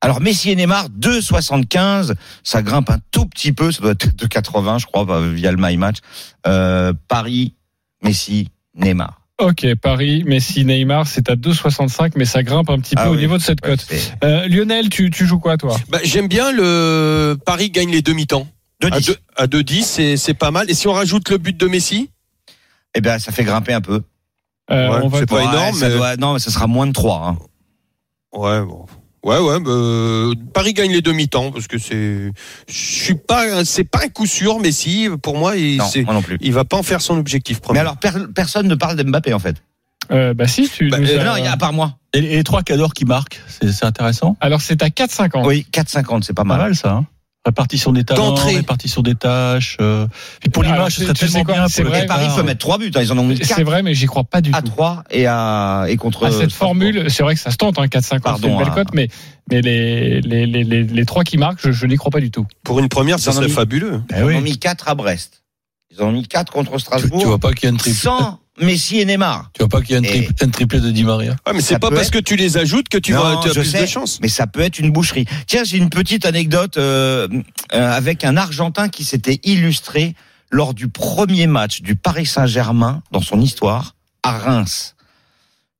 Alors 0.00 0.20
Messi 0.20 0.50
et 0.50 0.56
Neymar 0.56 0.88
2,75, 0.90 2.14
ça 2.44 2.62
grimpe 2.62 2.90
un 2.90 2.98
tout 3.10 3.26
petit 3.26 3.52
peu, 3.52 3.72
ça 3.72 3.82
doit 3.82 3.92
être 3.92 4.06
2,80 4.14 4.78
je 4.80 4.86
crois 4.86 5.04
bah, 5.04 5.20
via 5.20 5.50
le 5.50 5.58
My 5.60 5.76
Match. 5.76 5.96
Euh, 6.46 6.92
Paris, 7.08 7.54
Messi, 8.04 8.48
Neymar. 8.76 9.20
Ok, 9.40 9.66
Paris, 9.80 10.24
Messi, 10.26 10.64
Neymar, 10.64 11.06
c'est 11.06 11.30
à 11.30 11.36
2,65, 11.36 12.12
mais 12.16 12.24
ça 12.24 12.42
grimpe 12.42 12.70
un 12.70 12.80
petit 12.80 12.96
peu 12.96 13.02
Ah 13.04 13.10
au 13.10 13.14
oui. 13.14 13.18
niveau 13.20 13.38
de 13.38 13.42
cette 13.42 13.60
cote. 13.60 13.86
Euh, 14.24 14.48
Lionel, 14.48 14.88
tu, 14.88 15.10
tu 15.10 15.26
joues 15.26 15.38
quoi 15.38 15.56
toi? 15.56 15.76
Bah, 15.90 16.00
J'aime 16.02 16.26
bien 16.26 16.50
le 16.50 17.36
Paris 17.46 17.70
gagne 17.70 17.90
les 17.92 18.02
demi-temps. 18.02 18.48
À 18.82 18.88
2,10. 18.90 19.06
deux- 19.06 19.16
À 19.36 19.46
2-10, 19.46 19.82
c'est 19.84 20.16
c'est 20.16 20.34
pas 20.34 20.50
mal. 20.50 20.68
Et 20.70 20.74
si 20.74 20.88
on 20.88 20.92
rajoute 20.92 21.30
le 21.30 21.38
but 21.38 21.56
de 21.56 21.66
Messi? 21.68 22.10
Eh 22.96 23.00
bien, 23.00 23.18
ça 23.20 23.30
fait 23.30 23.44
grimper 23.44 23.72
un 23.74 23.80
peu. 23.80 24.02
Euh, 24.70 25.00
Ouais, 25.08 25.18
c'est 25.20 25.26
pas 25.28 25.36
Ouais, 25.36 25.44
énorme, 25.44 25.74
ça 25.74 25.88
mais- 25.88 25.94
doit- 25.96 26.16
non, 26.16 26.32
mais 26.34 26.38
ça 26.40 26.50
sera 26.50 26.66
moins 26.66 26.86
de 26.88 26.92
3. 26.92 27.28
Hein. 27.28 27.38
Ouais, 28.36 28.60
bon. 28.62 28.86
Ouais, 29.24 29.38
ouais, 29.38 29.58
bah, 29.60 30.40
Paris 30.54 30.74
gagne 30.74 30.92
les 30.92 31.02
demi-temps 31.02 31.50
parce 31.50 31.66
que 31.66 31.76
c'est, 31.78 32.30
je 32.68 32.72
suis 32.74 33.14
pas, 33.16 33.64
c'est 33.64 33.84
pas 33.84 34.00
un 34.04 34.08
coup 34.08 34.26
sûr, 34.26 34.60
Messi. 34.60 35.08
Pour 35.22 35.36
moi, 35.36 35.56
il, 35.56 35.78
Non, 35.78 35.84
c'est- 35.86 36.04
moi 36.04 36.14
non 36.14 36.22
plus. 36.22 36.38
il 36.40 36.52
va 36.52 36.64
pas 36.64 36.76
en 36.76 36.82
faire 36.84 37.00
son 37.00 37.18
objectif 37.18 37.60
premier. 37.60 37.78
Mais 37.78 37.80
alors, 37.80 37.96
per- 37.96 38.26
personne 38.34 38.68
ne 38.68 38.74
parle 38.76 38.96
d'Mbappé 38.96 39.34
en 39.34 39.38
fait. 39.40 39.56
Euh, 40.10 40.32
bah 40.34 40.46
si, 40.46 40.68
tu 40.68 40.88
Bah, 40.88 40.98
euh, 41.00 41.20
as- 41.20 41.24
Non, 41.24 41.36
il 41.36 41.44
y 41.44 41.48
a 41.48 41.52
à 41.52 41.56
part 41.56 41.72
moi. 41.72 41.98
Et, 42.14 42.18
et 42.18 42.36
les 42.36 42.44
trois 42.44 42.62
cadors 42.62 42.94
qui 42.94 43.04
marquent, 43.04 43.40
c'est 43.48 43.70
c'est 43.72 43.84
intéressant? 43.84 44.36
Alors 44.40 44.62
c'est 44.62 44.82
à 44.82 44.88
4,50. 44.88 45.44
Oui, 45.46 45.66
4,50, 45.72 46.22
c'est 46.22 46.32
pas 46.32 46.42
Pas 46.44 46.48
mal. 46.48 46.58
mal 46.58 46.74
ça. 46.76 46.92
Hein 46.92 47.06
répartition 47.48 47.92
des 47.92 48.04
talents, 48.04 48.28
D'entrée. 48.30 48.54
répartition 48.56 49.02
des 49.02 49.14
tâches. 49.14 49.76
euh, 49.80 50.06
Puis 50.40 50.48
pour 50.50 50.62
Alors, 50.64 50.76
l'image, 50.76 50.94
ce 50.94 51.02
serait 51.04 51.14
tellement 51.14 51.44
quoi, 51.44 51.54
bien. 51.54 51.68
c'est 51.68 51.82
pour 51.82 51.90
vrai, 51.92 52.06
Paris 52.06 52.26
peut 52.36 52.42
mettre 52.42 52.60
3 52.60 52.78
buts. 52.78 52.90
hein. 52.94 53.00
Ils 53.02 53.12
en 53.12 53.18
ont 53.18 53.24
mis 53.24 53.36
C'est 53.36 53.54
4 53.56 53.62
vrai, 53.64 53.82
mais 53.82 53.94
j'y 53.94 54.06
crois 54.06 54.24
pas 54.24 54.40
du 54.40 54.50
à 54.54 54.62
tout. 54.62 54.68
3 54.68 55.04
et, 55.10 55.26
à, 55.26 55.84
et 55.88 55.96
contre. 55.96 56.24
À 56.26 56.30
cette 56.32 56.52
formule, 56.52 57.10
c'est 57.10 57.22
vrai 57.22 57.34
que 57.34 57.40
ça 57.40 57.50
se 57.50 57.56
tente, 57.56 57.78
hein, 57.78 57.86
4,50, 57.86 58.00
c'est 58.02 58.20
Pardon, 58.20 58.48
une 58.48 58.58
belle 58.58 58.68
hein. 58.68 58.74
cote, 58.74 58.88
mais, 58.94 59.08
mais 59.50 59.60
les, 59.60 60.20
les, 60.20 60.46
les, 60.46 60.64
les, 60.64 60.82
les 60.84 61.04
trois 61.04 61.24
qui 61.24 61.36
marquent, 61.38 61.60
je, 61.62 61.72
je 61.72 61.86
n'y 61.86 61.96
crois 61.96 62.10
pas 62.10 62.20
du 62.20 62.30
tout. 62.30 62.46
Pour 62.64 62.78
une 62.78 62.88
première, 62.88 63.18
ça 63.18 63.32
serait 63.32 63.48
fabuleux. 63.48 64.02
Ils 64.10 64.22
en 64.22 64.28
ont 64.38 64.40
mis 64.40 64.58
4 64.58 64.88
à 64.88 64.94
Brest. 64.94 65.42
Ils 65.90 66.02
en 66.02 66.08
ont 66.08 66.12
mis 66.12 66.26
4 66.26 66.52
contre 66.52 66.78
Strasbourg. 66.78 67.20
tu 67.20 67.26
vois 67.26 67.38
pas 67.38 67.52
qu'il 67.52 67.68
y 67.68 67.72
a 67.72 67.74
un 67.74 67.76
triplé. 67.76 67.98
Sans 67.98 68.40
Messi 68.60 68.98
et 69.00 69.04
Neymar. 69.04 69.50
Tu 69.54 69.60
vois 69.60 69.68
pas 69.68 69.80
qu'il 69.82 69.92
y 69.92 69.94
a 69.96 70.00
un, 70.00 70.02
Et- 70.02 70.08
triplé, 70.24 70.34
un 70.46 70.48
triplé 70.50 70.80
de 70.80 70.90
Di 70.90 71.04
Maria? 71.04 71.36
Ah, 71.44 71.52
mais 71.52 71.60
c'est 71.60 71.78
pas 71.78 71.90
parce 71.90 72.08
être- 72.08 72.10
que 72.12 72.18
tu 72.18 72.36
les 72.36 72.56
ajoutes 72.56 72.88
que 72.88 72.98
tu 72.98 73.12
Non, 73.12 73.22
vas, 73.22 73.40
tu 73.42 73.48
as 73.50 73.52
plus 73.52 73.64
sais. 73.64 73.80
de 73.82 73.86
chance. 73.86 74.18
Mais 74.22 74.28
ça 74.28 74.46
peut 74.46 74.60
être 74.60 74.78
une 74.78 74.90
boucherie. 74.90 75.26
Tiens, 75.46 75.64
j'ai 75.64 75.78
une 75.78 75.90
petite 75.90 76.24
anecdote 76.26 76.76
euh, 76.76 77.28
euh, 77.74 77.92
avec 77.92 78.24
un 78.24 78.36
Argentin 78.36 78.88
qui 78.88 79.04
s'était 79.04 79.40
illustré 79.44 80.14
lors 80.50 80.74
du 80.74 80.88
premier 80.88 81.46
match 81.46 81.82
du 81.82 81.94
Paris 81.96 82.26
Saint-Germain 82.26 83.02
dans 83.12 83.20
son 83.20 83.40
histoire 83.40 83.94
à 84.22 84.38
Reims. 84.38 84.94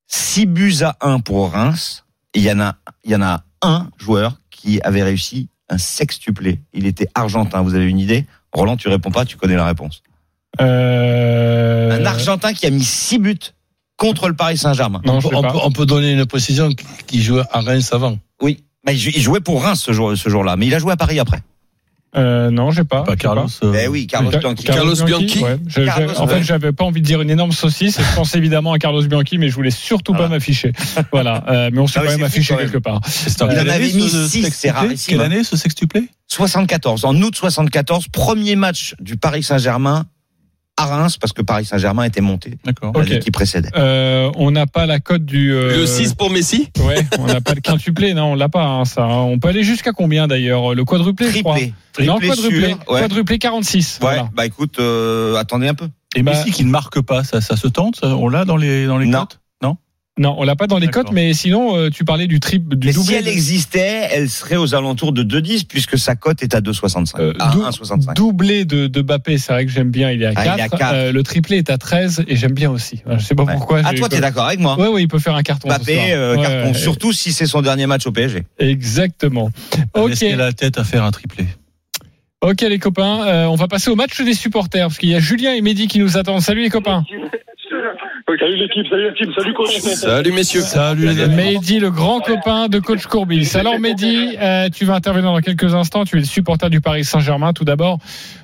6 0.07 0.47
buts 0.47 0.77
à 0.83 0.97
1 1.01 1.21
pour 1.21 1.53
Reims. 1.53 2.05
Il 2.35 2.43
y 2.43 2.53
en 2.53 2.61
a, 2.61 2.77
il 3.05 3.11
y 3.11 3.17
en 3.17 3.23
a 3.23 3.43
un 3.63 3.89
joueur 3.99 4.37
qui 4.51 4.81
avait 4.83 5.03
réussi 5.03 5.49
un 5.71 5.79
sextuplé. 5.79 6.61
Il 6.73 6.87
était 6.87 7.09
argentin. 7.15 7.63
Vous 7.63 7.75
avez 7.75 7.87
une 7.87 7.99
idée? 7.99 8.27
Roland, 8.53 8.77
tu 8.77 8.89
réponds 8.89 9.11
pas, 9.11 9.25
tu 9.25 9.37
connais 9.37 9.57
la 9.57 9.67
réponse. 9.67 10.03
Euh... 10.61 11.58
Un 12.01 12.07
Argentin 12.07 12.53
qui 12.53 12.67
a 12.67 12.71
mis 12.71 12.85
6 12.85 13.19
buts 13.19 13.39
contre 13.97 14.29
le 14.29 14.35
Paris 14.35 14.57
Saint-Germain. 14.59 15.01
Non, 15.05 15.15
on, 15.15 15.21
peut, 15.23 15.29
sais 15.29 15.35
on 15.35 15.43
pas. 15.43 15.53
peut- 15.53 15.59
on 15.63 15.73
peut 15.73 15.87
donner 15.87 16.13
une 16.13 16.25
précision 16.27 16.71
qui- 17.07 17.23
jouait 17.23 17.43
à 17.51 17.61
Reims 17.61 17.91
avant. 17.93 18.19
Oui. 18.43 18.63
Mais 18.87 18.95
il 18.95 18.99
jou- 18.99 19.11
il 19.15 19.21
jouait 19.23 19.41
pour 19.41 19.63
Reims 19.65 19.83
ce 19.85 19.93
jour, 19.93 20.17
ce 20.17 20.29
jour-là, 20.29 20.57
mais 20.57 20.67
il 20.67 20.75
a 20.75 20.79
joué 20.79 20.93
à 20.93 20.97
Paris 20.97 21.19
après. 21.19 21.41
Euh, 22.17 22.51
non, 22.51 22.71
j'ai 22.71 22.85
pas. 22.85 23.03
Pas 23.03 23.17
Carlos. 23.17 23.47
euh, 23.63 23.75
Eh 23.85 23.87
oui, 23.87 24.07
Carlos 24.07 24.31
Ca- 24.31 24.39
Bianchi. 24.39 24.65
Carlos 24.65 24.95
Bianchi. 25.05 25.41
ouais. 25.45 25.59
Je- 25.67 25.83
Carlos, 25.83 26.19
en 26.19 26.27
fait, 26.27 26.43
j'avais 26.43 26.73
pas 26.73 26.85
envie 26.85 27.03
de 27.03 27.07
dire 27.07 27.21
une 27.21 27.29
énorme 27.29 27.53
saucisse. 27.53 27.99
et 27.99 28.03
Je 28.03 28.15
pense 28.15 28.35
évidemment 28.35 28.73
à 28.73 28.79
Carlos 28.79 29.03
Bianchi, 29.03 29.37
mais 29.37 29.51
je 29.51 29.55
voulais 29.55 29.71
surtout 29.71 30.15
pas 30.15 30.27
m'afficher. 30.29 30.73
Voilà. 31.13 31.45
Euh, 31.49 31.71
mais 31.71 31.81
on 31.81 31.87
s'est 31.87 31.99
Ah 32.01 32.05
quand 32.07 32.11
même 32.13 32.23
affiché 32.23 32.55
quand 32.55 32.61
même. 32.61 32.71
quelque 32.71 32.83
part. 32.83 33.01
Il 33.27 33.43
en 33.45 33.49
avait 33.69 33.93
mis 33.93 34.09
ce 34.09 34.27
six, 34.27 34.43
sextuplé 34.43 34.51
c'est 34.53 34.71
rarissime, 34.71 35.19
Quelle 35.19 35.21
année 35.27 35.45
ce 35.45 35.57
sextuplé? 35.59 36.09
74, 36.29 37.05
en 37.05 37.15
août 37.21 37.37
74, 37.37 38.09
premier 38.09 38.57
match 38.57 38.95
du 39.01 39.19
Paris 39.19 39.43
Saint-Germain 39.43 40.07
à 40.79 40.87
Reims 40.87 41.17
parce 41.19 41.33
que 41.33 41.43
Paris 41.43 41.65
Saint-Germain 41.65 42.05
était 42.05 42.21
monté 42.21 42.59
D'accord. 42.65 42.93
l'année 42.97 43.19
qui 43.19 43.31
précédait. 43.31 43.69
Euh, 43.77 44.31
on 44.37 44.51
n'a 44.51 44.67
pas 44.67 44.87
la 44.87 45.01
cote 45.01 45.25
du. 45.25 45.53
euh, 45.53 45.77
Le 45.77 45.87
6 45.87 46.15
pour 46.15 46.31
Messi? 46.31 46.69
Ouais, 46.85 47.07
on 47.19 47.27
n'a 47.27 47.41
pas 47.41 47.55
le 47.55 47.61
quintuplé, 47.61 48.15
non, 48.15 48.33
on 48.33 48.35
l'a 48.35 48.49
pas, 48.49 48.65
hein, 48.65 48.85
ça. 48.85 49.03
hein. 49.05 49.09
On 49.23 49.39
peut 49.39 49.49
aller 49.49 49.65
jusqu'à 49.65 49.93
combien 49.93 50.27
d'ailleurs 50.29 50.75
Le 50.75 50.85
quadruplé, 50.85 51.31
je 51.31 51.41
crois? 51.41 51.57
Triplé. 51.57 52.07
non, 52.07 52.17
Triplé 52.17 52.29
quadruplé. 52.29 52.69
sûr, 52.69 52.79
ouais. 52.93 53.01
Quadruplé 53.01 53.39
46. 53.39 53.95
Ouais, 53.95 54.07
Voilà. 54.09 54.29
bah 54.35 54.47
écoute, 54.47 54.77
euh, 54.79 55.35
attendez 55.37 55.69
un 55.69 55.75
peu. 55.75 55.89
Et 56.17 56.23
Bah- 56.23 56.33
Messi 56.33 56.51
qui 56.53 56.65
ne 56.65 56.71
marque 56.71 57.01
pas, 57.03 57.23
ça, 57.25 57.41
ça 57.41 57.57
se 57.57 57.69
tente 57.69 57.97
ça 58.01 58.09
On 58.17 58.29
l'a 58.29 58.45
dans 58.45 58.57
les, 58.57 58.87
dans 58.87 58.99
les 58.99 59.07
Non. 59.07 59.21
cotes? 59.21 59.41
Non 60.19 60.35
on 60.39 60.45
l'a 60.45 60.57
pas 60.57 60.67
dans 60.67 60.79
les 60.79 60.89
cotes, 60.89 61.13
mais 61.13 61.33
sinon, 61.33 61.77
euh, 61.77 61.91
tu 61.91 62.05
parlais 62.05 62.27
du 62.27 62.41
triple, 62.41 62.77
du 62.77 62.89
Mais 62.89 62.93
si 62.93 63.15
elle 63.15 63.25
de- 63.25 63.31
existait, 63.31 64.09
elle 64.11 64.29
serait 64.29 64.57
aux 64.57 64.75
alentours 64.75 65.13
de 65.13 65.23
2,10 65.23 65.65
puisque 65.67 65.97
sa 65.99 66.17
cote 66.17 66.43
est 66.43 66.55
à 66.55 66.61
2,65. 66.61 67.21
Euh, 67.21 67.33
à 67.39 67.51
dou- 67.53 67.63
1,65. 67.63 68.15
doublé 68.15 68.65
de, 68.65 68.87
de 68.89 69.01
Bappé, 69.03 69.39
c'est 69.39 69.53
vrai 69.53 69.65
que 69.65 69.71
j'aime 69.73 69.91
bien, 69.91 70.11
il 70.11 70.23
est 70.23 70.27
à 70.27 70.33
Ah, 70.37 70.45
4. 70.45 70.57
il 70.57 70.61
est 70.61 70.63
à 70.63 70.69
quatre. 70.69 71.13
le 71.13 71.23
triplé 71.23 71.59
est 71.59 71.71
à 71.71 71.79
13 71.79 72.25
et 72.27 72.37
j'aime 72.37 72.53
bien 72.53 72.71
aussi. 72.71 73.03
Je 73.09 73.25
sais 73.25 73.35
pas 73.35 73.45
Ouais. 73.45 73.55
pourquoi. 73.55 73.81
Ah, 73.85 73.95
toi, 73.95 74.09
t'es 74.09 74.21
d'accord 74.21 74.47
avec 74.47 74.59
moi 74.61 74.79
Ouais, 74.79 74.89
ouais, 74.89 75.03
il 75.03 75.09
peut 75.09 75.19
faire 75.21 75.35
un 75.37 75.43
carton. 75.43 75.69
ce 75.69 75.75
soir. 75.75 75.81
Mbappé, 75.81 76.13
euh, 76.13 76.37
carton. 76.37 76.69
ouais, 76.73 76.75
Surtout 76.75 77.13
si 77.13 77.33
c'est 77.33 77.47
son 77.47 77.63
dernier 77.63 77.87
match 77.87 78.07
au 78.07 78.13
PSG. 78.13 78.43
Exactement. 78.59 79.51
Ok, 79.95 80.11
Est-ce 80.11 80.21
qu'elle 80.21 80.41
a 80.41 80.47
la 80.47 80.53
tête 80.53 80.79
à 80.79 80.85
faire 80.85 81.05
un 81.05 81.11
triplé 81.11 81.47
ok 82.41 82.61
les 82.61 82.79
copains, 82.79 83.27
euh, 83.27 83.47
on 83.47 83.57
va 83.57 83.67
passer 83.67 83.91
au 83.91 83.97
match 83.97 84.21
des 84.23 84.33
supporters 84.33 84.87
parce 84.87 84.99
qu'il 84.99 85.09
y 85.09 85.15
a 85.17 85.19
Julien 85.19 85.55
et 85.55 85.61
Mehdi 85.61 85.89
qui 85.89 85.99
nous 85.99 86.17
attendent. 86.17 86.41
Salut 86.41 86.63
les 86.63 86.71
copains. 86.71 87.05
Salut 88.39 88.57
l'équipe, 88.57 88.87
salut 88.89 89.05
la 89.07 89.13
team, 89.15 89.33
salut 89.35 89.55
coach. 89.55 89.71
Salut 89.79 90.33
messieurs. 90.33 90.61
Salut 90.61 91.07
les 91.07 91.23
amis. 91.23 91.35
Mehdi, 91.35 91.81
le 91.81 91.91
grand 91.91 92.21
copain 92.21 92.69
de 92.69 92.79
coach 92.79 93.07
Courbis. 93.07 93.57
Alors 93.57 93.79
Mehdi, 93.81 94.37
euh, 94.39 94.69
tu 94.69 94.85
vas 94.85 94.95
intervenir 94.97 95.33
dans 95.33 95.41
quelques 95.41 95.75
instants. 95.75 96.05
Tu 96.05 96.17
es 96.17 96.21
le 96.21 96.27
supporter 96.27 96.69
du 96.69 96.83
Paris 96.83 97.05
Saint-Germain. 97.05 97.55
Tout 97.55 97.65
d'abord, 97.65 97.99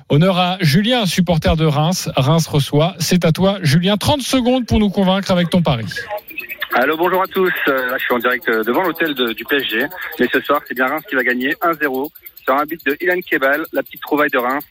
honneur 0.09 0.39
à 0.39 0.57
Julien, 0.59 1.05
supporter 1.05 1.55
de 1.55 1.65
Reims. 1.65 2.09
Reims 2.15 2.47
reçoit. 2.47 2.95
C'est 2.99 3.25
à 3.25 3.31
toi, 3.31 3.59
Julien. 3.61 3.95
30 3.95 4.21
secondes 4.23 4.65
pour 4.65 4.79
nous 4.79 4.89
convaincre 4.89 5.29
avec 5.31 5.51
ton 5.51 5.61
pari. 5.61 5.85
Allô, 6.73 6.97
bonjour 6.97 7.21
à 7.21 7.27
tous. 7.27 7.53
Euh, 7.67 7.91
Là, 7.91 7.97
je 7.99 8.03
suis 8.05 8.13
en 8.15 8.19
direct 8.19 8.49
euh, 8.49 8.63
devant 8.63 8.81
l'hôtel 8.81 9.13
de- 9.13 9.33
du 9.33 9.45
PSG. 9.45 9.85
Mais 10.19 10.27
ce 10.33 10.41
soir, 10.41 10.61
c'est 10.67 10.73
bien 10.73 10.87
Reims 10.87 11.03
qui 11.07 11.15
va 11.15 11.23
gagner 11.23 11.53
1-0 11.61 12.09
sur 12.43 12.55
un 12.55 12.65
but 12.65 12.83
de 12.87 12.97
Ilan 13.01 13.21
Kebal, 13.21 13.63
la 13.71 13.83
petite 13.83 14.01
trouvaille 14.01 14.31
de 14.31 14.39
Reims. 14.39 14.63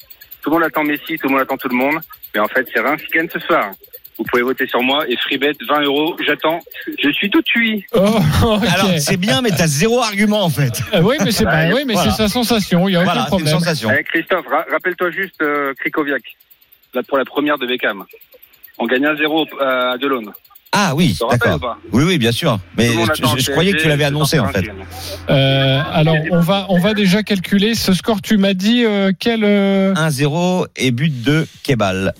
Tout 0.43 0.51
le 0.51 0.57
monde 0.57 0.65
attend 0.65 0.83
Messi, 0.83 1.17
tout 1.19 1.29
le 1.29 1.35
monde 1.35 1.41
attend 1.43 1.57
tout 1.57 1.69
le 1.69 1.77
monde. 1.77 1.95
Mais 2.35 2.41
en 2.41 2.49
fait, 2.49 2.67
c'est 2.75 2.81
Reims 2.81 3.01
qui 3.07 3.17
gagne 3.17 3.29
ce 3.33 3.39
soir. 3.39 3.71
Vous 4.17 4.25
pouvez 4.25 4.43
voter 4.43 4.67
sur 4.69 4.81
moi 4.83 5.05
et 5.09 5.17
Freebet 5.17 5.53
20 5.69 5.83
euros. 5.83 6.17
J'attends. 6.25 6.61
Je 7.03 7.11
suis 7.11 7.31
tout 7.31 7.43
cuit. 7.43 7.85
Oh, 7.95 7.99
ok. 8.45 8.63
Alors, 8.73 8.91
c'est 8.99 9.17
bien, 9.17 9.43
mais 9.43 9.51
t'as 9.51 9.67
zéro 9.67 10.01
argument, 10.01 10.43
en 10.45 10.51
fait. 10.51 10.81
Euh, 10.95 11.01
oui, 11.03 11.17
mais 11.25 11.33
c'est 11.33 11.45
bah, 11.45 11.67
oui, 11.75 11.83
mais 11.87 11.95
Voilà. 11.95 12.11
c'est 12.13 12.17
sa 12.17 12.29
sensation. 12.29 12.89
Il 12.89 12.93
y 12.93 12.97
a 12.97 13.03
aucun 13.03 13.15
une 13.15 13.27
problème. 13.27 13.49
sensation. 13.49 13.91
Eh, 13.99 14.05
Christophe, 14.05 14.47
ra- 14.47 14.65
rappelle-toi 14.71 15.11
juste 15.11 15.43
euh, 15.43 15.73
Krikoviak, 15.81 16.23
là 16.95 17.03
pour 17.03 17.19
la 17.19 17.25
première 17.25 17.59
de 17.59 17.67
Beckham. 17.67 18.05
On 18.79 18.87
gagne 18.87 19.05
1-0 19.05 19.61
à 19.61 19.99
Delaune. 19.99 20.33
Ah 20.77 20.93
oui, 20.97 21.17
d'accord. 21.31 21.61
pas 21.61 21.79
Oui, 21.93 22.03
oui, 22.05 22.19
bien 22.19 22.33
sûr. 22.33 22.59
Mais 22.77 22.89
je, 22.89 23.51
croyais 23.53 23.73
que 23.73 23.79
tu 23.81 23.87
l'avais 23.87 24.03
annoncé, 24.05 24.41
en 24.41 24.49
fait. 24.49 24.65
Euh, 25.31 25.81
alors, 25.93 26.17
on 26.33 26.41
va, 26.41 26.67
on 26.69 26.81
va 26.81 26.95
déjà 26.95 27.23
calculer 27.23 27.75
ce 27.77 27.93
score. 27.93 28.21
Tu 28.21 28.39
m'as 28.39 28.55
dit 28.55 28.85
euh, 28.85 29.13
quel 29.17 29.45
euh, 29.45 29.95
1-0 29.95 30.67
et 30.77 30.91
but 30.91 31.23
de 31.23 31.47
Kebal. 31.63 32.13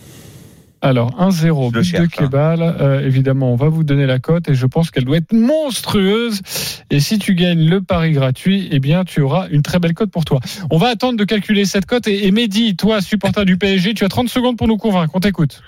Alors, 0.85 1.13
1-0, 1.19 1.71
Je 1.73 1.79
le 1.79 1.83
but 1.83 1.93
de 1.95 2.03
hein. 2.03 2.07
Kebal. 2.09 2.61
Euh, 2.61 3.01
évidemment, 3.01 3.51
on 3.51 3.57
va 3.57 3.71
vous 3.71 3.85
donner 3.85 4.05
la 4.05 4.19
cote 4.19 4.51
et 4.51 4.55
je 4.55 4.67
pense 4.67 4.91
qu'elle 4.91 5.07
doit 5.07 5.17
être 5.17 5.33
monstrueuse. 5.33 6.43
Et 6.91 7.01
si 7.01 7.19
tu 7.19 7.35
gagnes 7.35 7.67
le 7.67 7.81
pari 7.81 8.13
gratuit, 8.13 8.69
eh 8.71 8.81
bien, 8.81 9.03
tu 9.05 9.23
auras 9.23 9.49
une 9.49 9.63
très 9.63 9.79
belle 9.79 9.95
cote 9.95 10.11
pour 10.11 10.27
toi. 10.27 10.41
On 10.71 10.77
va 10.77 10.89
attendre 10.89 11.19
de 11.19 11.25
calculer 11.25 11.65
cette 11.65 11.87
cote. 11.87 12.07
Et, 12.07 12.27
et 12.27 12.31
Mehdi, 12.33 12.77
toi, 12.77 13.01
supporter 13.01 13.47
du 13.47 13.57
PSG, 13.57 13.95
tu 13.95 14.05
as 14.05 14.11
30 14.11 14.29
secondes 14.29 14.59
pour 14.59 14.69
nous 14.69 14.77
convaincre. 14.77 15.13
On 15.15 15.21
t'écoute. 15.21 15.63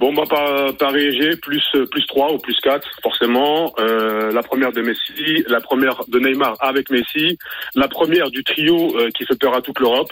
Bon, 0.00 0.14
bah, 0.14 0.22
par, 0.30 0.74
Paris 0.78 1.14
G, 1.14 1.36
plus, 1.36 1.62
euh, 1.74 1.84
plus 1.84 2.06
3 2.06 2.32
ou 2.32 2.38
plus 2.38 2.56
4, 2.62 2.88
forcément. 3.02 3.74
Euh, 3.78 4.32
la 4.32 4.42
première 4.42 4.72
de 4.72 4.80
Messi, 4.80 5.44
la 5.46 5.60
première 5.60 6.04
de 6.08 6.18
Neymar 6.18 6.56
avec 6.60 6.88
Messi, 6.88 7.38
la 7.74 7.86
première 7.86 8.30
du 8.30 8.42
trio 8.42 8.96
euh, 8.96 9.10
qui 9.10 9.26
fait 9.26 9.38
peur 9.38 9.54
à 9.54 9.60
toute 9.60 9.78
l'Europe. 9.78 10.10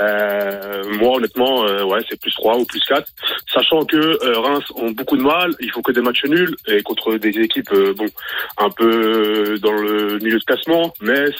Euh, 0.00 0.82
moi, 0.98 1.16
honnêtement, 1.16 1.64
euh, 1.64 1.84
ouais, 1.84 2.00
c'est 2.08 2.20
plus 2.20 2.32
3 2.32 2.58
ou 2.58 2.64
plus 2.64 2.80
4. 2.88 3.06
Sachant 3.52 3.84
que 3.84 3.96
euh, 3.98 4.38
Reims 4.38 4.64
ont 4.76 4.90
beaucoup 4.90 5.16
de 5.16 5.22
mal, 5.22 5.54
il 5.60 5.70
faut 5.70 5.82
que 5.82 5.92
des 5.92 6.00
matchs 6.00 6.24
nuls, 6.24 6.54
et 6.66 6.82
contre 6.82 7.16
des 7.16 7.30
équipes, 7.40 7.72
euh, 7.72 7.94
bon, 7.94 8.06
un 8.58 8.70
peu 8.70 8.88
euh, 8.88 9.58
dans 9.58 9.72
le 9.72 10.18
milieu 10.18 10.38
de 10.38 10.44
classement, 10.44 10.92
Metz, 11.00 11.34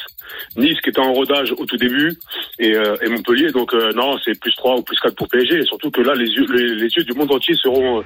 Nice 0.56 0.80
qui 0.82 0.90
était 0.90 1.00
en 1.00 1.12
rodage 1.12 1.52
au 1.52 1.64
tout 1.64 1.76
début, 1.76 2.18
et, 2.58 2.74
euh, 2.74 2.96
et 3.02 3.08
Montpellier. 3.08 3.50
Donc 3.50 3.74
euh, 3.74 3.92
non, 3.94 4.16
c'est 4.24 4.38
plus 4.38 4.54
3 4.56 4.78
ou 4.78 4.82
plus 4.82 4.98
4 5.00 5.14
pour 5.14 5.28
PSG. 5.28 5.58
Et 5.58 5.64
surtout 5.64 5.90
que 5.90 6.00
là, 6.00 6.14
les 6.14 6.28
yeux, 6.28 6.46
les, 6.52 6.74
les 6.74 6.88
yeux 6.88 7.04
du 7.04 7.12
monde 7.12 7.32
entier 7.32 7.54
seront 7.54 8.02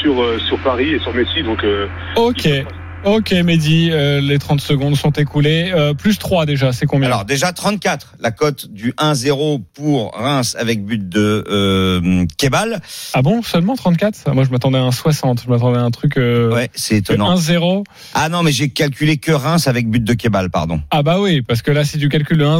sur, 0.00 0.22
euh, 0.22 0.38
sur 0.40 0.58
Paris 0.58 0.94
et 0.94 0.98
sur 0.98 1.14
Messi. 1.14 1.42
Donc 1.42 1.64
Ok. 2.16 2.48
Ok, 3.02 3.32
Mehdi, 3.32 3.88
euh, 3.90 4.20
les 4.20 4.38
30 4.38 4.60
secondes 4.60 4.94
sont 4.94 5.10
écoulées. 5.12 5.72
Euh, 5.74 5.94
plus 5.94 6.18
3 6.18 6.44
déjà, 6.44 6.72
c'est 6.72 6.84
combien 6.84 7.06
Alors 7.08 7.24
déjà 7.24 7.50
34, 7.50 8.14
la 8.20 8.30
cote 8.30 8.70
du 8.70 8.92
1-0 8.98 9.62
pour 9.72 10.12
Reims 10.14 10.54
avec 10.60 10.84
but 10.84 11.08
de 11.08 11.42
euh, 11.50 12.26
Kebal. 12.36 12.80
Ah 13.14 13.22
bon, 13.22 13.42
seulement 13.42 13.74
34 13.74 14.30
Moi, 14.34 14.44
je 14.44 14.50
m'attendais 14.50 14.76
à 14.76 14.82
un 14.82 14.92
60. 14.92 15.42
Je 15.46 15.48
m'attendais 15.50 15.78
à 15.78 15.82
un 15.82 15.90
truc 15.90 16.18
euh, 16.18 16.52
Ouais, 16.52 16.68
c'est 16.74 16.96
étonnant. 16.98 17.34
1-0. 17.36 17.84
Ah 18.12 18.28
non, 18.28 18.42
mais 18.42 18.52
j'ai 18.52 18.68
calculé 18.68 19.16
que 19.16 19.32
Reims 19.32 19.66
avec 19.66 19.88
but 19.88 20.04
de 20.04 20.12
Kebal, 20.12 20.50
pardon. 20.50 20.82
Ah 20.90 21.02
bah 21.02 21.20
oui, 21.20 21.40
parce 21.40 21.62
que 21.62 21.70
là, 21.70 21.84
si 21.84 21.96
tu 21.98 22.10
calcules 22.10 22.36
le 22.36 22.44
1-0, 22.44 22.50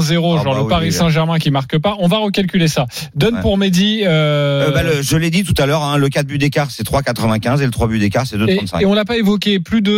Ah 0.40 0.42
genre 0.42 0.54
bah 0.54 0.58
le 0.60 0.62
oui, 0.64 0.68
Paris. 0.70 0.92
Saint-Germain 0.92 1.38
qui 1.38 1.50
marque 1.50 1.76
pas, 1.78 1.96
on 1.98 2.08
va 2.08 2.16
recalculer 2.16 2.68
ça. 2.68 2.86
Donne 3.14 3.34
Ouais. 3.34 3.40
pour 3.42 3.58
Mehdi. 3.58 4.04
Bah, 4.04 4.82
le- 4.82 5.02
je 5.02 5.16
l'ai 5.18 5.28
dit 5.30 5.44
tout 5.44 5.54
à 5.62 5.66
l'heure, 5.66 5.82
hein, 5.82 5.98
le 5.98 6.08
4 6.08 6.26
buts 6.26 6.38
d'écart 6.38 6.70
c'est 6.70 6.82
3,95 6.82 7.60
et 7.60 7.66
le 7.66 7.70
3 7.70 7.88
buts 7.88 7.98
d'écart 7.98 8.26
c'est 8.26 8.36
et, 8.36 8.38
2,35. 8.38 8.80
et 8.80 8.86
on 8.86 8.94
l'a 8.94 9.04
pas 9.04 9.18
évoqué, 9.18 9.60
plus 9.60 9.82
de 9.82 9.92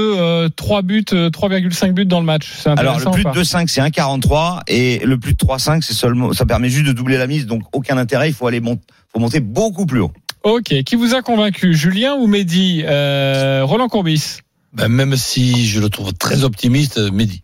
3 0.55 0.83
buts, 0.83 1.05
euh, 1.13 1.31
3,5 1.31 1.93
buts 1.93 2.07
dans 2.07 2.21
le 2.21 2.27
match. 2.27 2.53
C'est 2.57 2.71
Alors 2.71 2.99
le 2.99 3.11
plus 3.11 3.25
de 3.25 3.31
pas 3.31 3.33
2,5 3.33 3.69
c'est 3.69 3.81
1,43 3.81 4.61
et 4.69 5.01
le 5.05 5.19
plus 5.19 5.33
de 5.33 5.39
3,5 5.39 5.83
c'est 5.83 5.95
seulement, 5.95 6.33
ça 6.33 6.47
permet 6.47 6.69
juste 6.69 6.87
de 6.87 6.93
doubler 6.93 7.19
la 7.19 7.27
mise, 7.27 7.47
donc 7.47 7.63
aucun 7.73 7.97
intérêt, 7.97 8.29
il 8.29 8.35
faut 8.35 8.47
aller 8.47 8.61
faut 8.61 9.21
monter 9.21 9.41
beaucoup 9.41 9.87
plus 9.87 10.01
haut. 10.01 10.13
Ok, 10.45 10.83
qui 10.85 10.97
vous 10.97 11.15
a 11.15 11.23
convaincu, 11.23 11.75
Julien 11.75 12.15
ou 12.15 12.27
Mehdi 12.27 12.83
euh, 12.85 13.63
Roland 13.65 13.89
Courbis? 13.89 14.39
Ben, 14.73 14.89
même 14.89 15.17
si 15.17 15.67
je 15.67 15.81
le 15.81 15.89
trouve 15.89 16.13
très 16.15 16.45
optimiste, 16.45 16.99
Mehdi. 16.99 17.43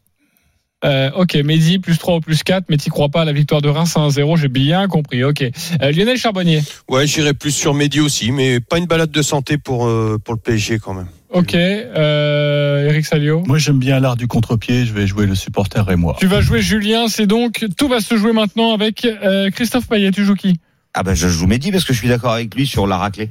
Euh, 0.84 1.10
ok, 1.16 1.34
Mehdi, 1.44 1.78
plus 1.80 1.98
3 1.98 2.16
ou 2.16 2.20
plus 2.20 2.42
4, 2.44 2.66
mais 2.68 2.76
t'y 2.76 2.88
crois 2.88 3.08
pas 3.08 3.22
à 3.22 3.24
la 3.24 3.32
victoire 3.32 3.60
de 3.60 3.68
Reims 3.68 3.96
à 3.96 4.00
1-0, 4.00 4.36
j'ai 4.36 4.46
bien 4.48 4.86
compris, 4.86 5.24
ok. 5.24 5.42
Euh, 5.42 5.90
Lionel 5.90 6.16
Charbonnier, 6.16 6.62
Ouais, 6.88 7.06
j'irai 7.06 7.34
plus 7.34 7.50
sur 7.50 7.74
Mehdi 7.74 7.98
aussi, 8.00 8.30
mais 8.30 8.60
pas 8.60 8.78
une 8.78 8.86
balade 8.86 9.10
de 9.10 9.22
santé 9.22 9.58
pour, 9.58 9.86
euh, 9.88 10.18
pour 10.24 10.34
le 10.34 10.40
PSG 10.40 10.78
quand 10.78 10.94
même. 10.94 11.08
ok. 11.30 11.54
Euh, 11.54 12.88
Eric 12.88 13.06
Salio 13.06 13.42
Moi, 13.46 13.58
j'aime 13.58 13.78
bien 13.80 13.98
l'art 13.98 14.16
du 14.16 14.28
contre-pied. 14.28 14.86
Je 14.86 14.92
vais 14.92 15.06
jouer 15.08 15.26
le 15.26 15.34
supporter 15.34 15.90
et 15.90 15.96
moi. 15.96 16.16
Tu 16.20 16.26
vas 16.26 16.40
jouer 16.40 16.62
Julien, 16.62 17.08
c'est 17.08 17.26
donc 17.26 17.64
tout 17.76 17.88
va 17.88 18.00
se 18.00 18.16
jouer 18.16 18.32
maintenant 18.32 18.72
avec 18.72 19.04
euh, 19.04 19.50
Christophe 19.50 19.88
Payet. 19.88 20.12
Tu 20.12 20.24
joues 20.24 20.36
qui? 20.36 20.60
Ah 20.94 21.02
bah 21.02 21.14
je 21.14 21.28
joue 21.28 21.46
Mehdi 21.46 21.70
parce 21.72 21.84
que 21.84 21.92
je 21.92 21.98
suis 21.98 22.08
d'accord 22.08 22.32
avec 22.32 22.54
lui 22.54 22.66
sur 22.66 22.86
la 22.86 22.96
raclée. 22.96 23.30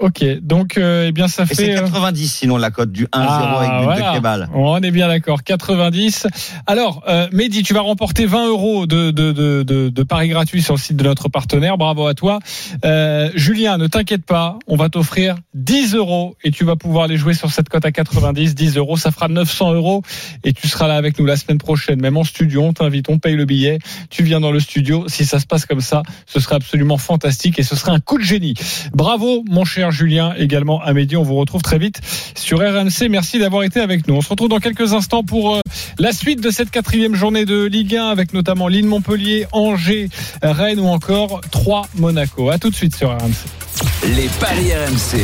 Ok, 0.00 0.24
donc 0.42 0.78
euh, 0.78 1.06
eh 1.08 1.12
bien 1.12 1.26
ça 1.26 1.42
Et 1.42 1.46
fait. 1.46 1.54
c'est 1.56 1.76
euh, 1.76 1.80
90 1.82 2.28
sinon 2.32 2.56
la 2.56 2.70
cote 2.70 2.92
du 2.92 3.06
1-0 3.06 3.08
Ah, 3.14 3.58
avec 3.58 3.70
but 3.80 3.84
voilà. 3.84 4.10
de 4.12 4.16
Kebal. 4.16 4.48
On 4.54 4.80
est 4.80 4.92
bien 4.92 5.08
d'accord, 5.08 5.42
90. 5.42 6.28
Alors, 6.68 7.02
euh, 7.08 7.26
Mehdi, 7.32 7.64
tu 7.64 7.74
vas 7.74 7.80
remporter 7.80 8.24
20 8.26 8.46
euros 8.46 8.86
de, 8.86 9.10
de, 9.10 9.32
de, 9.32 9.64
de, 9.64 9.88
de 9.88 10.02
paris 10.04 10.28
gratuits 10.28 10.62
sur 10.62 10.74
le 10.74 10.78
site 10.78 10.96
de 10.96 11.02
notre 11.02 11.28
partenaire. 11.28 11.78
Bravo 11.78 12.06
à 12.06 12.14
toi. 12.14 12.38
Euh, 12.84 13.30
Julien, 13.34 13.76
ne 13.76 13.88
t'inquiète 13.88 14.24
pas, 14.24 14.56
on 14.68 14.76
va 14.76 14.88
t'offrir 14.88 15.34
10 15.54 15.96
euros 15.96 16.36
et 16.44 16.52
tu 16.52 16.64
vas 16.64 16.76
pouvoir 16.76 17.04
aller 17.06 17.16
jouer 17.16 17.34
sur 17.34 17.50
cette 17.50 17.68
cote 17.68 17.84
à 17.84 17.90
90. 17.90 18.54
10 18.54 18.76
euros, 18.76 18.96
ça 18.96 19.10
fera 19.10 19.26
900 19.26 19.74
euros 19.74 20.02
et 20.44 20.52
tu 20.52 20.68
seras 20.68 20.86
là 20.86 20.94
avec 20.94 21.18
nous 21.18 21.26
la 21.26 21.36
semaine 21.36 21.58
prochaine, 21.58 22.00
même 22.00 22.16
en 22.16 22.22
studio. 22.24 22.62
On 22.62 22.72
t'invite, 22.72 23.08
on 23.08 23.18
paye 23.18 23.34
le 23.34 23.46
billet. 23.46 23.80
Tu 24.10 24.22
viens 24.22 24.38
dans 24.38 24.52
le 24.52 24.60
studio. 24.60 25.06
Si 25.08 25.24
ça 25.26 25.40
se 25.40 25.46
passe 25.46 25.66
comme 25.66 25.80
ça, 25.80 26.04
ce 26.26 26.38
serait 26.38 26.54
absolument 26.54 26.98
fantastique 26.98 27.58
et 27.58 27.64
ce 27.64 27.74
serait 27.74 27.90
un 27.90 27.98
coup 28.00 28.18
de 28.18 28.22
génie. 28.22 28.54
Bravo, 28.92 29.42
mon 29.50 29.64
cher 29.64 29.87
Julien, 29.90 30.34
également 30.36 30.82
à 30.82 30.92
Mehdi. 30.92 31.16
On 31.16 31.22
vous 31.22 31.36
retrouve 31.36 31.62
très 31.62 31.78
vite 31.78 32.00
sur 32.36 32.58
RMC. 32.58 33.08
Merci 33.10 33.38
d'avoir 33.38 33.62
été 33.62 33.80
avec 33.80 34.06
nous. 34.08 34.14
On 34.14 34.20
se 34.20 34.28
retrouve 34.28 34.48
dans 34.48 34.60
quelques 34.60 34.92
instants 34.92 35.22
pour 35.22 35.56
euh, 35.56 35.60
la 35.98 36.12
suite 36.12 36.40
de 36.40 36.50
cette 36.50 36.70
quatrième 36.70 37.14
journée 37.14 37.44
de 37.44 37.64
Ligue 37.64 37.96
1 37.96 38.08
avec 38.08 38.32
notamment 38.32 38.68
Lille 38.68 38.86
Montpellier, 38.86 39.46
Angers, 39.52 40.08
Rennes 40.42 40.80
ou 40.80 40.86
encore 40.86 41.40
3 41.50 41.88
Monaco. 41.96 42.50
À 42.50 42.58
tout 42.58 42.70
de 42.70 42.74
suite 42.74 42.94
sur 42.94 43.10
RMC. 43.10 43.32
Les 44.16 44.28
paris 44.40 44.72
RMC. 44.74 45.18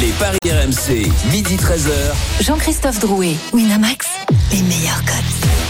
Les 0.00 0.12
paris 0.18 0.38
RMC. 0.44 1.10
Midi 1.30 1.56
13h. 1.56 2.42
Jean-Christophe 2.44 3.00
Drouet, 3.00 3.34
Winamax, 3.52 4.06
les 4.52 4.62
meilleurs 4.62 5.04
codes. 5.04 5.61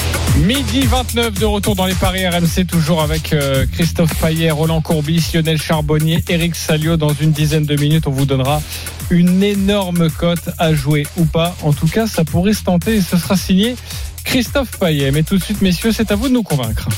Midi 0.42 0.80
29 0.86 1.38
de 1.38 1.44
retour 1.44 1.76
dans 1.76 1.86
les 1.86 1.94
paris 1.94 2.26
RMC, 2.26 2.66
toujours 2.66 3.00
avec 3.00 3.32
euh, 3.32 3.64
Christophe 3.72 4.20
Payet, 4.20 4.50
Roland 4.50 4.80
Courbis, 4.80 5.30
Lionel 5.32 5.60
Charbonnier, 5.60 6.24
Eric 6.28 6.56
Salio. 6.56 6.96
Dans 6.96 7.12
une 7.12 7.30
dizaine 7.30 7.64
de 7.64 7.76
minutes, 7.76 8.08
on 8.08 8.10
vous 8.10 8.26
donnera 8.26 8.60
une 9.10 9.44
énorme 9.44 10.10
cote 10.10 10.50
à 10.58 10.74
jouer 10.74 11.06
ou 11.16 11.26
pas. 11.26 11.54
En 11.62 11.72
tout 11.72 11.86
cas, 11.86 12.08
ça 12.08 12.24
pourrait 12.24 12.54
se 12.54 12.64
tenter 12.64 12.96
et 12.96 13.00
ce 13.00 13.16
sera 13.18 13.36
signé 13.36 13.76
Christophe 14.24 14.80
Payet. 14.80 15.12
Mais 15.12 15.22
tout 15.22 15.38
de 15.38 15.42
suite, 15.44 15.62
messieurs, 15.62 15.92
c'est 15.92 16.10
à 16.10 16.16
vous 16.16 16.28
de 16.28 16.34
nous 16.34 16.42
convaincre. 16.42 16.88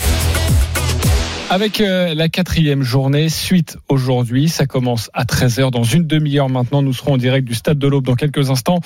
Avec 1.50 1.82
euh, 1.82 2.14
la 2.14 2.30
quatrième 2.30 2.82
journée, 2.82 3.28
suite 3.28 3.76
aujourd'hui, 3.90 4.48
ça 4.48 4.64
commence 4.64 5.10
à 5.12 5.24
13h. 5.24 5.70
Dans 5.70 5.84
une 5.84 6.06
demi-heure 6.06 6.48
maintenant, 6.48 6.80
nous 6.80 6.94
serons 6.94 7.12
en 7.12 7.18
direct 7.18 7.46
du 7.46 7.54
Stade 7.54 7.78
de 7.78 7.86
l'Aube 7.86 8.06
dans 8.06 8.14
quelques 8.14 8.48
instants. 8.48 8.80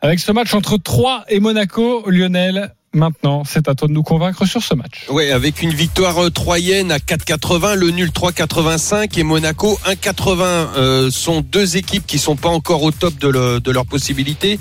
Avec 0.00 0.20
ce 0.20 0.30
match 0.30 0.54
entre 0.54 0.76
Troyes 0.76 1.24
et 1.28 1.40
Monaco, 1.40 2.08
Lionel, 2.08 2.72
maintenant, 2.94 3.42
c'est 3.44 3.68
à 3.68 3.74
toi 3.74 3.88
de 3.88 3.92
nous 3.92 4.02
convaincre 4.02 4.46
sur 4.46 4.62
ce 4.62 4.74
match. 4.74 5.06
Ouais, 5.10 5.30
avec 5.30 5.62
une 5.62 5.72
victoire 5.72 6.24
euh, 6.24 6.30
troyenne 6.30 6.90
à 6.90 6.98
4,80, 6.98 7.74
le 7.74 7.90
nul 7.90 8.10
3,85 8.10 9.18
et 9.18 9.22
Monaco 9.22 9.78
1,80 9.86 10.42
euh, 10.42 11.10
sont 11.10 11.40
deux 11.40 11.76
équipes 11.76 12.06
qui 12.06 12.18
sont 12.18 12.36
pas 12.36 12.48
encore 12.48 12.82
au 12.82 12.90
top 12.90 13.18
de, 13.18 13.28
le- 13.28 13.60
de 13.60 13.70
leurs 13.70 13.86
possibilités. 13.86 14.58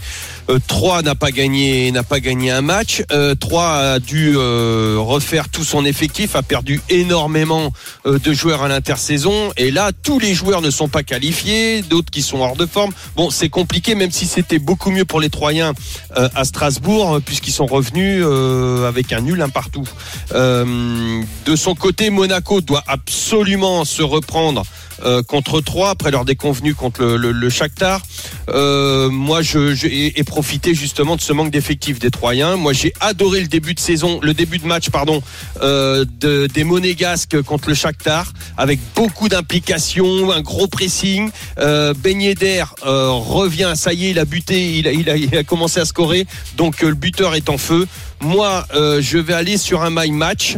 Euh, 0.50 0.60
Troyes 0.68 1.02
n'a 1.02 1.16
pas 1.16 1.32
gagné, 1.32 1.92
n'a 1.92 2.04
pas 2.04 2.20
gagné 2.20 2.52
un 2.52 2.62
match. 2.62 3.04
Euh, 3.12 3.36
Troyes 3.36 3.74
a 3.94 4.00
dû 4.00 4.34
euh, 4.36 4.96
refaire 5.00 5.50
tout 5.50 5.64
son 5.64 5.84
effectif, 5.86 6.36
a 6.36 6.44
perdu 6.44 6.82
énormément 6.90 7.72
euh, 8.06 8.20
de 8.20 8.34
joueurs 8.34 8.64
à 8.64 8.68
l'intersaison 8.68 9.52
et 9.58 9.72
là 9.72 9.92
tous 10.04 10.20
les 10.20 10.34
joueurs 10.34 10.62
ne 10.62 10.70
sont 10.70 10.88
pas 10.88 11.04
qualifiés, 11.04 11.82
d'autres 11.82 12.12
qui 12.12 12.22
sont 12.22 12.40
hors 12.40 12.56
de 12.56 12.66
forme. 12.66 12.92
Bon, 13.16 13.30
c'est 13.30 13.50
compliqué, 13.50 13.96
même 13.96 14.12
si 14.12 14.26
c'était 14.26 14.60
beaucoup 14.60 14.92
mieux 14.92 15.06
pour 15.06 15.20
les 15.20 15.30
Troyens 15.30 15.74
à 16.16 16.46
Strasbourg 16.46 17.20
puisqu'ils 17.26 17.52
sont 17.52 17.66
revenus 17.66 18.17
euh, 18.22 18.88
avec 18.88 19.14
un 19.14 19.22
nul 19.22 19.42
un 19.42 19.50
partout. 19.50 19.88
Euh, 20.34 21.22
de 21.46 21.56
son 21.56 21.76
côté, 21.76 22.10
Monaco 22.10 22.62
doit 22.62 22.84
absolument 22.88 23.86
se 23.86 24.02
reprendre 24.02 24.64
euh, 25.04 25.22
contre 25.22 25.62
Troyes 25.62 25.92
après 25.92 26.10
leur 26.10 26.26
déconvenu 26.26 26.74
contre 26.74 27.04
le, 27.04 27.32
le, 27.32 27.50
Shakhtar. 27.50 28.02
Moi, 28.48 29.42
je, 29.42 29.86
ai, 29.86 30.24
profité 30.24 30.74
justement 30.74 31.16
de 31.16 31.22
ce 31.22 31.34
manque 31.34 31.52
d'effectifs 31.52 32.00
des 32.00 32.10
Troyens. 32.10 32.56
Moi, 32.56 32.74
j'ai 32.74 32.94
adoré 33.00 33.42
le 33.42 33.48
début 33.48 33.74
de 33.74 33.80
saison, 33.80 34.20
le 34.22 34.34
début 34.34 34.58
de 34.58 34.66
match, 34.66 34.90
pardon, 34.90 35.22
de, 35.62 36.48
des 36.48 36.64
Monégasques 36.64 37.42
contre 37.44 37.70
le 37.70 37.76
Shakhtar, 37.76 38.34
avec 38.58 38.80
beaucoup 38.96 39.30
d'implication, 39.30 40.32
un 40.32 40.42
gros 40.42 40.68
pressing. 40.68 41.30
Euh, 41.60 41.94
ben 41.96 42.22
Yedder 42.22 42.64
revient, 42.82 43.74
ça 43.76 43.94
y 43.94 44.08
est, 44.08 44.12
il 44.12 44.20
a 44.20 44.26
buté, 44.26 44.78
il 44.78 45.38
a, 45.38 45.44
commencé 45.44 45.80
à 45.80 45.86
scorer, 45.86 46.26
donc 46.56 46.82
le 46.82 46.94
buteur 46.94 47.36
est 47.36 47.50
en 47.50 47.58
feu. 47.58 47.88
Moi, 48.22 48.66
euh, 48.74 49.02
je 49.02 49.18
vais 49.18 49.34
aller 49.34 49.58
sur 49.58 49.84
un 49.84 49.90
my 49.92 50.12
match 50.12 50.58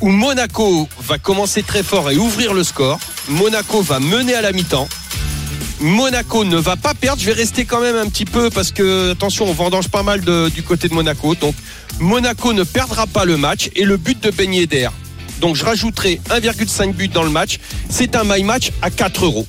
où 0.00 0.08
Monaco 0.08 0.88
va 1.06 1.18
commencer 1.18 1.62
très 1.62 1.82
fort 1.82 2.10
et 2.10 2.16
ouvrir 2.16 2.54
le 2.54 2.64
score. 2.64 2.98
Monaco 3.28 3.82
va 3.82 4.00
mener 4.00 4.34
à 4.34 4.40
la 4.40 4.52
mi-temps. 4.52 4.88
Monaco 5.80 6.44
ne 6.44 6.56
va 6.56 6.76
pas 6.76 6.94
perdre. 6.94 7.20
Je 7.20 7.26
vais 7.26 7.32
rester 7.32 7.64
quand 7.64 7.80
même 7.80 7.96
un 7.96 8.06
petit 8.06 8.24
peu 8.24 8.50
parce 8.50 8.72
que, 8.72 9.12
attention, 9.12 9.46
on 9.46 9.52
vendange 9.52 9.88
pas 9.88 10.02
mal 10.02 10.20
du 10.20 10.62
côté 10.62 10.88
de 10.88 10.94
Monaco. 10.94 11.34
Donc, 11.34 11.54
Monaco 12.00 12.52
ne 12.52 12.64
perdra 12.64 13.06
pas 13.06 13.24
le 13.24 13.36
match 13.36 13.70
et 13.76 13.84
le 13.84 13.96
but 13.96 14.22
de 14.22 14.30
Ben 14.30 14.52
Yedder. 14.52 14.88
Donc, 15.40 15.56
je 15.56 15.64
rajouterai 15.64 16.20
1,5 16.28 16.92
but 16.92 17.12
dans 17.12 17.22
le 17.22 17.30
match. 17.30 17.58
C'est 17.88 18.14
un 18.16 18.24
my 18.24 18.42
match 18.42 18.72
à 18.82 18.90
4 18.90 19.24
euros. 19.24 19.46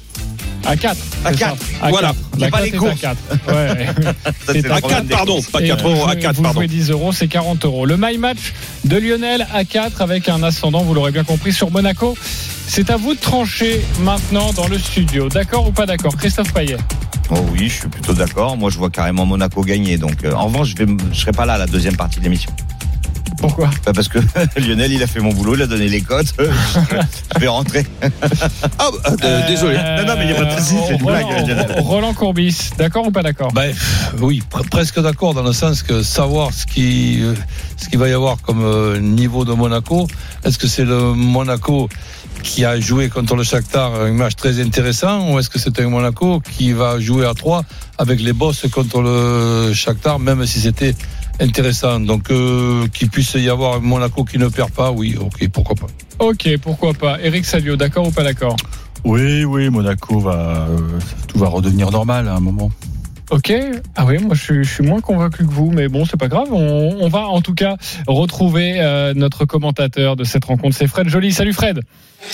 À 0.66 0.76
4. 0.76 0.98
À 1.26 1.34
quatre. 1.34 1.58
Voilà. 1.90 2.14
La 2.38 2.50
pas 2.50 2.62
les 2.62 2.70
est 2.70 2.76
à 2.76 2.78
courses. 2.78 3.02
4. 3.02 3.18
Ouais. 3.48 3.88
C'est 4.48 4.66
À 4.72 4.78
problème 4.78 5.00
4, 5.00 5.04
des 5.08 5.14
pardon. 5.16 5.34
courses. 5.36 5.48
Pas 5.48 5.62
Et, 5.62 5.68
4 5.68 5.86
euh, 5.86 5.90
euros, 5.90 6.08
à 6.08 6.14
vous- 6.16 6.20
4, 6.22 6.36
vous 6.36 6.42
pardon. 6.44 6.60
jouez 6.60 6.68
10 6.68 6.92
euros, 6.92 7.12
c'est 7.12 7.28
40 7.28 7.66
euros. 7.66 7.86
Le 7.86 7.98
My 7.98 8.18
Match 8.18 8.54
de 8.86 8.98
Lionel 8.98 9.48
à 9.54 9.64
4 9.66 10.02
avec 10.02 10.30
un 10.30 10.44
ascendant, 10.44 10.82
vous 10.84 10.94
l'aurez 10.94 11.12
bien 11.12 11.24
compris, 11.24 11.52
sur 11.52 11.72
Monaco. 11.72 12.16
C'est 12.68 12.90
à 12.90 12.96
vous 12.98 13.16
de 13.16 13.20
trancher 13.20 13.82
maintenant 14.02 14.54
dans 14.54 14.68
le 14.68 14.78
studio. 14.78 15.30
D'accord 15.30 15.68
ou 15.68 15.72
pas 15.72 15.86
d'accord? 15.86 16.16
Christophe 16.16 16.54
Payet 16.54 16.78
Oh 17.32 17.36
oui, 17.54 17.68
je 17.70 17.80
suis 17.80 17.88
plutôt 17.88 18.14
d'accord. 18.14 18.56
Moi, 18.58 18.70
je 18.70 18.78
vois 18.78 18.90
carrément 18.90 19.26
Monaco 19.26 19.64
gagner. 19.64 19.98
Donc, 19.98 20.24
euh, 20.24 20.34
en 20.34 20.46
revanche, 20.46 20.74
je 20.78 20.84
je 21.14 21.20
serai 21.20 21.32
pas 21.32 21.46
là 21.46 21.54
à 21.54 21.58
la 21.58 21.66
deuxième 21.66 21.96
partie 21.96 22.20
de 22.20 22.24
l'émission. 22.26 22.52
Pourquoi? 23.42 23.70
Pas 23.84 23.94
Parce 23.94 24.08
que 24.08 24.20
Lionel, 24.60 24.92
il 24.92 25.02
a 25.04 25.08
fait 25.08 25.20
mon 25.20 25.34
boulot, 25.34 25.56
il 25.56 25.62
a 25.64 25.68
donné 25.68 25.88
les 25.90 26.02
cotes. 26.02 26.34
je 26.40 27.40
vais 27.40 27.48
rentrer. 27.48 27.86
Ah, 28.80 28.90
euh, 29.24 29.48
désolé. 29.48 29.78
Non, 29.78 30.06
non, 30.06 30.14
mais 30.18 30.26
il 30.26 30.30
y 30.32 30.34
a 30.34 30.36
pas 30.36 30.46
de 30.46 30.60
souci, 30.60 30.76
c'est 30.88 30.96
une 30.96 31.04
Roland, 31.04 31.28
blague, 31.28 31.48
Lionel. 31.48 31.76
Roland 31.80 32.14
Courbis, 32.14 32.70
d'accord 32.78 33.08
ou 33.08 33.12
pas 33.12 33.24
d'accord? 33.24 33.52
Ben, 33.54 33.74
oui, 34.20 34.44
pre- 34.52 34.68
presque 34.70 35.00
d'accord 35.02 35.34
dans 35.34 35.44
le 35.44 35.54
sens 35.54 35.84
que 35.84 36.04
savoir 36.04 36.54
ce 36.54 36.66
qui, 36.66 37.22
euh, 37.22 37.34
ce 37.78 37.90
qu'il 37.90 38.00
va 38.00 38.08
y 38.10 38.14
avoir 38.14 38.38
comme 38.42 38.64
euh, 38.64 39.00
niveau 39.00 39.44
de 39.46 39.54
Monaco. 39.54 40.08
Est-ce 40.46 40.58
que 40.58 40.68
c'est 40.68 40.86
le 40.86 41.14
Monaco 41.14 41.90
qui 42.44 42.66
a 42.66 42.80
joué 42.80 43.10
contre 43.10 43.36
le 43.36 43.44
Shakhtar 43.44 43.94
un 44.02 44.14
match 44.14 44.36
très 44.36 44.60
intéressant 44.62 45.32
ou 45.32 45.40
est-ce 45.40 45.50
que 45.50 45.60
c'est 45.60 45.80
un 45.80 45.90
Monaco 45.90 46.40
qui 46.40 46.72
va 46.72 47.00
jouer 47.00 47.26
à 47.28 47.34
3 47.36 47.64
avec 48.00 48.20
les 48.20 48.34
boss 48.34 48.66
contre 48.72 49.02
le 49.02 49.72
Shakhtar 49.74 50.18
même 50.18 50.44
si 50.48 50.60
c'était 50.60 50.96
intéressant. 51.42 52.00
Donc 52.00 52.32
euh, 52.32 52.88
qu'il 52.88 53.10
puisse 53.10 53.34
y 53.34 53.50
avoir 53.50 53.76
un 53.76 53.80
Monaco 53.80 54.24
qui 54.24 54.38
ne 54.38 54.48
perd 54.48 54.72
pas, 54.72 54.92
oui, 54.92 55.18
ok, 55.20 55.50
pourquoi 55.50 55.76
pas. 55.76 55.88
Ok, 56.20 56.50
pourquoi 56.62 56.94
pas. 56.94 57.20
Eric 57.22 57.46
Salio, 57.46 57.76
d'accord 57.76 58.08
ou 58.08 58.12
pas 58.12 58.24
d'accord? 58.24 58.56
Oui, 59.04 59.44
oui, 59.44 59.70
Monaco 59.70 60.20
va, 60.20 60.68
euh, 60.70 60.78
tout 61.28 61.40
va 61.40 61.48
redevenir 61.48 61.90
normal 61.90 62.28
à 62.28 62.36
un 62.36 62.40
moment. 62.40 62.72
Ok. 63.32 63.54
Ah 63.96 64.06
oui, 64.06 64.18
moi 64.18 64.36
je 64.36 64.44
suis, 64.44 64.64
je 64.66 64.74
suis 64.74 64.84
moins 64.84 65.00
convaincu 65.00 65.46
que 65.46 65.52
vous, 65.52 65.72
mais 65.72 65.88
bon, 65.88 66.06
c'est 66.06 66.18
pas 66.18 66.28
grave. 66.28 66.50
On, 66.52 66.98
on 67.00 67.08
va 67.08 67.28
en 67.28 67.42
tout 67.42 67.54
cas 67.54 67.78
retrouver 68.06 68.76
euh, 68.82 69.14
notre 69.16 69.46
commentateur 69.46 70.18
de 70.18 70.26
cette 70.26 70.44
rencontre. 70.44 70.76
C'est 70.78 70.88
Fred 70.88 71.08
Joly. 71.08 71.32
Salut 71.32 71.54
Fred. 71.54 71.80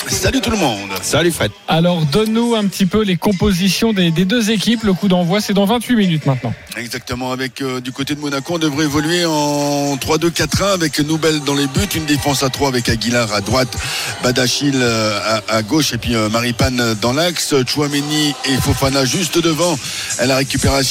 Salut 0.08 0.42
tout 0.42 0.50
le 0.52 0.58
monde. 0.58 0.90
Salut 1.02 1.32
Fred. 1.32 1.52
Alors 1.68 2.02
donne-nous 2.12 2.56
un 2.56 2.66
petit 2.66 2.86
peu 2.86 3.04
les 3.04 3.16
compositions 3.16 3.94
des, 3.94 4.12
des 4.12 4.26
deux 4.26 4.52
équipes. 4.52 4.84
Le 4.84 4.94
coup 4.94 5.08
d'envoi, 5.08 5.40
c'est 5.40 5.54
dans 5.54 5.66
28 5.66 5.96
minutes 5.96 6.26
maintenant. 6.26 6.54
Exactement, 6.76 7.32
avec 7.32 7.62
euh, 7.62 7.80
du 7.80 7.92
côté 7.92 8.14
de 8.14 8.20
Monaco, 8.20 8.56
on 8.56 8.60
devrait 8.60 8.86
évoluer 8.86 9.26
en 9.26 9.96
3-2-4-1 9.96 10.74
avec 10.74 11.00
Noubel 11.00 11.40
dans 11.42 11.56
les 11.56 11.68
buts, 11.68 11.88
une 11.96 12.06
défense 12.06 12.44
à 12.44 12.50
3 12.50 12.68
avec 12.68 12.90
Aguilar 12.90 13.34
à 13.34 13.42
droite, 13.42 13.78
Badachil 14.24 14.76
euh, 14.76 15.20
à, 15.48 15.56
à 15.56 15.62
gauche 15.64 15.94
et 15.94 15.98
puis 15.98 16.16
euh, 16.16 16.30
Maripane 16.30 16.96
dans 17.02 17.14
l'axe, 17.14 17.56
Chouameni 17.66 18.36
et 18.46 18.56
Fofana 18.62 19.06
juste 19.06 19.40
devant 19.42 19.78
à 20.20 20.26
la 20.26 20.36
récupération, 20.36 20.87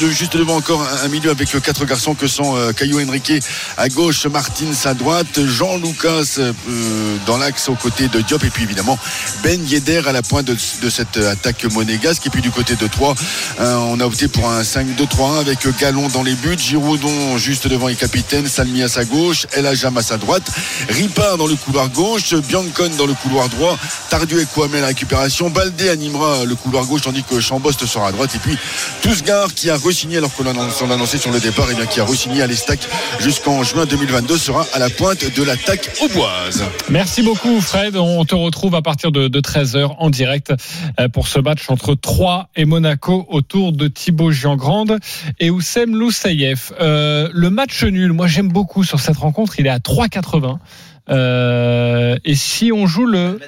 Juste 0.00 0.36
devant 0.36 0.56
encore 0.56 0.84
un, 1.04 1.08
milieu 1.08 1.30
avec 1.30 1.54
euh, 1.54 1.60
quatre 1.60 1.84
garçons 1.84 2.14
que 2.14 2.26
sont 2.26 2.56
euh, 2.56 2.72
Caio 2.72 3.00
Henrique 3.00 3.32
à 3.76 3.88
gauche, 3.88 4.26
Martins 4.26 4.72
à 4.84 4.94
droite, 4.94 5.46
Jean 5.46 5.76
Lucas 5.76 6.38
euh, 6.38 6.52
dans 7.26 7.38
l'axe 7.38 7.68
aux 7.68 7.74
côtés 7.74 8.08
de 8.08 8.20
Diop 8.22 8.42
et 8.42 8.50
puis 8.50 8.64
évidemment 8.64 8.98
Ben 9.44 9.64
Yedder 9.64 10.02
à 10.08 10.12
la 10.12 10.22
pointe 10.22 10.46
de, 10.46 10.56
cette 10.90 11.16
attaque 11.16 11.64
monégasque 11.64 12.26
et 12.26 12.30
puis 12.30 12.42
du 12.42 12.50
côté 12.50 12.74
de 12.74 12.86
Troyes 12.88 13.14
euh, 13.60 13.76
on 13.76 14.00
a 14.00 14.04
opté 14.04 14.26
pour 14.26 14.48
un 14.48 14.62
5-2-3-1 14.62 15.40
avec 15.40 15.58
Gallon 15.78 16.08
dans 16.08 16.22
les 16.22 16.34
buts, 16.34 16.58
Giroudon 16.58 17.38
juste 17.38 17.68
devant 17.68 17.86
les 17.86 17.94
capitaines, 17.94 18.48
Salmi 18.48 18.82
à 18.82 18.88
sa 18.88 19.04
gauche, 19.04 19.46
El 19.52 19.66
Ajam 19.66 19.96
à 19.96 20.02
sa 20.02 20.16
droite, 20.16 20.50
Ripard 20.88 21.36
dans 21.36 21.46
le 21.46 21.54
couloir 21.54 21.88
gauche, 21.88 22.34
Biancon 22.34 22.90
dans 22.98 23.06
le 23.06 23.14
couloir 23.14 23.48
droit, 23.48 23.78
Tardieu 24.08 24.40
et 24.40 24.46
Kouamé 24.46 24.78
à 24.78 24.80
la 24.82 24.86
récupération, 24.88 25.50
Baldé 25.50 25.88
animera 25.88 26.44
le 26.44 26.56
couloir 26.56 26.84
gauche 26.86 27.02
tandis 27.02 27.22
que 27.22 27.38
Chambost 27.38 27.86
sera 27.86 28.08
à 28.08 28.12
droite 28.12 28.34
et 28.34 28.38
puis 28.38 28.58
Tousgar 29.20 29.52
qui 29.54 29.68
a 29.70 29.76
re-signé 29.76 30.16
alors 30.16 30.32
qu'on 30.34 30.44
l'a 30.44 30.52
on 30.52 30.86
l'a 30.86 30.94
annoncé 30.94 31.18
sur 31.18 31.30
le 31.30 31.40
départ 31.40 31.70
et 31.70 31.74
bien 31.74 31.84
qui 31.86 32.00
a 32.00 32.04
re-signé 32.04 32.42
à 32.42 32.46
l'Estac 32.46 32.80
jusqu'en 33.18 33.62
juin 33.62 33.84
2022 33.84 34.38
sera 34.38 34.66
à 34.72 34.78
la 34.78 34.88
pointe 34.88 35.24
de 35.36 35.42
l'attaque 35.42 35.90
auboise. 36.02 36.64
Merci 36.88 37.22
beaucoup 37.22 37.60
Fred. 37.60 37.96
On 37.96 38.24
te 38.24 38.34
retrouve 38.34 38.74
à 38.74 38.82
partir 38.82 39.12
de, 39.12 39.28
de 39.28 39.40
13h 39.40 39.94
en 39.98 40.10
direct 40.10 40.52
euh, 40.98 41.08
pour 41.08 41.28
ce 41.28 41.38
match 41.38 41.68
entre 41.68 41.94
Troyes 41.94 42.48
et 42.56 42.64
Monaco 42.64 43.26
autour 43.28 43.72
de 43.72 43.88
Thibaut 43.88 44.30
Giangrande 44.30 44.98
et 45.38 45.50
Oussem 45.50 45.94
Loussaïef. 45.94 46.72
Euh, 46.80 47.28
le 47.32 47.50
match 47.50 47.84
nul, 47.84 48.12
moi 48.12 48.26
j'aime 48.26 48.48
beaucoup 48.48 48.84
sur 48.84 49.00
cette 49.00 49.18
rencontre, 49.18 49.58
il 49.58 49.66
est 49.66 49.70
à 49.70 49.78
3,80. 49.78 50.58
Euh, 51.10 52.16
et 52.24 52.34
si 52.34 52.72
on 52.72 52.86
joue 52.86 53.06
le... 53.06 53.38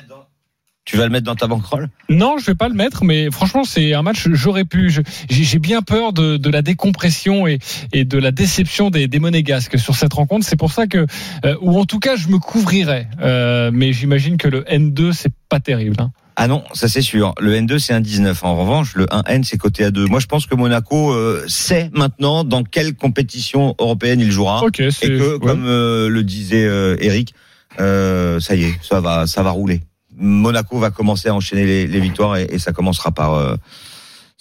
Tu 0.84 0.96
vas 0.96 1.04
le 1.04 1.10
mettre 1.10 1.24
dans 1.26 1.36
ta 1.36 1.46
banquerolle? 1.46 1.88
Non, 2.08 2.38
je 2.38 2.46
vais 2.46 2.56
pas 2.56 2.68
le 2.68 2.74
mettre, 2.74 3.04
mais 3.04 3.30
franchement, 3.30 3.62
c'est 3.62 3.94
un 3.94 4.02
match. 4.02 4.26
J'aurais 4.32 4.64
pu. 4.64 4.92
J'ai 5.30 5.58
bien 5.60 5.80
peur 5.80 6.12
de, 6.12 6.36
de 6.36 6.50
la 6.50 6.60
décompression 6.60 7.46
et, 7.46 7.60
et 7.92 8.04
de 8.04 8.18
la 8.18 8.32
déception 8.32 8.90
des, 8.90 9.06
des 9.06 9.20
Monégasques 9.20 9.78
sur 9.78 9.94
cette 9.94 10.12
rencontre. 10.12 10.44
C'est 10.44 10.56
pour 10.56 10.72
ça 10.72 10.88
que, 10.88 11.06
euh, 11.44 11.54
ou 11.60 11.78
en 11.78 11.84
tout 11.84 12.00
cas, 12.00 12.16
je 12.16 12.26
me 12.28 12.38
couvrirais. 12.38 13.06
Euh, 13.20 13.70
mais 13.72 13.92
j'imagine 13.92 14.36
que 14.38 14.48
le 14.48 14.62
N2, 14.62 15.12
c'est 15.12 15.32
pas 15.48 15.60
terrible. 15.60 15.96
hein. 16.00 16.10
Ah 16.34 16.48
non, 16.48 16.64
ça 16.72 16.88
c'est 16.88 17.02
sûr. 17.02 17.34
Le 17.40 17.52
N2 17.54 17.78
c'est 17.78 17.92
un 17.92 18.00
19. 18.00 18.42
En 18.42 18.56
revanche, 18.56 18.94
le 18.96 19.04
1N 19.04 19.44
c'est 19.44 19.58
coté 19.58 19.84
à 19.84 19.90
2. 19.90 20.06
Moi 20.06 20.18
je 20.18 20.26
pense 20.26 20.46
que 20.46 20.54
Monaco 20.56 21.12
euh, 21.12 21.44
sait 21.46 21.90
maintenant 21.92 22.42
dans 22.42 22.64
quelle 22.64 22.94
compétition 22.94 23.74
européenne 23.78 24.18
il 24.18 24.32
jouera. 24.32 24.64
Ok, 24.64 24.80
Et 24.80 24.88
que, 24.90 25.34
ouais. 25.34 25.38
comme 25.38 25.66
le 25.66 26.22
disait 26.22 26.64
Eric, 27.00 27.34
ça 27.78 28.54
y 28.56 28.64
est, 28.64 28.74
ça 28.82 29.00
va, 29.00 29.26
ça 29.26 29.42
va 29.42 29.50
rouler. 29.50 29.82
Monaco 30.22 30.78
va 30.78 30.90
commencer 30.90 31.28
à 31.28 31.34
enchaîner 31.34 31.86
les, 31.86 32.00
victoires 32.00 32.36
et, 32.36 32.46
et 32.50 32.58
ça 32.58 32.72
commencera 32.72 33.10
par 33.10 33.34
euh, 33.34 33.56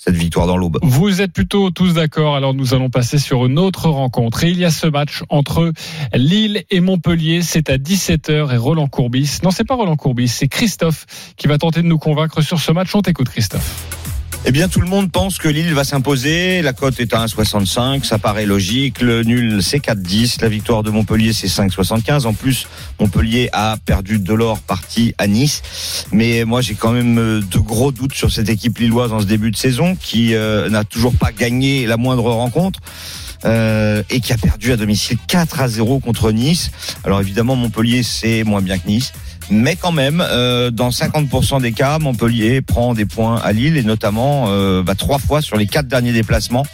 cette 0.03 0.15
victoire 0.15 0.47
dans 0.47 0.57
l'aube. 0.57 0.79
Vous 0.81 1.21
êtes 1.21 1.31
plutôt 1.31 1.69
tous 1.69 1.93
d'accord, 1.93 2.35
alors 2.35 2.55
nous 2.55 2.73
allons 2.73 2.89
passer 2.89 3.19
sur 3.19 3.45
une 3.45 3.59
autre 3.59 3.87
rencontre. 3.87 4.43
Et 4.43 4.49
il 4.49 4.57
y 4.57 4.65
a 4.65 4.71
ce 4.71 4.87
match 4.87 5.21
entre 5.29 5.71
Lille 6.13 6.63
et 6.71 6.79
Montpellier, 6.79 7.43
c'est 7.43 7.69
à 7.69 7.77
17h 7.77 8.51
et 8.51 8.57
Roland 8.57 8.87
Courbis. 8.87 9.39
Non, 9.43 9.51
c'est 9.51 9.63
pas 9.63 9.75
Roland 9.75 9.97
Courbis, 9.97 10.27
c'est 10.27 10.47
Christophe 10.47 11.05
qui 11.37 11.47
va 11.47 11.59
tenter 11.59 11.83
de 11.83 11.87
nous 11.87 11.99
convaincre 11.99 12.41
sur 12.41 12.59
ce 12.59 12.71
match. 12.71 12.95
On 12.95 13.01
t'écoute 13.01 13.29
Christophe. 13.29 14.20
Eh 14.43 14.51
bien, 14.51 14.67
tout 14.67 14.81
le 14.81 14.87
monde 14.87 15.11
pense 15.11 15.37
que 15.37 15.47
Lille 15.47 15.71
va 15.73 15.83
s'imposer. 15.83 16.63
La 16.63 16.73
cote 16.73 16.99
est 16.99 17.13
à 17.13 17.23
1,65. 17.25 18.03
Ça 18.03 18.17
paraît 18.17 18.47
logique. 18.47 18.99
Le 18.99 19.21
nul, 19.23 19.61
c'est 19.61 19.77
4,10. 19.77 20.41
La 20.41 20.49
victoire 20.49 20.81
de 20.81 20.89
Montpellier, 20.89 21.31
c'est 21.31 21.47
5,75. 21.47 22.25
En 22.25 22.33
plus, 22.33 22.67
Montpellier 22.99 23.49
a 23.53 23.77
perdu 23.85 24.17
de 24.17 24.33
l'or 24.33 24.59
parti 24.59 25.13
à 25.19 25.27
Nice. 25.27 25.61
Mais 26.11 26.43
moi, 26.43 26.61
j'ai 26.61 26.73
quand 26.73 26.91
même 26.91 27.19
euh, 27.19 27.41
de 27.41 27.59
gros 27.59 27.91
doutes 27.91 28.15
sur 28.15 28.31
cette 28.31 28.49
équipe 28.49 28.79
lilloise 28.79 29.13
en 29.13 29.19
ce 29.19 29.25
début 29.25 29.51
de 29.51 29.57
saison 29.57 29.95
qui 29.95 30.33
euh, 30.33 30.69
n'a 30.69 30.83
toujours 30.85 31.13
pas 31.13 31.31
gagné 31.31 31.85
la 31.85 31.97
moindre 31.97 32.23
rencontre. 32.31 32.79
euh, 33.45 34.03
et 34.09 34.19
qui 34.21 34.33
a 34.33 34.37
perdu 34.37 34.71
à 34.71 34.77
domicile 34.77 35.17
4 35.27 35.61
à 35.61 35.67
0 35.67 35.99
contre 35.99 36.31
Nice. 36.31 36.71
Alors 37.03 37.21
évidemment, 37.21 37.55
Montpellier, 37.55 38.03
c'est 38.03 38.43
moins 38.43 38.61
bien 38.61 38.77
que 38.79 38.87
Nice. 38.87 39.13
Mais 39.53 39.75
quand 39.75 39.91
même, 39.91 40.23
euh, 40.25 40.71
dans 40.71 40.91
50% 40.91 41.61
des 41.61 41.73
cas, 41.73 41.99
Montpellier 41.99 42.61
prend 42.61 42.93
des 42.93 43.05
points 43.05 43.35
à 43.35 43.51
Lille 43.51 43.75
et 43.75 43.83
notamment 43.83 44.45
euh, 44.47 44.81
bah, 44.81 44.95
trois 44.95 45.19
fois 45.19 45.41
sur 45.41 45.57
les 45.57 45.67
quatre 45.67 45.89
derniers 45.89 46.13
déplacements. 46.13 46.65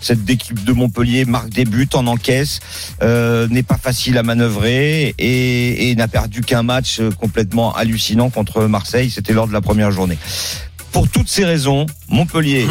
Cette 0.00 0.28
équipe 0.28 0.64
de 0.64 0.72
Montpellier 0.72 1.26
marque 1.26 1.50
des 1.50 1.64
buts, 1.64 1.88
en 1.94 2.08
encaisse, 2.08 2.58
euh, 3.02 3.46
n'est 3.48 3.62
pas 3.62 3.78
facile 3.78 4.18
à 4.18 4.24
manœuvrer 4.24 5.14
et, 5.16 5.90
et 5.90 5.94
n'a 5.94 6.08
perdu 6.08 6.40
qu'un 6.40 6.64
match 6.64 6.98
euh, 6.98 7.10
complètement 7.12 7.72
hallucinant 7.72 8.30
contre 8.30 8.66
Marseille. 8.66 9.10
C'était 9.10 9.32
lors 9.32 9.46
de 9.46 9.52
la 9.52 9.60
première 9.60 9.92
journée. 9.92 10.18
Pour 10.90 11.08
toutes 11.08 11.28
ces 11.28 11.44
raisons, 11.44 11.86
Montpellier 12.08 12.66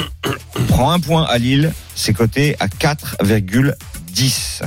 prend 0.67 0.91
un 0.91 0.99
point 0.99 1.23
à 1.23 1.37
Lille. 1.37 1.71
C'est 1.95 2.13
coté 2.13 2.57
à 2.59 2.67
4,10. 2.67 4.63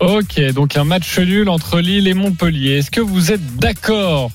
Ok, 0.00 0.40
donc 0.54 0.76
un 0.76 0.84
match 0.84 1.18
nul 1.18 1.48
entre 1.48 1.80
Lille 1.80 2.08
et 2.08 2.14
Montpellier. 2.14 2.78
Est-ce 2.78 2.90
que 2.90 3.00
vous 3.02 3.32
êtes 3.32 3.56
d'accord 3.56 4.30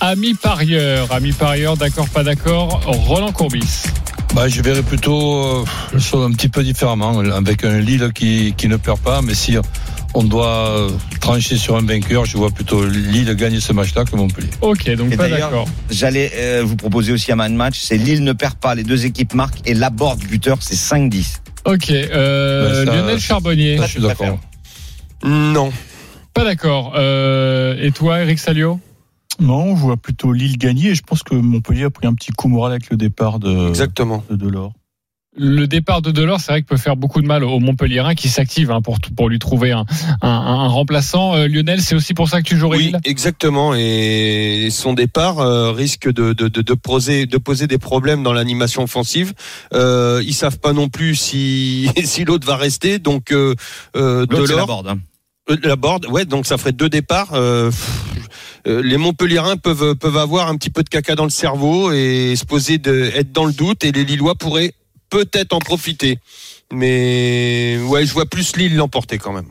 Ami 0.00 0.34
parieur, 0.34 1.12
ami 1.12 1.32
parieur, 1.32 1.76
d'accord, 1.76 2.08
pas 2.08 2.24
d'accord? 2.24 2.80
Roland 2.86 3.30
Courbis. 3.32 3.82
Bah, 4.34 4.48
je 4.48 4.62
verrais 4.62 4.82
plutôt 4.82 5.44
euh, 5.44 5.64
le 5.92 6.00
chose 6.00 6.24
un 6.26 6.32
petit 6.32 6.48
peu 6.48 6.64
différemment, 6.64 7.18
avec 7.18 7.64
un 7.64 7.78
Lille 7.80 8.10
qui, 8.14 8.54
qui 8.56 8.68
ne 8.68 8.76
perd 8.76 8.98
pas, 9.00 9.20
mais 9.20 9.34
si 9.34 9.56
on 10.14 10.24
doit 10.24 10.68
euh, 10.70 10.90
trancher 11.20 11.58
sur 11.58 11.76
un 11.76 11.82
vainqueur, 11.84 12.24
je 12.24 12.38
vois 12.38 12.50
plutôt 12.50 12.86
Lille 12.86 13.34
gagner 13.36 13.60
ce 13.60 13.74
match-là 13.74 14.06
que 14.06 14.16
Montpellier. 14.16 14.48
Ok, 14.62 14.88
donc 14.96 15.12
Et 15.12 15.16
pas 15.18 15.28
d'accord. 15.28 15.68
J'allais 15.90 16.32
euh, 16.34 16.62
vous 16.64 16.76
proposer 16.76 17.12
aussi 17.12 17.30
un 17.30 17.36
man 17.36 17.54
match. 17.54 17.78
C'est 17.82 17.98
Lille 17.98 18.24
ne 18.24 18.32
perd 18.32 18.54
pas, 18.54 18.74
les 18.74 18.82
deux 18.84 19.04
équipes 19.04 19.34
marquent 19.34 19.60
et 19.66 19.74
Laborde 19.74 20.20
buteur, 20.20 20.56
c'est 20.60 20.74
5-10. 20.76 21.40
Ok, 21.66 21.90
euh, 21.90 22.86
ça- 22.86 22.90
Lionel 22.90 23.20
Charbonnier. 23.20 23.76
Ça, 23.76 23.84
je 23.86 23.90
suis 23.92 24.00
d'accord. 24.00 24.38
Non. 25.24 25.70
Pas 26.34 26.44
d'accord. 26.44 26.94
Euh, 26.96 27.76
et 27.80 27.90
toi, 27.92 28.20
Eric 28.22 28.38
Salio? 28.38 28.80
Non, 29.40 29.76
je 29.76 29.80
vois 29.82 29.96
plutôt 29.96 30.32
Lille 30.32 30.58
gagner 30.58 30.90
et 30.90 30.94
je 30.94 31.02
pense 31.02 31.22
que 31.22 31.34
Montpellier 31.34 31.84
a 31.84 31.90
pris 31.90 32.06
un 32.06 32.14
petit 32.14 32.32
coup 32.32 32.48
moral 32.48 32.72
avec 32.72 32.90
le 32.90 32.96
départ 32.96 33.38
de, 33.38 33.68
Exactement. 33.68 34.22
de 34.30 34.36
Delors. 34.36 34.72
Le 35.34 35.66
départ 35.66 36.02
de 36.02 36.10
Delors, 36.10 36.40
c'est 36.40 36.52
vrai 36.52 36.60
qu'il 36.60 36.66
peut 36.66 36.76
faire 36.76 36.96
beaucoup 36.96 37.22
de 37.22 37.26
mal 37.26 37.42
au 37.42 37.58
Montpellierin 37.58 38.14
qui 38.14 38.28
s'active 38.28 38.70
hein, 38.70 38.82
pour, 38.82 38.98
pour 39.16 39.30
lui 39.30 39.38
trouver 39.38 39.72
un, 39.72 39.86
un, 40.20 40.28
un 40.28 40.68
remplaçant. 40.68 41.34
Euh, 41.34 41.48
Lionel, 41.48 41.80
c'est 41.80 41.94
aussi 41.94 42.12
pour 42.12 42.28
ça 42.28 42.42
que 42.42 42.46
tu 42.46 42.58
jouerais 42.58 42.76
Oui, 42.76 42.84
Lille? 42.88 42.98
exactement. 43.04 43.72
Et 43.74 44.68
son 44.70 44.92
départ 44.92 45.38
euh, 45.38 45.72
risque 45.72 46.12
de, 46.12 46.34
de, 46.34 46.48
de, 46.48 46.60
de 46.60 46.74
poser, 46.74 47.24
de 47.24 47.38
poser 47.38 47.66
des 47.66 47.78
problèmes 47.78 48.22
dans 48.22 48.34
l'animation 48.34 48.82
offensive. 48.82 49.32
Euh, 49.72 50.22
ils 50.26 50.34
savent 50.34 50.58
pas 50.58 50.74
non 50.74 50.90
plus 50.90 51.14
si, 51.14 51.88
si 52.04 52.26
l'autre 52.26 52.46
va 52.46 52.56
rester. 52.56 52.98
Donc, 52.98 53.30
L'autre, 53.30 53.56
c'est 53.94 54.52
Delors- 54.52 54.84
hein. 54.86 54.98
La 55.62 55.76
board, 55.76 56.06
ouais, 56.06 56.24
donc 56.24 56.46
ça 56.46 56.58
ferait 56.58 56.72
deux 56.72 56.88
départs. 56.88 57.34
Euh, 57.34 57.70
euh, 58.66 58.82
les 58.82 58.96
Montpellierins 58.96 59.56
peuvent 59.56 59.94
peuvent 59.96 60.16
avoir 60.16 60.48
un 60.48 60.56
petit 60.56 60.70
peu 60.70 60.82
de 60.82 60.88
caca 60.88 61.14
dans 61.14 61.24
le 61.24 61.30
cerveau 61.30 61.92
et 61.92 62.34
se 62.36 62.44
poser 62.44 62.78
de 62.78 63.10
être 63.14 63.32
dans 63.32 63.44
le 63.44 63.52
doute 63.52 63.84
et 63.84 63.92
les 63.92 64.04
Lillois 64.04 64.34
pourraient 64.34 64.72
peut-être 65.10 65.52
en 65.52 65.58
profiter. 65.58 66.18
Mais 66.72 67.78
ouais, 67.88 68.06
je 68.06 68.12
vois 68.12 68.26
plus 68.26 68.56
Lille 68.56 68.76
l'emporter 68.76 69.18
quand 69.18 69.32
même. 69.32 69.50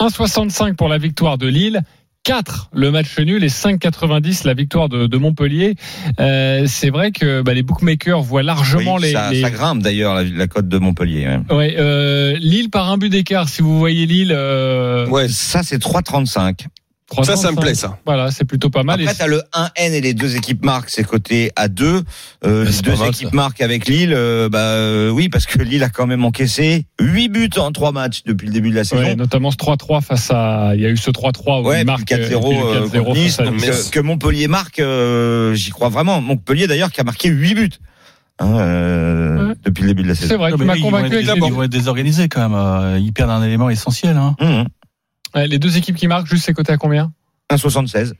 1,65 0.00 0.74
pour 0.74 0.88
la 0.88 0.98
victoire 0.98 1.38
de 1.38 1.46
Lille. 1.46 1.82
4 2.24 2.70
le 2.74 2.90
match 2.90 3.18
nul 3.18 3.42
et 3.42 3.48
5,90 3.48 4.46
la 4.46 4.54
victoire 4.54 4.88
de, 4.88 5.06
de 5.06 5.16
Montpellier. 5.18 5.74
Euh, 6.20 6.64
c'est 6.66 6.90
vrai 6.90 7.12
que 7.12 7.40
bah, 7.42 7.54
les 7.54 7.62
bookmakers 7.62 8.20
voient 8.22 8.42
largement 8.42 8.96
Oui, 8.96 9.02
les, 9.02 9.12
ça, 9.12 9.30
les- 9.30 9.40
ça 9.42 9.50
grimpe 9.50 9.82
d'ailleurs 9.82 10.14
la, 10.14 10.24
la 10.24 10.46
cote 10.46 10.68
de 10.68 10.78
Montpellier. 10.78 11.26
ouais. 11.48 11.56
Ouais, 11.56 11.76
euh, 11.78 12.36
Lille 12.38 12.68
par 12.70 12.90
un 12.90 12.98
but 12.98 13.08
d'écart. 13.08 13.48
Si 13.48 13.62
vous 13.62 13.78
voyez 13.78 14.06
Lille, 14.06 14.32
euh, 14.36 15.06
Ouais, 15.08 15.28
Ça, 15.28 15.62
c'est 15.62 15.78
3,35. 15.78 16.66
Ça, 17.24 17.36
ça 17.36 17.50
me 17.50 17.56
3,35. 17.56 17.60
plaît 17.60 17.74
ça. 17.74 17.98
Voilà, 18.06 18.30
c'est 18.30 18.44
plutôt 18.44 18.70
pas 18.70 18.82
mal. 18.82 19.00
Après, 19.00 19.12
Et 19.12 19.16
t'as 19.16 19.26
le 19.26 19.42
1N 19.54 19.92
et 19.92 20.00
les 20.00 20.14
deux 20.14 20.36
équipes 20.36 20.64
marquent, 20.64 20.90
c'est 20.90 21.04
coté 21.04 21.50
à 21.56 21.68
2. 21.68 21.86
Euh, 21.86 22.02
Mais 22.44 22.64
les 22.66 22.72
c'est 22.72 22.82
deux 22.82 22.96
mal, 22.96 23.08
équipes 23.08 23.28
ça. 23.30 23.36
marquent 23.36 23.60
avec 23.62 23.86
Lille. 23.86 24.12
euh, 24.14 24.48
bah 24.48 24.58
euh, 24.60 25.10
oui, 25.10 25.28
parce 25.28 25.46
que 25.46 25.60
Lille 25.62 25.82
a 25.82 25.88
quand 25.88 26.06
même 26.06 26.24
encaissé 26.24 26.86
8 27.00 27.28
buts 27.28 27.50
en 27.58 27.72
3 27.72 27.92
matchs 27.92 28.22
depuis 28.24 28.46
le 28.46 28.52
début 28.52 28.70
de 28.70 28.76
la 28.76 28.84
saison. 28.84 29.02
Ouais, 29.02 29.16
notamment 29.16 29.50
ce 29.50 29.56
3-3 29.56 30.00
face 30.02 30.30
à. 30.30 30.72
Il 30.74 30.80
y 30.80 30.86
a 30.86 30.88
eu 30.90 30.96
ce 30.96 31.10
3-3 31.10 31.62
où 31.62 31.66
Ouais, 31.68 31.84
marque 31.84 32.04
4-0 32.08 32.12
et 32.12 32.26
puis 32.26 32.30
le 32.30 32.38
euh, 32.38 32.86
4-0 32.86 33.04
contre 33.04 33.14
Nice. 33.18 33.40
Nice. 33.40 33.50
Nice. 33.66 33.88
que, 33.90 33.98
que 33.98 34.00
Montpellier 34.00 34.48
marque, 34.48 34.78
euh, 34.80 35.54
j'y 35.54 35.70
crois 35.70 35.88
vraiment. 35.88 36.20
Montpellier 36.20 36.66
d'ailleurs 36.66 36.90
qui 36.92 37.00
a 37.00 37.04
marqué 37.04 37.28
8 37.28 37.54
buts 37.54 37.70
hein, 38.38 38.58
euh, 38.58 39.48
Ouais. 39.48 39.54
depuis 39.64 39.82
le 39.82 39.88
début 39.88 40.02
de 40.02 40.08
la 40.08 40.14
C'est 40.14 40.22
saison. 40.28 40.38
vrai, 40.38 40.50
Non, 40.50 40.56
tu 40.58 40.64
m'as 40.64 40.72
là, 40.74 40.78
ils, 40.78 40.82
vont 40.82 40.90
convaincu 40.90 41.16
être, 41.16 41.36
ils 41.36 41.52
vont 41.52 41.62
être 41.62 41.70
désorganisés 41.70 42.28
quand 42.28 42.40
même. 42.48 42.54
euh, 42.58 42.98
Ils 42.98 43.12
perdent 43.12 43.30
un 43.30 43.42
élément 43.42 43.70
essentiel. 43.70 44.16
Hein. 44.16 44.36
Mmh. 44.40 44.64
Ouais, 45.34 45.46
Les 45.48 45.58
deux 45.58 45.76
équipes 45.76 45.96
qui 45.96 46.06
marquent, 46.08 46.26
juste 46.26 46.44
c'est 46.44 46.52
coté 46.52 46.72
à 46.72 46.76
combien? 46.76 47.12
1,76. 47.52 48.12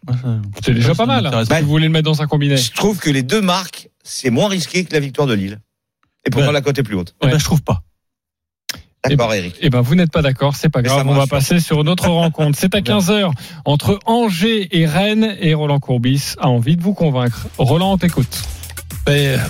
C'est 0.64 0.74
déjà 0.74 0.94
pas 0.94 1.06
mal. 1.06 1.30
Si 1.44 1.48
pas. 1.48 1.60
vous 1.60 1.68
voulez 1.68 1.86
le 1.86 1.92
mettre 1.92 2.04
dans 2.10 2.20
un 2.22 2.26
combiné? 2.26 2.56
Je 2.56 2.72
trouve 2.72 2.98
que 2.98 3.10
les 3.10 3.22
deux 3.22 3.40
marques, 3.40 3.88
c'est 4.02 4.30
moins 4.30 4.48
risqué 4.48 4.84
que 4.84 4.92
la 4.92 5.00
victoire 5.00 5.26
de 5.28 5.34
Lille. 5.34 5.60
Et 6.26 6.30
pourtant 6.30 6.50
la 6.52 6.60
cote 6.60 6.78
est 6.78 6.82
plus 6.82 6.96
haute. 6.96 7.14
Eh 7.22 7.26
ben, 7.26 7.32
Ouais. 7.34 7.38
je 7.38 7.44
trouve 7.44 7.62
pas. 7.62 7.82
D'accord, 9.08 9.32
Eric. 9.32 9.54
Eh 9.60 9.70
ben, 9.70 9.80
vous 9.80 9.94
n'êtes 9.94 10.10
pas 10.12 10.20
d'accord, 10.20 10.54
c'est 10.56 10.68
pas 10.68 10.82
Mais 10.82 10.88
grave. 10.88 11.06
On 11.08 11.14
va 11.14 11.26
passer 11.26 11.58
sur 11.60 11.80
une 11.80 11.88
autre 11.88 12.08
rencontre. 12.10 12.58
C'est 12.60 12.74
à 12.74 12.80
15h 12.80 13.30
entre 13.64 13.98
Angers 14.04 14.68
et 14.78 14.84
Rennes 14.86 15.36
et 15.40 15.54
Roland 15.54 15.78
Courbis 15.80 16.34
a 16.38 16.48
envie 16.48 16.76
de 16.76 16.82
vous 16.82 16.92
convaincre. 16.92 17.46
Roland, 17.56 17.92
on 17.92 17.98
t'écoute. 17.98 18.42
Ben, 19.06 19.40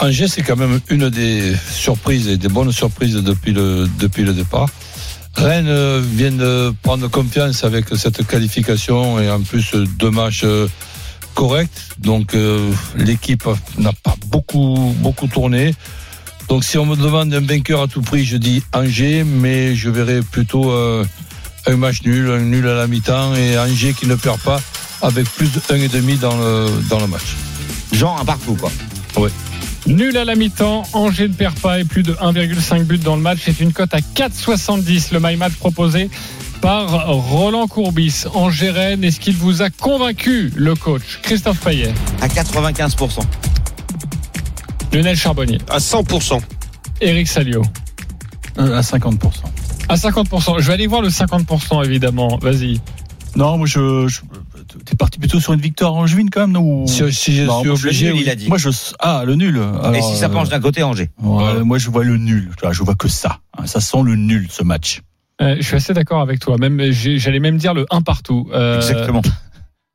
Angers, 0.00 0.28
c'est 0.28 0.42
quand 0.42 0.56
même 0.56 0.80
une 0.88 1.10
des 1.10 1.54
surprises 1.70 2.28
et 2.28 2.38
des 2.38 2.48
bonnes 2.48 2.72
surprises 2.72 3.14
depuis 3.16 3.52
le, 3.52 3.86
depuis 3.98 4.22
le 4.24 4.32
départ. 4.32 4.70
Rennes 5.36 5.66
euh, 5.68 6.00
vient 6.02 6.30
de 6.30 6.72
prendre 6.82 7.08
confiance 7.08 7.64
avec 7.64 7.86
cette 7.96 8.26
qualification 8.26 9.20
et 9.20 9.30
en 9.30 9.40
plus 9.42 9.74
euh, 9.74 9.84
deux 9.98 10.10
matchs 10.10 10.42
euh, 10.44 10.68
corrects. 11.34 11.70
Donc 11.98 12.34
euh, 12.34 12.70
l'équipe 12.96 13.44
n'a 13.78 13.92
pas 13.92 14.14
beaucoup, 14.28 14.94
beaucoup 14.98 15.26
tourné. 15.26 15.74
Donc 16.48 16.64
si 16.64 16.78
on 16.78 16.86
me 16.86 16.96
demande 16.96 17.32
un 17.34 17.40
vainqueur 17.40 17.82
à 17.82 17.88
tout 17.88 18.02
prix, 18.02 18.24
je 18.24 18.36
dis 18.36 18.62
Angers, 18.72 19.24
mais 19.24 19.74
je 19.74 19.90
verrais 19.90 20.20
plutôt 20.22 20.70
euh, 20.70 21.04
un 21.66 21.76
match 21.76 22.02
nul, 22.02 22.30
un 22.30 22.40
nul 22.40 22.68
à 22.68 22.74
la 22.74 22.86
mi-temps 22.86 23.34
et 23.34 23.58
Angers 23.58 23.94
qui 23.94 24.06
ne 24.06 24.14
perd 24.14 24.40
pas 24.40 24.60
avec 25.02 25.28
plus 25.28 25.52
de 25.52 25.60
1,5 25.60 26.18
dans 26.18 26.36
le, 26.36 26.68
dans 26.88 27.00
le 27.00 27.06
match. 27.06 27.36
Genre 27.92 28.18
un 28.20 28.24
partout, 28.24 28.54
quoi. 28.54 28.70
Nul 29.86 30.16
à 30.16 30.24
la 30.24 30.34
mi-temps, 30.34 30.82
Angers 30.94 31.28
ne 31.28 31.34
perd 31.34 31.58
pas 31.60 31.78
et 31.80 31.84
plus 31.84 32.02
de 32.02 32.14
1,5 32.14 32.84
but 32.84 33.02
dans 33.02 33.16
le 33.16 33.22
match. 33.22 33.40
C'est 33.44 33.60
une 33.60 33.72
cote 33.72 33.92
à 33.92 33.98
4,70 33.98 35.12
le 35.12 35.20
my 35.22 35.36
match 35.36 35.52
proposé 35.54 36.08
par 36.62 37.06
Roland 37.08 37.66
Courbis. 37.66 38.24
Angers 38.32 38.70
Rennes, 38.70 39.04
est-ce 39.04 39.20
qu'il 39.20 39.36
vous 39.36 39.60
a 39.60 39.68
convaincu 39.68 40.50
le 40.56 40.74
coach 40.74 41.20
Christophe 41.22 41.60
Payet, 41.60 41.92
À 42.22 42.28
95%. 42.28 43.20
Lionel 44.92 45.16
Charbonnier, 45.16 45.58
À 45.68 45.78
100%. 45.78 46.40
Eric 47.00 47.28
Salio 47.28 47.62
Euh, 48.58 48.78
à 48.78 48.80
50%. 48.80 49.18
À 49.88 49.96
50%. 49.96 50.60
Je 50.60 50.66
vais 50.68 50.72
aller 50.72 50.86
voir 50.86 51.02
le 51.02 51.10
50% 51.10 51.84
évidemment. 51.84 52.38
Vas-y. 52.40 52.80
Non, 53.36 53.58
moi 53.58 53.66
je. 53.66 54.06
je 54.08 54.20
T'es 54.84 54.96
parti 54.96 55.18
plutôt 55.18 55.40
sur 55.40 55.52
une 55.52 55.60
victoire 55.60 55.94
angevine 55.94 56.30
quand 56.30 56.40
même, 56.40 56.52
non 56.52 56.62
ou- 56.62 56.86
Si, 56.86 57.02
si 57.12 57.34
je 57.36 57.42
Non, 57.44 57.60
suis 57.60 57.68
moi, 57.68 57.78
obligé, 57.78 58.06
le 58.06 58.12
nul, 58.12 58.18
oui. 58.20 58.26
il 58.26 58.30
a 58.30 58.34
dit. 58.34 58.48
Moi 58.48 58.58
je. 58.58 58.68
Ah, 58.98 59.22
le 59.26 59.34
nul. 59.34 59.56
Et 59.56 59.86
Alors, 59.86 60.10
si 60.10 60.16
ça 60.16 60.26
euh, 60.26 60.28
penche 60.30 60.48
d'un 60.48 60.60
côté, 60.60 60.82
Angers 60.82 61.10
ouais, 61.22 61.62
Moi 61.64 61.78
je 61.78 61.90
vois 61.90 62.04
le 62.04 62.16
nul. 62.16 62.50
Je 62.70 62.82
vois 62.82 62.94
que 62.94 63.08
ça. 63.08 63.38
Hein, 63.58 63.66
Ça 63.66 63.80
sent 63.80 64.02
le 64.04 64.16
nul 64.16 64.46
ce 64.50 64.62
match. 64.62 65.00
Euh, 65.42 65.56
je 65.58 65.62
suis 65.62 65.76
assez 65.76 65.92
d'accord 65.94 66.20
avec 66.20 66.38
toi. 66.40 66.56
Même, 66.58 66.80
j'allais 66.92 67.40
même 67.40 67.56
dire 67.56 67.74
le 67.74 67.86
1 67.90 68.02
partout. 68.02 68.48
Euh, 68.52 68.76
Exactement. 68.76 69.22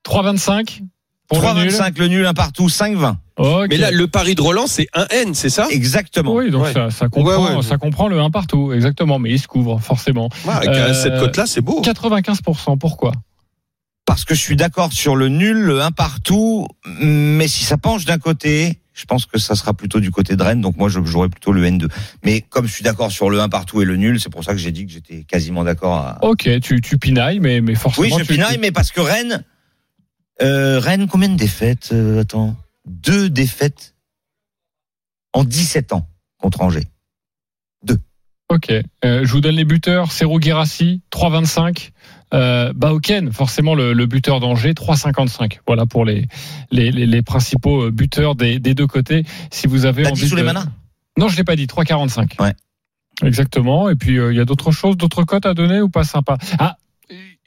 3,25 0.03 0.81
pour 1.27 1.41
le 1.41 1.53
nul. 1.63 1.69
3,25 1.71 1.99
le 1.99 2.07
nul, 2.07 2.25
un 2.25 2.33
partout, 2.33 2.67
5,20. 2.69 3.15
Ok. 3.37 3.67
Mais 3.69 3.77
là, 3.77 3.91
le 3.91 4.07
pari 4.07 4.35
de 4.35 4.41
Roland, 4.41 4.65
c'est 4.67 4.87
un 4.93 5.05
N, 5.11 5.33
c'est 5.33 5.49
ça? 5.49 5.67
Exactement. 5.69 6.33
Oui, 6.33 6.49
donc 6.51 6.63
Ouais. 6.63 6.73
ça, 6.73 6.89
ça 6.89 7.07
comprend, 7.07 7.45
Ouais, 7.45 7.55
ouais. 7.57 7.61
ça 7.61 7.77
comprend 7.77 8.07
le 8.07 8.19
1 8.19 8.31
partout, 8.31 8.73
exactement. 8.73 9.19
Mais 9.19 9.29
il 9.31 9.39
se 9.39 9.47
couvre 9.47 9.79
forcément. 9.79 10.29
Ouais, 10.45 10.53
Avec 10.55 10.69
Euh, 10.69 10.93
cette 10.93 11.19
cote-là, 11.19 11.45
c'est 11.45 11.61
beau. 11.61 11.81
95%. 11.83 12.77
Pourquoi? 12.77 13.11
Parce 14.09 14.25
que 14.25 14.33
je 14.33 14.39
suis 14.39 14.55
d'accord 14.55 14.91
sur 14.91 15.15
le 15.15 15.27
nul, 15.27 15.59
le 15.59 15.81
un 15.83 15.91
partout, 15.91 16.67
mais 16.99 17.47
si 17.47 17.63
ça 17.63 17.77
penche 17.77 18.05
d'un 18.05 18.17
côté, 18.17 18.79
je 18.95 19.05
pense 19.05 19.27
que 19.27 19.37
ça 19.37 19.53
sera 19.53 19.75
plutôt 19.75 19.99
du 19.99 20.09
côté 20.09 20.35
de 20.35 20.41
Rennes, 20.41 20.61
donc 20.61 20.77
moi 20.77 20.89
je 20.89 20.99
jouerais 21.05 21.29
plutôt 21.29 21.51
le 21.51 21.63
N2. 21.63 21.87
Mais 22.23 22.41
comme 22.41 22.65
je 22.65 22.73
suis 22.73 22.83
d'accord 22.83 23.11
sur 23.11 23.29
le 23.29 23.39
1 23.39 23.49
partout 23.49 23.83
et 23.83 23.85
le 23.85 23.97
nul, 23.97 24.19
c'est 24.19 24.31
pour 24.31 24.43
ça 24.43 24.53
que 24.53 24.57
j'ai 24.57 24.71
dit 24.71 24.87
que 24.87 24.91
j'étais 24.91 25.25
quasiment 25.25 25.63
d'accord 25.63 25.93
à... 25.93 26.17
Ok, 26.23 26.49
tu, 26.59 26.81
tu 26.81 26.97
pinailles, 26.97 27.39
mais, 27.39 27.61
mais 27.61 27.75
forcément. 27.75 28.07
Oui, 28.07 28.11
je 28.17 28.25
tu- 28.25 28.33
pinaille, 28.33 28.57
mais 28.57 28.71
parce 28.71 28.91
que 28.91 28.99
Rennes, 28.99 29.43
euh, 30.41 30.79
Rennes, 30.79 31.07
combien 31.07 31.29
de 31.29 31.37
défaites 31.37 31.89
euh, 31.91 32.21
Attends, 32.21 32.57
deux 32.87 33.29
défaites 33.29 33.93
en 35.33 35.43
17 35.43 35.93
ans. 35.93 36.09
contre 36.39 36.61
Angers. 36.61 36.87
Ok. 38.51 38.71
Euh, 38.71 39.25
je 39.25 39.31
vous 39.31 39.41
donne 39.41 39.55
les 39.55 39.63
buteurs. 39.63 40.11
Serou 40.11 40.41
Girassi, 40.41 41.01
3,25. 41.11 41.91
Euh, 42.33 42.73
Bauken, 42.75 43.31
forcément 43.33 43.73
le, 43.75 43.93
le 43.93 44.05
buteur 44.05 44.39
d'Angers, 44.39 44.73
3,55. 44.73 45.59
Voilà 45.65 45.85
pour 45.85 46.05
les, 46.05 46.27
les, 46.71 46.91
les, 46.91 47.05
les 47.07 47.21
principaux 47.21 47.85
euh, 47.85 47.91
buteurs 47.91 48.35
des, 48.35 48.59
des 48.59 48.73
deux 48.75 48.87
côtés. 48.87 49.23
Si 49.51 49.65
vous 49.67 49.85
avez 49.85 50.05
envie 50.05 50.21
dit 50.21 50.27
sous 50.29 50.35
les 50.35 50.43
manas 50.43 50.65
Non, 51.17 51.27
je 51.27 51.37
l'ai 51.37 51.43
pas 51.43 51.55
dit. 51.55 51.65
3,45. 51.65 52.41
Ouais. 52.41 52.53
Exactement. 53.23 53.89
Et 53.89 53.95
puis 53.95 54.17
euh, 54.19 54.31
il 54.31 54.37
y 54.37 54.41
a 54.41 54.45
d'autres 54.45 54.71
choses, 54.71 54.95
d'autres 54.97 55.23
cotes 55.23 55.45
à 55.45 55.53
donner 55.53 55.81
ou 55.81 55.89
pas 55.89 56.03
sympa? 56.03 56.37
Ah, 56.59 56.77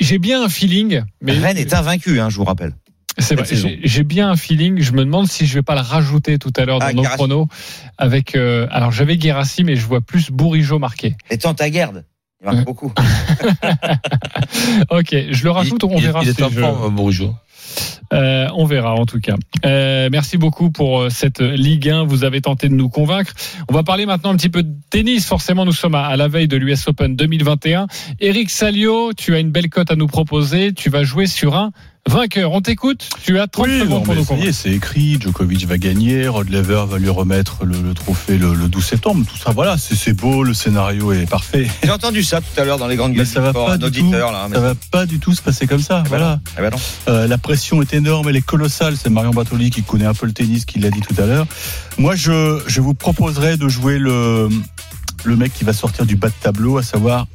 j'ai 0.01 0.19
bien 0.19 0.43
un 0.45 0.49
feeling. 0.49 1.03
Mais 1.21 1.33
Rennes 1.33 1.59
est 1.59 1.75
invaincu, 1.75 2.21
hein, 2.21 2.29
je 2.29 2.37
vous 2.37 2.45
rappelle. 2.45 2.75
c'est 3.19 3.35
vrai, 3.37 3.47
j'ai 3.85 4.03
bien 4.05 4.31
un 4.31 4.37
feeling. 4.37 4.81
Je 4.81 4.93
me 4.93 5.05
demande 5.05 5.29
si 5.29 5.47
je 5.47 5.55
vais 5.55 5.63
pas 5.63 5.75
le 5.75 5.81
rajouter 5.81 6.39
tout 6.39 6.53
à 6.57 6.65
l'heure 6.65 6.79
dans 6.81 6.87
Ah, 6.87 6.93
nos 6.93 7.03
Guirassy. 7.03 7.17
chronos. 7.19 7.47
Avec, 7.99 8.35
euh, 8.35 8.67
alors 8.71 8.91
j'avais 8.91 9.17
Guérassi, 9.17 9.63
mais 9.65 9.77
je 9.77 9.87
vois 9.87 10.01
plus 10.01 10.31
Bourigeau 10.31 10.79
marqué. 10.79 11.15
Et 11.31 11.39
tant 11.39 11.53
à 11.53 11.71
garde. 11.71 12.05
Il 12.43 12.47
marque 12.47 12.59
Ouais. 12.59 12.65
beaucoup. 12.65 12.93
Ok, 14.91 15.15
je 15.31 15.45
le 15.45 15.51
rajoute. 15.51 15.85
on 15.85 15.97
il, 15.97 16.03
verra. 16.03 16.21
il 16.23 16.29
est 16.29 16.33
si 16.35 16.43
en. 16.43 16.49
Euh, 18.13 18.47
on 18.55 18.65
verra 18.67 18.95
en 18.95 19.07
tout 19.07 19.21
cas. 19.21 19.37
Euh, 19.65 20.09
merci 20.13 20.37
beaucoup 20.37 20.71
pour 20.71 21.01
euh, 21.03 21.09
cette 21.09 21.41
Ligue 21.41 21.89
1. 21.89 22.05
Vous 22.05 22.25
avez 22.25 22.41
tenté 22.41 22.69
de 22.69 22.75
nous 22.75 22.89
convaincre. 22.89 23.33
On 23.71 23.75
va 23.75 23.83
parler 23.83 24.05
maintenant 24.07 24.31
un 24.31 24.37
petit 24.37 24.51
peu 24.51 24.63
de 24.63 24.73
tennis. 24.91 25.27
Forcément, 25.27 25.65
nous 25.65 25.73
sommes 25.73 25.95
à, 25.95 26.05
à 26.07 26.17
la 26.17 26.29
veille 26.29 26.49
de 26.49 26.57
l'US 26.57 26.89
Open 26.89 27.17
2021. 27.17 27.87
Eric 28.21 28.51
Salio, 28.51 29.13
tu 29.15 29.35
as 29.35 29.39
une 29.39 29.51
belle 29.51 29.71
cote 29.71 29.91
à 29.91 29.97
nous 29.97 30.09
proposer. 30.09 30.73
Tu 30.75 30.91
vas 30.91 31.05
jouer 31.05 31.27
sur 31.27 31.57
un 31.57 31.71
vainqueur. 32.09 32.53
On 32.53 32.61
t'écoute. 32.61 33.09
Tu 33.23 33.39
as 33.39 33.47
30 33.47 33.67
Oui, 33.67 33.81
secondes 33.81 33.91
non, 33.91 34.25
pour 34.25 34.37
nous 34.37 34.53
c'est 34.53 34.71
écrit. 34.71 35.19
Djokovic 35.21 35.67
va 35.67 35.79
gagner. 35.79 36.29
Rod 36.29 36.49
Laver 36.51 36.85
va 36.89 36.99
lui 36.99 37.09
remettre 37.09 37.65
le, 37.65 37.81
le 37.81 37.95
trophée 37.95 38.39
le, 38.39 38.55
le 38.55 38.69
12 38.69 38.85
septembre. 38.85 39.25
Tout 39.29 39.37
ça, 39.39 39.53
voilà, 39.53 39.77
c'est 39.79 40.13
beau. 40.13 40.43
Le 40.43 40.53
scénario 40.55 41.13
est 41.13 41.27
parfait. 41.29 41.69
J'ai 41.83 41.91
entendu 41.91 42.23
ça 42.23 42.41
tout 42.41 42.61
à 42.61 42.65
l'heure 42.65 42.79
dans 42.79 42.87
les 42.89 42.97
grandes 42.97 43.13
Mais 43.13 43.19
gueules 43.19 43.27
ça 43.27 43.41
du 43.41 43.45
va 43.47 43.51
sport, 43.51 43.67
pas 43.67 43.79
tout. 43.79 44.11
là. 44.13 44.47
mais- 44.49 44.55
Ça 44.57 44.61
va 44.61 44.75
pas 44.91 45.07
du 45.07 45.19
tout 45.19 45.33
se 45.35 45.43
passer 45.43 45.67
comme 45.67 45.81
ça. 45.83 45.99
Ah 45.99 46.03
bah 46.03 46.09
Voilà. 46.09 46.41
bah 46.59 46.71
non. 46.71 46.79
Euh, 47.09 47.27
la 47.27 47.39
pression 47.39 47.81
est 47.83 47.95
énorme, 47.95 48.29
elle 48.29 48.37
est 48.37 48.43
colossale. 48.43 48.97
C'est 49.01 49.11
Marion 49.11 49.31
Bartoli 49.31 49.71
qui 49.71 49.83
connaît 49.83 50.07
un 50.07 50.15
peu 50.15 50.27
le 50.27 50.33
tennis, 50.33 50.65
qui 50.65 50.79
l'a 50.81 50.91
dit 50.91 51.01
tout 51.01 51.21
à 51.21 51.27
l'heure. 51.27 51.47
Moi, 51.99 52.15
je, 52.17 52.61
je 52.67 52.81
vous 52.81 52.95
proposerais 52.95 53.57
de 53.57 53.69
jouer 53.69 53.99
le, 53.99 54.49
le 55.25 55.37
mec 55.37 55.53
qui 55.55 55.65
va 55.65 55.73
sortir 55.73 56.05
du 56.05 56.17
bas 56.17 56.29
de 56.29 56.35
tableau, 56.41 56.79
à 56.79 56.83
savoir 56.83 57.27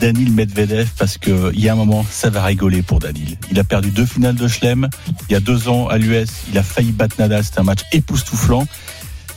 Danil 0.00 0.32
Medvedev, 0.32 0.88
parce 0.98 1.18
que 1.18 1.52
il 1.54 1.60
y 1.60 1.68
a 1.68 1.72
un 1.72 1.76
moment, 1.76 2.04
ça 2.08 2.30
va 2.30 2.44
rigoler 2.44 2.82
pour 2.82 2.98
Danil. 2.98 3.36
Il 3.50 3.58
a 3.58 3.64
perdu 3.64 3.90
deux 3.90 4.06
finales 4.06 4.34
de 4.34 4.48
Chelem. 4.48 4.88
Il 5.28 5.32
y 5.32 5.36
a 5.36 5.40
deux 5.40 5.68
ans 5.68 5.88
à 5.88 5.98
l'US, 5.98 6.28
il 6.50 6.58
a 6.58 6.62
failli 6.62 6.92
battre 6.92 7.16
Nadal. 7.18 7.44
C'était 7.44 7.60
un 7.60 7.64
match 7.64 7.80
époustouflant. 7.92 8.66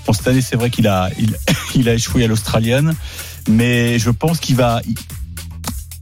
Bon, 0.05 0.13
cette 0.13 0.27
année, 0.27 0.41
c'est 0.41 0.55
vrai 0.55 0.69
qu'il 0.69 0.87
a, 0.87 1.09
il, 1.19 1.35
il 1.75 1.89
a 1.89 1.93
échoué 1.93 2.23
à 2.23 2.27
l'Australienne, 2.27 2.93
mais 3.49 3.97
je 3.99 4.09
pense 4.11 4.39
qu'il 4.39 4.55
va, 4.55 4.81
il, 4.87 4.95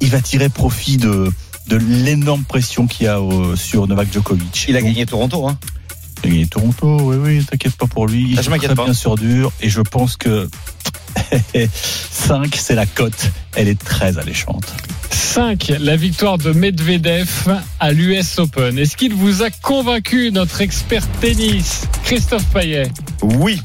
il 0.02 0.10
va 0.10 0.20
tirer 0.22 0.50
profit 0.50 0.98
de, 0.98 1.32
de 1.68 1.78
l'énorme 1.78 2.44
pression 2.44 2.88
qu'il 2.88 3.06
y 3.06 3.10
a 3.10 3.20
euh, 3.20 3.56
sur 3.56 3.88
Novak 3.88 4.12
Djokovic. 4.12 4.66
Il 4.68 4.76
a 4.76 4.82
Donc, 4.82 4.90
gagné 4.90 5.06
Toronto, 5.06 5.48
hein. 5.48 5.58
il 6.24 6.28
a 6.28 6.32
gagné 6.34 6.48
Toronto, 6.48 6.98
oui, 7.02 7.16
oui, 7.18 7.46
t'inquiète 7.46 7.76
pas 7.78 7.88
pour 7.88 8.08
lui. 8.08 8.32
Il 8.32 8.40
Ah, 8.40 8.42
je 8.42 8.50
m'inquiète 8.50 8.76
pas. 8.76 8.84
bien 8.84 8.94
sur 8.94 9.16
dur, 9.16 9.52
et 9.62 9.70
je 9.70 9.80
pense 9.82 10.18
que 10.18 10.50
5, 12.12 12.56
c'est 12.56 12.76
la 12.76 12.86
cote. 12.86 13.30
Elle 13.56 13.68
est 13.68 13.80
très 13.82 14.18
alléchante. 14.18 14.66
5. 15.12 15.74
La 15.80 15.96
victoire 15.96 16.38
de 16.38 16.52
Medvedev 16.52 17.30
à 17.80 17.92
l'US 17.92 18.40
Open. 18.40 18.78
Est-ce 18.78 18.98
qu'il 18.98 19.14
vous 19.14 19.44
a 19.44 19.50
convaincu, 19.50 20.32
notre 20.32 20.62
expert 20.62 21.08
tennis, 21.22 21.84
Christophe 22.04 22.46
Payet, 22.46 22.90
Oui. 23.22 23.62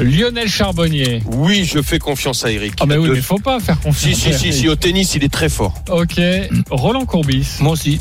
Lionel 0.00 0.48
Charbonnier 0.48 1.22
Oui, 1.26 1.64
je 1.64 1.82
fais 1.82 1.98
confiance 1.98 2.44
à 2.44 2.52
Eric. 2.52 2.74
Ah, 2.80 2.86
mais 2.86 2.96
oui, 2.96 3.08
De- 3.08 3.14
mais 3.14 3.20
faut 3.20 3.38
pas 3.38 3.58
faire 3.58 3.80
confiance. 3.80 4.14
Si, 4.14 4.32
si, 4.32 4.32
si, 4.38 4.52
si, 4.52 4.68
au 4.68 4.76
tennis, 4.76 5.14
il 5.16 5.24
est 5.24 5.32
très 5.32 5.48
fort. 5.48 5.74
Ok. 5.90 6.20
Roland 6.70 7.04
Courbis. 7.04 7.56
Moi 7.60 7.72
aussi. 7.72 8.00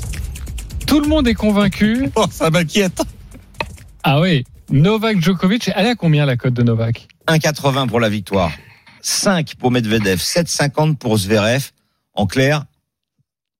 Tout 0.86 1.00
le 1.02 1.08
monde 1.08 1.28
est 1.28 1.34
convaincu. 1.34 2.10
Oh, 2.16 2.26
ça 2.30 2.50
m'inquiète. 2.52 3.02
Ah 4.04 4.20
oui. 4.22 4.44
Novak 4.70 5.20
Djokovic, 5.22 5.72
elle 5.76 5.86
est 5.88 5.90
à 5.92 5.96
combien 5.96 6.26
la 6.26 6.38
cote 6.38 6.54
de 6.54 6.62
Novak? 6.62 7.08
1,80 7.28 7.88
pour 7.88 8.00
la 8.00 8.10
victoire. 8.10 8.52
5 9.08 9.56
pour 9.56 9.72
Medvedev. 9.72 10.20
7,50 10.20 10.98
pour 10.98 11.18
Zverev. 11.18 11.72
En 12.14 12.26
clair, 12.26 12.66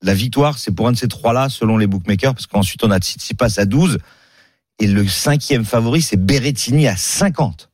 la 0.02 0.14
victoire, 0.14 0.58
c'est 0.58 0.72
pour 0.72 0.88
un 0.88 0.92
de 0.92 0.98
ces 0.98 1.08
trois-là, 1.08 1.50
selon 1.50 1.78
les 1.78 1.88
bookmakers, 1.88 2.34
parce 2.34 2.48
qu'ensuite 2.48 2.84
on 2.84 2.92
a 2.92 3.00
Tsitsipas 3.00 3.54
à 3.58 3.66
12. 3.66 4.00
Et 4.80 4.88
le 4.88 5.08
cinquième 5.08 5.66
favori, 5.66 6.02
c'est 6.02 6.18
Berrettini 6.18 6.88
à 6.88 6.96
50. 6.96 7.70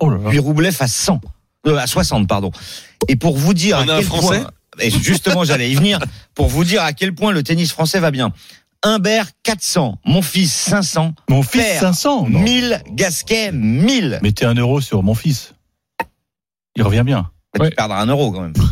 Oh 0.00 0.10
là 0.10 0.18
là. 0.18 0.30
Puis 0.30 0.38
Roublev 0.38 0.76
à 0.80 0.88
100. 0.88 1.20
Euh, 1.66 1.76
à 1.76 1.86
60, 1.86 2.26
pardon. 2.26 2.50
Et 3.08 3.16
pour 3.16 3.36
vous 3.36 3.54
dire 3.54 3.78
On 3.78 3.88
à 3.88 3.96
quel 3.96 4.04
Français 4.04 4.40
point, 4.40 4.50
et 4.80 4.90
justement 4.90 5.44
j'allais 5.44 5.70
y 5.70 5.74
venir, 5.76 6.00
pour 6.34 6.48
vous 6.48 6.64
dire 6.64 6.82
à 6.82 6.92
quel 6.92 7.14
point 7.14 7.32
le 7.32 7.42
tennis 7.42 7.70
français 7.70 8.00
va 8.00 8.10
bien. 8.10 8.32
Humbert 8.82 9.28
400, 9.44 9.98
mon 10.04 10.22
fils 10.22 10.52
500, 10.52 11.14
Mon 11.28 11.42
fils, 11.44 11.62
Père, 11.62 11.80
500. 11.80 12.28
Non. 12.28 12.40
1000, 12.40 12.82
Gasquet 12.90 13.52
1000. 13.52 14.18
Mettez 14.22 14.44
un 14.44 14.54
euro 14.54 14.80
sur 14.80 15.04
mon 15.04 15.14
fils. 15.14 15.54
Il 16.76 16.82
revient 16.82 17.02
bien. 17.04 17.30
Mais 17.54 17.62
Ouais. 17.64 17.70
Tu 17.70 17.76
perdras 17.76 18.00
un 18.00 18.06
euro 18.06 18.30
quand 18.32 18.42
même. 18.42 18.54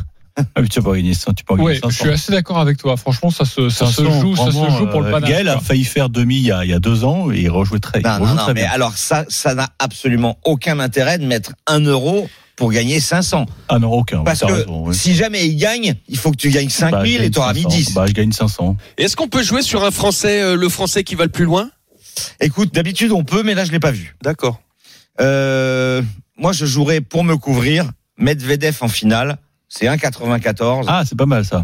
Ah, 0.55 0.63
mais 0.63 0.69
tu 0.69 0.81
vas 0.81 0.91
pas 0.93 0.97
gagner 0.97 1.13
100, 1.13 1.35
tu 1.35 1.45
peux 1.45 1.53
Oui, 1.55 1.75
je 1.75 1.81
500. 1.81 1.91
suis 2.05 2.09
assez 2.09 2.33
d'accord 2.33 2.59
avec 2.61 2.79
toi. 2.79 2.97
Franchement, 2.97 3.31
ça 3.31 3.45
se, 3.45 3.69
ça 3.69 3.85
se 3.87 4.03
500, 4.05 4.21
joue, 4.21 4.37
ça 4.37 4.47
se 4.47 4.53
joue 4.79 4.87
pour 4.87 5.03
le 5.03 5.09
euh, 5.09 5.11
panache. 5.11 5.29
Gaël 5.29 5.49
a 5.49 5.59
failli 5.61 5.85
faire 5.85 6.09
demi 6.09 6.37
il 6.37 6.45
y 6.45 6.53
a, 6.53 6.65
il 6.65 6.71
y 6.71 6.73
a 6.73 6.79
deux 6.79 7.05
ans 7.05 7.31
et 7.31 7.41
il 7.41 7.51
rejouait 7.51 7.81
très, 7.81 8.01
il 8.01 8.07
Non, 8.07 8.21
non, 8.21 8.27
non, 8.29 8.37
très 8.37 8.55
mais 8.55 8.63
bien. 8.63 8.71
alors 8.71 8.97
ça, 8.97 9.27
ça 9.29 9.55
n'a 9.55 9.69
absolument 9.79 10.39
aucun 10.45 10.79
intérêt 10.81 11.19
de 11.19 11.27
mettre 11.27 11.53
un 11.67 11.81
euro 11.81 12.27
pour 12.57 12.71
gagner 12.73 13.01
500. 13.01 13.45
Ah 13.69 13.79
non, 13.81 13.93
aucun. 13.93 14.23
Parce 14.23 14.41
que 14.41 14.47
raison, 14.53 14.85
oui. 14.87 14.95
si 14.95 15.15
jamais 15.15 15.47
il 15.47 15.57
gagne, 15.57 15.95
il 16.09 16.17
faut 16.17 16.31
que 16.31 16.37
tu 16.39 16.49
gagnes 16.49 16.69
Bah, 16.69 16.91
5000 16.91 17.19
je 17.19 17.23
et 17.25 17.31
tu 17.31 17.39
auras 17.39 17.53
mis 17.53 17.63
500. 17.65 17.77
10. 17.77 17.95
Bah, 17.95 18.07
je 18.07 18.13
gagne 18.13 18.33
500. 18.33 18.77
Est-ce 18.97 19.17
qu'on 19.17 19.29
peut 19.29 19.43
jouer 19.43 19.61
sur 19.61 19.85
un 19.85 19.91
Français, 19.91 20.41
euh, 20.41 20.57
le 20.57 20.69
Français 20.71 21.03
qui 21.05 21.17
va 21.17 21.25
le 21.25 21.31
plus 21.31 21.45
loin? 21.45 21.71
Écoute, 22.41 22.73
d'habitude 22.73 23.13
on 23.13 23.25
peut, 23.25 23.43
mais 23.43 23.55
là 23.55 23.65
je 23.67 23.73
l'ai 23.73 23.81
pas 23.81 23.91
vu. 23.91 24.17
D'accord. 24.23 24.61
Euh, 25.21 26.01
moi 26.41 26.53
je 26.53 26.67
jouerais 26.67 27.01
pour 27.01 27.23
me 27.23 27.37
couvrir 27.37 27.91
Medvedev 28.19 28.77
en 28.81 28.89
finale. 28.89 29.37
C'est 29.69 29.87
1,94. 29.87 30.85
Ah, 30.89 31.05
c'est 31.07 31.17
pas 31.17 31.27
mal 31.27 31.45
ça. 31.45 31.63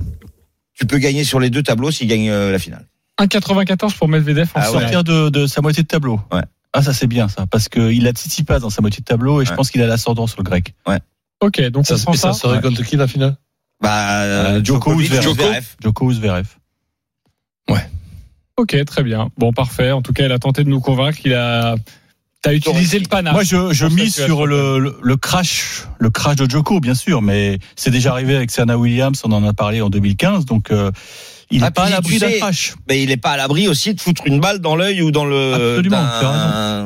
Tu 0.75 0.87
peux 0.87 0.99
gagner 0.99 1.25
sur 1.25 1.41
les 1.41 1.51
deux 1.51 1.63
tableaux 1.65 1.91
s'il 1.91 2.07
gagne 2.07 2.31
euh, 2.31 2.53
la 2.53 2.59
finale. 2.61 2.87
1,94 3.19 3.97
pour 3.97 4.09
Medvedev 4.09 4.49
en 4.55 4.61
Ah 4.61 4.61
ouais. 4.61 4.67
finale. 4.67 4.83
Sortir 4.93 5.05
de, 5.05 5.29
de 5.31 5.47
sa 5.47 5.61
moitié 5.63 5.83
de 5.83 5.89
tableau. 5.89 6.21
Ouais. 6.31 6.43
Ah, 6.73 6.83
ça 6.83 6.93
c'est 6.93 7.07
bien 7.07 7.27
ça, 7.29 7.47
parce 7.47 7.69
qu'il 7.69 8.07
a 8.07 8.13
Tsitsipas 8.13 8.59
dans 8.61 8.71
sa 8.71 8.83
moitié 8.83 9.01
de 9.01 9.05
tableau 9.07 9.41
et 9.41 9.45
je 9.47 9.51
Ouais. 9.51 9.57
pense 9.57 9.71
qu'il 9.71 9.83
a 9.83 9.87
l'ascendant 9.87 10.27
sur 10.27 10.39
le 10.39 10.45
grec. 10.45 10.75
Ok, 11.41 11.61
donc 11.71 11.87
Ça, 11.87 11.95
on 11.97 11.99
prend 11.99 12.13
et 12.13 12.17
ça 12.17 12.33
ça. 12.33 12.39
serait 12.39 12.61
contre 12.61 12.83
qui 12.83 12.97
la 12.97 13.07
finale? 13.09 13.37
Bah, 13.83 14.23
euh, 14.23 14.59
Euh, 14.59 14.65
Djoko 14.65 14.93
ou 14.95 15.03
Zverev. 15.03 15.65
Djoko 15.83 16.13
Zverev. 16.13 16.47
Ok, 18.59 18.75
très 18.87 19.03
bien. 19.03 19.29
Bon, 19.37 19.53
parfait. 19.53 19.93
En 19.93 20.01
tout 20.01 20.15
cas, 20.15 20.25
il 20.25 20.33
a 20.33 20.39
tenté 20.39 20.65
de 20.65 20.71
nous 20.71 20.81
convaincre. 20.81 21.19
Il 21.27 21.35
a, 21.35 21.75
t'as 22.47 22.55
utilisé 22.55 22.99
le 22.99 23.09
panache. 23.09 23.35
Moi, 23.35 23.43
je, 23.45 23.73
je 23.73 23.87
mise 23.87 24.15
sur 24.15 24.47
le, 24.47 24.79
le, 24.79 24.97
le 25.03 25.17
crash, 25.17 25.85
le 25.99 26.11
crash 26.11 26.37
de 26.37 26.49
Djoko, 26.49 26.81
bien 26.81 26.95
sûr, 26.95 27.23
mais 27.23 27.59
c'est 27.75 27.91
déjà 27.91 28.13
arrivé 28.13 28.37
avec 28.37 28.51
Serena 28.51 28.79
Williams, 28.79 29.21
on 29.25 29.33
en 29.33 29.45
a 29.45 29.53
parlé 29.53 29.81
en 29.81 29.91
2015, 29.91 30.45
donc 30.45 30.71
euh, 30.71 30.91
il 31.51 31.61
n'est 31.61 31.67
Ah, 31.67 31.71
pas 31.71 31.85
à 31.85 31.91
l'abri 31.91 32.15
tu 32.15 32.19
d'un 32.21 32.29
sais, 32.31 32.39
crash. 32.39 32.75
Mais 32.89 33.03
il 33.03 33.11
est 33.11 33.17
pas 33.17 33.31
à 33.33 33.37
l'abri 33.37 33.69
aussi 33.69 33.95
de 33.95 34.01
foutre 34.01 34.23
une 34.27 34.41
balle 34.41 34.59
dans 34.59 34.75
l'œil 34.77 35.01
ou 35.03 35.11
dans 35.13 35.25
le 35.25 35.55
Absolument, 35.55 35.97
d'un- 36.01 36.85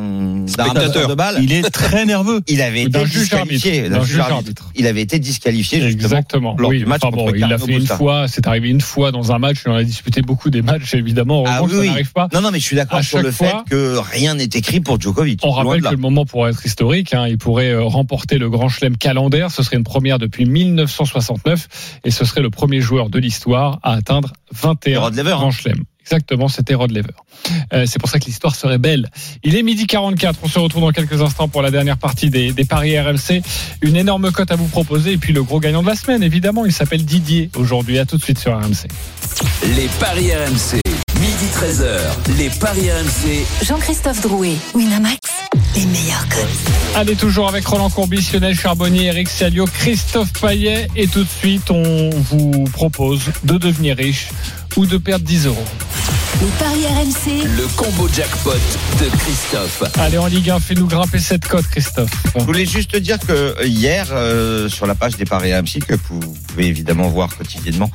de 1.08 1.14
balles. 1.14 1.38
Il 1.42 1.52
est 1.52 1.62
très 1.70 2.04
nerveux. 2.04 2.40
Il 2.48 2.60
avait 2.62 2.86
D'un 2.88 3.00
été 3.00 3.10
juge 3.10 3.20
disqualifié. 3.22 3.70
arbitre. 3.80 3.90
d'un 3.90 3.96
D'un 3.98 4.02
juge 4.04 4.10
juge 4.12 4.18
arbitre. 4.20 4.36
arbitre. 4.36 4.70
Il 4.76 4.86
avait 4.86 5.00
été 5.02 5.18
disqualifié. 5.18 5.82
Exactement. 5.84 6.56
lors 6.58 6.70
oui, 6.70 6.78
du 6.78 6.86
match 6.86 7.00
enfin 7.02 7.16
bon, 7.16 7.24
contre 7.26 7.36
il 7.36 7.44
a 7.44 7.48
Carlo 7.48 7.66
fait 7.66 7.72
une 7.72 7.86
fois. 7.86 8.28
C'est 8.28 8.46
arrivé 8.46 8.68
une 8.68 8.80
fois 8.80 9.12
dans 9.12 9.32
un 9.32 9.38
match. 9.38 9.58
Il 9.64 9.70
en 9.72 9.76
a 9.76 9.84
disputé 9.84 10.22
beaucoup 10.22 10.50
des 10.50 10.62
matchs, 10.62 10.94
évidemment. 10.94 11.44
Ah 11.46 11.62
oui, 11.62 11.70
ça 11.70 11.78
oui. 11.78 11.86
n'arrive 11.88 12.12
pas. 12.12 12.28
Non, 12.32 12.40
non, 12.40 12.50
mais 12.50 12.58
je 12.60 12.64
suis 12.64 12.76
d'accord 12.76 12.98
À 12.98 13.02
sur 13.02 13.22
le 13.22 13.30
fois- 13.30 13.48
fait 13.48 13.70
que 13.70 13.96
rien 14.12 14.34
n'est 14.34 14.44
écrit 14.44 14.80
pour 14.80 15.00
Djokovic. 15.00 15.40
On 15.42 15.50
rappelle 15.50 15.82
que 15.82 15.88
le 15.88 15.96
moment 15.96 16.24
pourrait 16.26 16.50
être 16.50 16.64
historique. 16.66 17.14
hein. 17.14 17.26
Il 17.28 17.38
pourrait 17.38 17.70
euh, 17.70 17.82
remporter 17.82 18.38
le 18.38 18.50
Grand 18.50 18.68
Chelem 18.68 18.96
calendaire. 18.96 19.50
Ce 19.50 19.62
serait 19.62 19.76
une 19.76 19.84
première 19.84 20.18
depuis 20.18 20.44
1969 20.44 21.68
et 22.04 22.10
ce 22.10 22.24
serait 22.24 22.42
le 22.42 22.50
premier 22.50 22.80
joueur 22.80 23.08
de 23.10 23.18
l'histoire 23.18 23.78
à 23.82 23.92
atteindre 23.94 24.32
21 24.52 25.00
Rod 25.00 25.18
hein. 25.18 25.50
Exactement, 26.02 26.48
c'était 26.48 26.74
Rod 26.74 26.90
Laver. 26.90 27.12
Euh, 27.72 27.84
c'est 27.86 28.00
pour 28.00 28.08
ça 28.08 28.18
que 28.18 28.24
l'histoire 28.24 28.56
serait 28.56 28.78
belle. 28.78 29.10
Il 29.44 29.54
est 29.54 29.62
midi 29.62 29.86
44. 29.86 30.40
On 30.42 30.48
se 30.48 30.58
retrouve 30.58 30.82
dans 30.82 30.90
quelques 30.90 31.22
instants 31.22 31.46
pour 31.46 31.62
la 31.62 31.70
dernière 31.70 31.98
partie 31.98 32.30
des, 32.30 32.52
des 32.52 32.64
paris 32.64 32.98
RMC. 32.98 33.42
Une 33.82 33.96
énorme 33.96 34.32
cote 34.32 34.50
à 34.50 34.56
vous 34.56 34.66
proposer 34.66 35.12
et 35.12 35.18
puis 35.18 35.32
le 35.32 35.44
gros 35.44 35.60
gagnant 35.60 35.82
de 35.82 35.86
la 35.86 35.94
semaine, 35.94 36.22
évidemment, 36.22 36.66
il 36.66 36.72
s'appelle 36.72 37.04
Didier 37.04 37.50
aujourd'hui. 37.56 37.98
À 37.98 38.06
tout 38.06 38.16
de 38.16 38.22
suite 38.22 38.38
sur 38.38 38.52
RMC. 38.58 38.88
Les 39.76 39.88
paris 40.00 40.32
RMC. 40.34 40.80
Midi 41.20 41.46
13h. 41.52 42.38
Les 42.38 42.50
paris 42.50 42.90
RMC. 42.90 43.44
Jean-Christophe 43.64 44.22
Drouet, 44.22 44.56
Winamax, 44.74 45.18
Allez, 46.94 47.16
toujours 47.16 47.48
avec 47.48 47.66
Roland 47.66 47.90
Courbis, 47.90 48.30
Lionel 48.32 48.54
Charbonnier, 48.54 49.06
Eric 49.06 49.28
Salio, 49.28 49.64
Christophe 49.66 50.32
Paillet. 50.40 50.88
Et 50.96 51.06
tout 51.06 51.24
de 51.24 51.28
suite, 51.28 51.70
on 51.70 52.10
vous 52.10 52.64
propose 52.72 53.22
de 53.44 53.58
devenir 53.58 53.96
riche 53.96 54.28
ou 54.76 54.86
de 54.86 54.96
perdre 54.96 55.24
10 55.24 55.46
euros. 55.46 55.64
Les 56.38 56.46
paris 56.58 56.86
RMC. 56.86 57.44
Le 57.56 57.66
combo 57.76 58.08
jackpot 58.08 58.52
de 58.52 59.08
Christophe. 59.18 59.82
Allez, 59.98 60.16
en 60.16 60.26
Ligue 60.26 60.48
1, 60.48 60.60
fais-nous 60.60 60.86
grimper 60.86 61.18
cette 61.18 61.46
cote, 61.46 61.66
Christophe. 61.66 62.10
Je 62.38 62.44
voulais 62.44 62.64
juste 62.64 62.96
dire 62.96 63.18
que 63.18 63.66
hier, 63.66 64.06
euh, 64.12 64.68
sur 64.68 64.86
la 64.86 64.94
page 64.94 65.16
des 65.16 65.26
paris 65.26 65.52
AMC, 65.52 65.80
que 65.86 65.94
vous 66.08 66.20
pouvez 66.48 66.66
évidemment 66.66 67.08
voir 67.08 67.36
quotidiennement, 67.36 67.90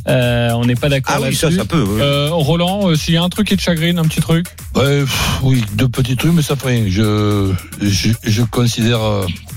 Euh, 0.07 0.49
on 0.51 0.65
n'est 0.65 0.75
pas 0.75 0.89
d'accord 0.89 1.15
Ah 1.15 1.19
oui, 1.19 1.25
là-dessus. 1.25 1.39
ça, 1.39 1.51
ça 1.51 1.65
peut. 1.65 1.83
oui. 1.87 1.99
Euh, 2.01 2.29
Roland, 2.31 2.89
euh, 2.89 2.95
s'il 2.95 3.13
y 3.13 3.17
a 3.17 3.23
un 3.23 3.29
truc 3.29 3.47
qui 3.47 3.57
te 3.57 3.61
chagrine, 3.61 3.99
un 3.99 4.03
petit 4.03 4.21
truc. 4.21 4.45
Ouais, 4.75 5.01
pff, 5.01 5.39
oui, 5.43 5.63
deux 5.73 5.87
petits 5.89 6.15
trucs, 6.15 6.33
mais 6.33 6.41
ça 6.41 6.55
fait 6.55 6.67
rien. 6.69 6.85
Je, 6.87 7.51
je, 7.81 8.09
je 8.23 8.41
considère 8.43 8.99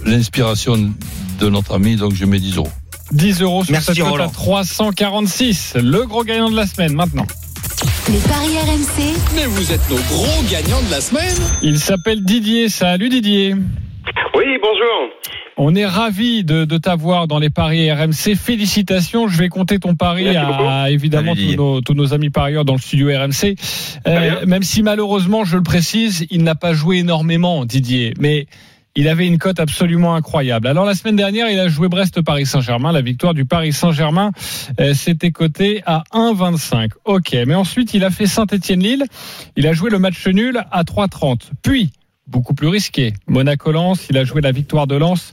l'inspiration 0.05 0.76
de 1.41 1.49
notre 1.49 1.74
ami, 1.74 1.97
donc 1.97 2.14
je 2.14 2.24
mets 2.24 2.39
10 2.39 2.57
euros. 2.57 2.70
10 3.12 3.41
euros 3.43 3.62
sur 3.64 3.72
Merci, 3.72 3.87
cette 3.87 3.99
cote 3.99 4.07
à 4.07 4.11
Roland. 4.11 4.28
346. 4.30 5.74
Le 5.80 6.05
gros 6.07 6.24
gagnant 6.24 6.51
de 6.51 6.57
la 6.57 6.66
semaine 6.66 6.93
maintenant. 6.95 7.26
Les 8.09 8.18
paris 8.18 8.57
RMC. 8.64 9.14
Mais 9.34 9.47
vous 9.47 9.72
êtes 9.72 9.89
nos 9.91 9.97
gros 9.97 10.43
gagnants 10.51 10.82
de 10.82 10.91
la 10.91 11.01
semaine. 11.01 11.34
Il 11.62 11.78
s'appelle 11.78 12.24
Didier. 12.24 12.68
Salut 12.68 13.09
Didier. 13.09 13.55
Oui, 14.34 14.45
bonjour. 14.61 15.11
On 15.59 15.75
est 15.75 15.87
ravi 15.87 16.45
de, 16.45 16.67
de 16.67 16.77
t'avoir 16.77 17.27
dans 17.27 17.39
les 17.39 17.49
paris 17.49 17.91
RMC. 17.91 18.35
Félicitations. 18.37 19.27
Je 19.27 19.39
vais 19.39 19.49
compter 19.49 19.79
ton 19.79 19.95
pari 19.95 20.25
Merci 20.25 20.63
à 20.69 20.91
évidemment 20.91 21.35
tous 21.35 21.57
nos, 21.57 21.81
tous 21.81 21.95
nos 21.95 22.13
amis 22.13 22.29
parieurs 22.29 22.67
dans 22.67 22.75
le 22.75 22.79
studio 22.79 23.09
RMC. 23.09 23.57
Euh, 24.07 24.45
même 24.47 24.63
si 24.63 24.83
malheureusement, 24.83 25.45
je 25.45 25.57
le 25.57 25.63
précise, 25.63 26.27
il 26.31 26.43
n'a 26.43 26.55
pas 26.55 26.75
joué 26.75 26.99
énormément, 26.99 27.65
Didier. 27.65 28.13
Mais 28.21 28.47
il 28.97 29.09
avait 29.09 29.27
une 29.27 29.39
cote 29.39 29.59
absolument 29.59 30.15
incroyable. 30.15 30.67
Alors 30.67 30.85
la 30.85 30.95
semaine 30.95 31.17
dernière, 31.17 31.49
il 31.51 31.59
a 31.59 31.69
joué 31.69 31.89
Brest-Paris 31.89 32.45
Saint-Germain. 32.45 32.93
La 32.93 33.03
victoire 33.03 33.33
du 33.33 33.47
Paris 33.47 33.73
Saint-Germain, 33.73 34.33
euh, 34.79 34.93
c'était 34.93 35.31
coté 35.31 35.83
à 35.87 36.05
1,25. 36.13 36.91
Ok, 37.07 37.35
mais 37.47 37.55
ensuite 37.55 37.95
il 37.95 38.05
a 38.05 38.11
fait 38.11 38.27
Saint-Étienne-Lille. 38.27 39.05
Il 39.57 39.67
a 39.67 39.73
joué 39.73 39.91
le 39.91 39.99
match 39.99 40.27
nul 40.27 40.63
à 40.71 40.83
3,30. 40.83 41.51
Puis 41.63 41.93
beaucoup 42.27 42.55
plus 42.55 42.68
risqué. 42.68 43.12
Monaco-Lens, 43.27 44.07
il 44.11 44.18
a 44.18 44.24
joué 44.24 44.41
la 44.41 44.53
victoire 44.53 44.87
de 44.87 44.97
Lens 44.97 45.33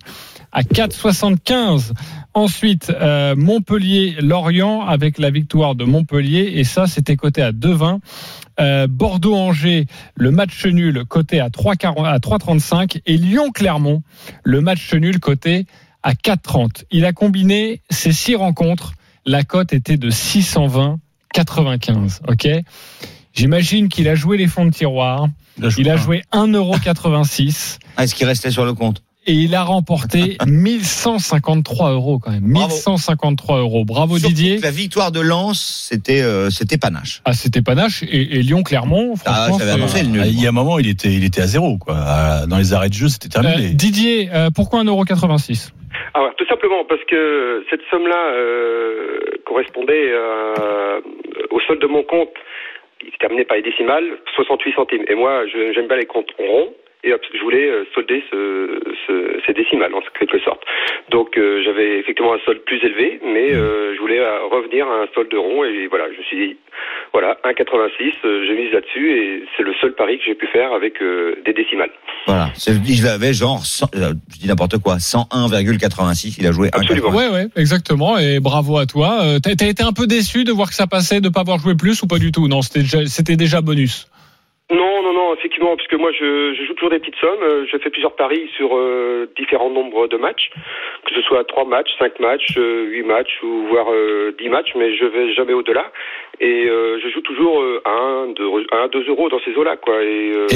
à 0.54 0.62
4,75. 0.62 1.92
Ensuite, 2.34 2.90
euh, 2.90 3.36
Montpellier-Lorient 3.36 4.82
avec 4.82 5.18
la 5.18 5.30
victoire 5.30 5.76
de 5.76 5.84
Montpellier. 5.84 6.54
Et 6.56 6.64
ça, 6.64 6.88
c'était 6.88 7.16
coté 7.16 7.42
à 7.42 7.52
2,20. 7.52 8.00
Euh, 8.60 8.88
Bordeaux-Angers, 8.88 9.88
le 10.16 10.32
match 10.32 10.66
nul 10.66 11.04
coté 11.06 11.40
à 11.40 11.50
3,40 11.50 12.06
à 12.06 12.20
3,35. 12.20 13.02
Et 13.06 13.18
Lyon-Clermont, 13.18 14.04
le 14.44 14.62
match 14.62 14.94
nul 14.94 15.20
coté 15.20 15.66
à 16.04 16.14
4,30. 16.14 16.86
Il 16.92 17.06
a 17.06 17.14
combiné 17.14 17.82
ces 17.90 18.12
six 18.12 18.36
rencontres. 18.36 18.94
La 19.26 19.44
cote 19.44 19.74
était 19.74 19.98
de 19.98 20.10
620, 20.10 21.00
95. 21.34 22.22
OK? 22.28 22.48
J'imagine 23.34 23.90
qu'il 23.90 24.08
a 24.10 24.16
joué 24.16 24.38
les 24.38 24.48
fonds 24.48 24.66
de 24.66 24.72
tiroir. 24.72 25.28
Il 25.78 25.90
a 25.90 25.98
joué 25.98 26.22
1,86€. 26.32 27.78
Ah, 27.98 28.04
Est-ce 28.04 28.16
qu'il 28.16 28.26
restait 28.28 28.52
sur 28.52 28.66
le 28.66 28.74
compte 28.74 29.04
Et 29.28 29.34
il 29.34 29.54
a 29.56 29.64
remporté 29.64 30.38
1153 30.48 31.92
euros 31.92 32.20
quand 32.20 32.32
même. 32.32 32.42
Bravo. 32.54 32.68
1153 32.74 33.60
euros. 33.60 33.86
Bravo 33.86 34.18
Surtout 34.18 34.34
Didier. 34.34 34.58
La 34.60 34.72
victoire 34.72 35.12
de 35.12 35.20
Lens, 35.20 35.88
c'était 35.90 36.22
euh, 36.22 36.50
c'était 36.50 36.78
panache. 36.78 37.22
Ah, 37.26 37.34
c'était 37.34 37.62
panache. 37.62 38.04
Et, 38.04 38.38
et 38.40 38.44
Lyon-Clermont, 38.44 39.16
Ah, 39.26 39.48
franchement. 39.50 39.74
annoncé 39.74 40.04
le 40.04 40.10
Ah, 40.22 40.26
nul. 40.26 40.28
Il 40.28 40.42
y 40.42 40.46
a 40.46 40.50
un 40.50 40.54
moment, 40.54 40.80
il 40.80 40.88
était, 40.88 41.12
il 41.14 41.24
était 41.24 41.42
à 41.42 41.48
zéro. 41.48 41.78
Quoi. 41.78 41.96
Dans 42.48 42.58
les 42.58 42.74
arrêts 42.74 42.90
de 42.90 42.94
jeu, 42.94 43.08
c'était 43.10 43.36
Euh, 43.38 43.42
terminé. 43.42 43.70
Didier, 43.70 44.30
euh, 44.34 44.50
pourquoi 44.54 44.84
1,86€ 44.84 45.72
Alors, 46.14 46.30
tout 46.38 46.46
simplement 46.48 46.84
parce 46.90 47.02
que 47.10 47.64
cette 47.70 47.82
somme-là 47.92 48.32
euh, 48.34 49.20
correspondait 49.46 50.12
euh, 50.12 51.00
au 51.52 51.60
solde 51.68 51.82
de 51.82 51.88
mon 51.88 52.04
compte. 52.04 52.30
Se 53.12 53.18
terminait 53.18 53.46
par 53.46 53.58
les 53.58 53.64
décimales, 53.64 54.18
68 54.36 54.74
centimes. 54.74 55.06
Et 55.08 55.16
moi, 55.16 55.46
je- 55.48 55.72
j'aime 55.74 55.88
bien 55.88 55.98
les 55.98 56.06
comptes 56.06 56.32
ronds. 56.38 56.74
Et 57.06 57.12
hop, 57.12 57.22
je 57.34 57.40
voulais 57.42 57.68
euh, 57.70 57.84
solder 57.94 58.24
ce, 58.32 58.80
ce- 59.08 59.40
ces 59.46 59.52
décimales, 59.54 59.94
en 59.94 60.00
quelque 60.18 60.40
sorte. 60.40 60.64
Donc, 61.10 61.38
euh, 61.38 61.62
j'avais 61.62 62.00
effectivement 62.00 62.34
un 62.34 62.40
solde 62.40 62.62
plus 62.62 62.78
élevé, 62.84 63.20
mais 63.26 63.54
euh, 63.54 63.94
je 63.94 64.00
voulais 64.00 64.20
euh, 64.20 64.46
revenir 64.46 64.88
à 64.88 65.02
un 65.02 65.08
solde 65.14 65.34
rond. 65.34 65.66
Et 65.66 65.88
voilà, 65.88 66.06
je 66.14 66.18
me 66.18 66.24
suis 66.24 66.38
dit, 66.38 66.58
voilà, 67.14 67.38
1,86, 67.46 68.14
euh, 68.26 68.46
j'ai 68.48 68.56
mise 68.56 68.74
là-dessus. 68.74 69.12
Et 69.12 69.44
c'est 69.56 69.64
le 69.64 69.74
seul 69.80 69.94
pari 69.94 70.18
que 70.18 70.24
j'ai 70.26 70.36
pu 70.36 70.48
faire 70.48 70.74
avec 70.74 71.02
euh, 71.02 71.36
des 71.46 71.54
décimales. 71.54 71.92
Voilà. 72.26 72.50
C'est- 72.56 72.74
Il 72.88 73.08
avait 73.08 73.34
genre, 73.34 73.66
100, 73.66 73.86
euh, 73.96 74.14
je 74.34 74.40
dis 74.40 74.48
n'importe 74.48 74.78
quoi, 74.80 74.98
101,86. 75.00 76.38
Il 76.40 76.48
a 76.48 76.52
joué 76.52 76.70
Absolument. 76.74 77.10
1,86. 77.12 77.16
Ouais, 77.18 77.28
ouais, 77.34 77.48
exactement. 77.56 78.18
Et 78.18 78.40
bravo 78.40 78.78
à 78.78 78.86
toi. 78.86 79.20
Euh, 79.24 79.40
T'as 79.40 79.56
t'as 79.56 79.68
été 79.68 79.84
un 79.84 79.94
peu 79.94 80.08
déçu 80.08 80.44
de 80.44 80.52
voir 80.52 80.70
que 80.70 80.76
ça 80.76 80.88
passait, 80.88 81.22
de 81.22 81.30
pas 81.30 81.42
avoir 81.42 81.60
joué 81.60 81.76
plus 81.76 82.02
ou 82.02 82.08
pas 82.08 82.18
du 82.20 82.32
tout? 82.32 82.48
Non, 82.48 82.62
c'était 82.62 82.80
déjà, 82.82 83.06
c'était 83.06 83.36
déjà 83.36 83.62
bonus. 83.62 84.08
Non, 84.74 85.04
non, 85.04 85.14
non, 85.14 85.34
effectivement, 85.36 85.76
parce 85.76 85.88
que 85.88 85.96
moi, 85.96 86.12
je, 86.12 86.54
je 86.56 86.64
joue 86.66 86.74
toujours 86.74 86.90
des 86.90 87.00
petites 87.00 87.16
sommes. 87.18 87.44
Euh, 87.44 87.66
Je 87.72 87.78
fais 87.78 87.90
plusieurs 87.92 88.16
paris 88.16 88.50
sur 88.58 88.76
euh, 88.76 89.28
différents 89.38 89.70
nombres 89.70 90.08
de 90.08 90.18
matchs, 90.18 90.50
que 91.06 91.14
ce 91.14 91.22
soit 91.22 91.44
3 91.44 91.66
matchs, 91.66 91.90
5 92.00 92.20
matchs, 92.20 92.58
euh, 92.58 92.86
8 92.86 93.04
matchs 93.04 93.40
ou 93.44 93.68
voire 93.68 93.88
euh, 93.92 94.34
10 94.40 94.50
matchs, 94.50 94.74
mais 94.76 94.96
je 94.96 95.06
vais 95.06 95.32
jamais 95.34 95.54
au-delà. 95.54 95.92
Et 96.40 96.68
euh, 96.68 97.00
je 97.00 97.10
joue 97.10 97.22
toujours 97.22 97.62
euh, 97.62 97.82
1, 97.86 98.34
2, 98.36 98.44
1, 98.72 98.88
2 98.88 99.10
euros 99.10 99.30
dans 99.30 99.40
ces 99.42 99.54
eaux-là, 99.56 99.78
quoi. 99.78 100.02
Et, 100.04 100.32
euh, 100.36 100.48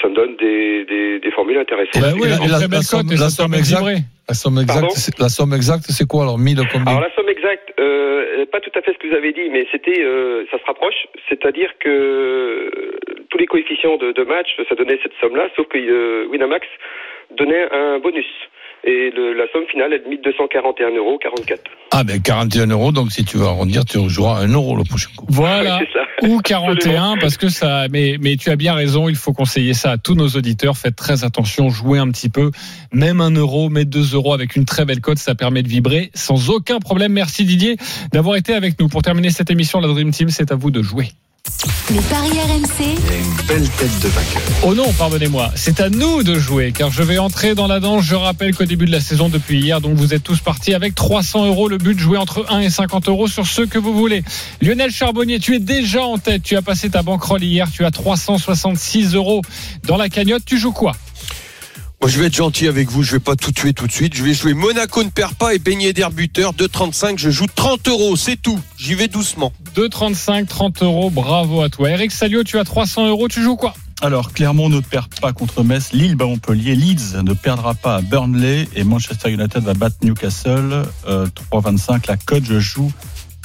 ça 0.00 0.08
me 0.08 0.14
donne 0.14 0.36
des, 0.36 0.84
des, 0.86 1.20
des 1.20 1.30
formules 1.30 1.58
intéressantes. 1.58 2.00
Bah 2.02 2.12
ouais, 2.14 2.28
la- 2.28 2.38
la- 2.58 2.66
la 2.68 2.82
somme- 2.82 3.10
la 3.10 3.28
somme 3.30 3.54
exacte. 3.54 3.84
La 4.28 4.34
somme 4.34 4.58
exacte, 4.58 4.92
c'est- 4.92 5.18
la 5.18 5.28
somme 5.28 5.52
exacte, 5.54 5.84
c'est 5.88 6.06
quoi 6.06 6.22
alors 6.22 6.38
1000 6.38 6.58
combien? 6.72 6.86
Alors 6.86 7.00
la 7.00 7.12
somme 7.16 7.28
exacte, 7.28 7.72
euh, 7.80 8.46
pas 8.52 8.60
tout 8.60 8.70
à 8.76 8.80
fait 8.82 8.92
ce 8.92 8.98
que 8.98 9.08
vous 9.08 9.14
avez 9.16 9.32
dit, 9.32 9.48
mais 9.50 9.66
c'était, 9.72 10.00
euh, 10.02 10.44
ça 10.52 10.58
se 10.58 10.64
rapproche, 10.64 11.06
c'est-à-dire 11.28 11.70
que 11.80 11.88
euh, 11.88 12.70
tous 13.30 13.38
les 13.38 13.46
coefficients 13.46 13.96
de, 13.96 14.12
de 14.12 14.22
match, 14.22 14.48
ça 14.68 14.74
donnait 14.76 14.98
cette 15.02 15.14
somme-là, 15.20 15.48
sauf 15.56 15.66
que 15.68 15.78
euh, 15.78 16.26
Winamax 16.30 16.66
donnait 17.36 17.66
un 17.72 17.98
bonus. 17.98 18.26
Et 18.84 19.10
le- 19.14 19.34
la 19.34 19.44
somme 19.52 19.64
finale 19.70 19.92
est 19.92 19.98
de 19.98 20.08
1241,44 20.08 20.96
euros. 20.96 21.18
Ah 21.92 22.02
ben 22.04 22.20
41 22.20 22.66
euros, 22.68 22.92
donc 22.92 23.12
si 23.12 23.24
tu 23.24 23.36
veux 23.36 23.44
arrondir, 23.46 23.84
tu 23.84 23.98
joueras 24.08 24.40
1 24.40 24.52
euro 24.52 24.76
le 24.76 24.84
prochain 24.84 25.10
coup. 25.16 25.26
Voilà. 25.28 25.80
Oui. 26.22 26.28
Ou 26.32 26.40
41 26.40 27.16
parce 27.18 27.38
que 27.38 27.48
ça 27.48 27.86
mais 27.90 28.16
mais 28.20 28.36
tu 28.36 28.50
as 28.50 28.56
bien 28.56 28.74
raison 28.74 29.08
il 29.08 29.16
faut 29.16 29.32
conseiller 29.32 29.72
ça 29.72 29.92
à 29.92 29.96
tous 29.96 30.14
nos 30.14 30.28
auditeurs 30.28 30.76
faites 30.76 30.94
très 30.94 31.24
attention 31.24 31.70
jouez 31.70 31.98
un 31.98 32.10
petit 32.10 32.28
peu 32.28 32.50
même 32.92 33.22
un 33.22 33.30
euro 33.30 33.70
mettre 33.70 33.88
deux 33.88 34.14
euros 34.14 34.34
avec 34.34 34.54
une 34.54 34.66
très 34.66 34.84
belle 34.84 35.00
cote 35.00 35.16
ça 35.16 35.34
permet 35.34 35.62
de 35.62 35.68
vibrer 35.68 36.10
sans 36.12 36.50
aucun 36.50 36.78
problème 36.78 37.12
merci 37.14 37.44
Didier 37.44 37.78
d'avoir 38.12 38.36
été 38.36 38.52
avec 38.52 38.78
nous 38.78 38.88
pour 38.88 39.00
terminer 39.00 39.30
cette 39.30 39.50
émission 39.50 39.80
la 39.80 39.88
Dream 39.88 40.10
Team 40.10 40.28
c'est 40.28 40.52
à 40.52 40.56
vous 40.56 40.70
de 40.70 40.82
jouer 40.82 41.06
Les 41.90 42.00
paris 42.02 42.30
RMC. 42.30 42.96
Oh 44.62 44.74
non, 44.74 44.92
pardonnez-moi. 44.92 45.50
C'est 45.56 45.80
à 45.80 45.90
nous 45.90 46.22
de 46.22 46.38
jouer, 46.38 46.72
car 46.72 46.90
je 46.90 47.02
vais 47.02 47.18
entrer 47.18 47.54
dans 47.54 47.66
la 47.66 47.80
danse. 47.80 48.04
Je 48.04 48.14
rappelle 48.14 48.54
qu'au 48.54 48.64
début 48.64 48.86
de 48.86 48.92
la 48.92 49.00
saison, 49.00 49.28
depuis 49.28 49.60
hier, 49.60 49.80
donc 49.80 49.96
vous 49.96 50.14
êtes 50.14 50.22
tous 50.22 50.38
partis 50.40 50.72
avec 50.72 50.94
300 50.94 51.46
euros. 51.46 51.68
Le 51.68 51.78
but, 51.78 51.98
jouer 51.98 52.18
entre 52.18 52.46
1 52.48 52.60
et 52.60 52.70
50 52.70 53.08
euros 53.08 53.26
sur 53.26 53.46
ce 53.46 53.62
que 53.62 53.78
vous 53.78 53.92
voulez. 53.92 54.22
Lionel 54.62 54.90
Charbonnier, 54.90 55.40
tu 55.40 55.56
es 55.56 55.58
déjà 55.58 56.02
en 56.02 56.18
tête. 56.18 56.42
Tu 56.42 56.56
as 56.56 56.62
passé 56.62 56.90
ta 56.90 57.02
banquerolle 57.02 57.42
hier. 57.42 57.68
Tu 57.72 57.84
as 57.84 57.90
366 57.90 59.14
euros 59.14 59.42
dans 59.84 59.96
la 59.96 60.08
cagnotte. 60.08 60.44
Tu 60.44 60.58
joues 60.58 60.72
quoi? 60.72 60.92
Moi, 62.00 62.08
je 62.08 62.18
vais 62.18 62.28
être 62.28 62.34
gentil 62.34 62.66
avec 62.66 62.90
vous. 62.90 63.02
Je 63.02 63.12
vais 63.12 63.20
pas 63.20 63.36
tout 63.36 63.52
tuer 63.52 63.74
tout 63.74 63.86
de 63.86 63.92
suite. 63.92 64.14
Je 64.14 64.24
vais 64.24 64.32
jouer 64.32 64.54
Monaco 64.54 65.04
ne 65.04 65.10
perd 65.10 65.34
pas 65.34 65.54
et 65.54 65.58
baigner 65.58 65.92
d'air 65.92 66.10
buteur. 66.10 66.54
2,35. 66.54 67.18
Je 67.18 67.28
joue 67.28 67.44
30 67.54 67.88
euros. 67.88 68.16
C'est 68.16 68.40
tout. 68.40 68.58
J'y 68.78 68.94
vais 68.94 69.06
doucement. 69.06 69.52
2,35, 69.76 70.46
30 70.46 70.82
euros. 70.82 71.10
Bravo 71.10 71.60
à 71.60 71.68
toi. 71.68 71.90
Eric 71.90 72.10
Salio, 72.10 72.42
tu 72.42 72.58
as 72.58 72.64
300 72.64 73.08
euros. 73.08 73.28
Tu 73.28 73.42
joues 73.42 73.56
quoi? 73.56 73.74
Alors, 74.00 74.32
Clermont 74.32 74.70
ne 74.70 74.80
perd 74.80 75.08
pas 75.20 75.34
contre 75.34 75.62
Metz, 75.62 75.92
Lille 75.92 76.14
bat 76.14 76.24
Montpellier, 76.24 76.74
Leeds 76.74 77.22
ne 77.22 77.34
perdra 77.34 77.74
pas 77.74 77.96
à 77.96 78.00
Burnley 78.00 78.66
et 78.74 78.82
Manchester 78.82 79.30
United 79.30 79.62
va 79.62 79.74
battre 79.74 79.96
Newcastle. 80.02 80.84
Euh, 81.06 81.26
3,25. 81.52 82.08
La 82.08 82.16
cote, 82.16 82.44
je 82.44 82.58
joue 82.60 82.90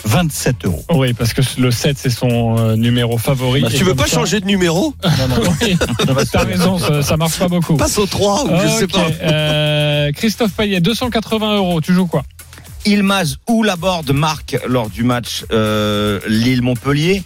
27 0.03 0.65
euros. 0.65 0.83
Oui, 0.93 1.13
parce 1.13 1.33
que 1.33 1.41
le 1.59 1.71
7, 1.71 1.97
c'est 1.97 2.09
son 2.09 2.57
euh, 2.57 2.75
numéro 2.75 3.17
favori. 3.17 3.61
Bah, 3.61 3.69
Tu 3.75 3.83
veux 3.83 3.95
pas 3.95 4.07
ça- 4.07 4.15
changer 4.17 4.39
de 4.39 4.45
numéro? 4.45 4.93
Non, 5.03 5.27
non, 5.27 5.51
Oui, 5.61 5.77
t'as 6.31 6.43
raison, 6.43 6.77
ça, 6.77 7.01
ça 7.01 7.17
marche 7.17 7.37
pas 7.39 7.47
beaucoup. 7.47 7.75
Passe 7.77 7.97
au 7.97 8.05
3 8.05 8.43
ou 8.45 8.49
je 8.63 8.67
sais 8.67 8.87
pas. 8.87 9.07
euh, 9.23 10.11
Christophe 10.11 10.51
Payet, 10.53 10.79
280 10.81 11.55
euros. 11.57 11.81
Tu 11.81 11.93
joues 11.93 12.07
quoi? 12.07 12.23
Ilmaz 12.85 13.37
ou 13.47 13.63
Laborde 13.63 14.11
marque 14.11 14.57
lors 14.67 14.89
du 14.89 15.03
match 15.03 15.43
euh, 15.51 16.19
Lille-Montpellier. 16.27 17.23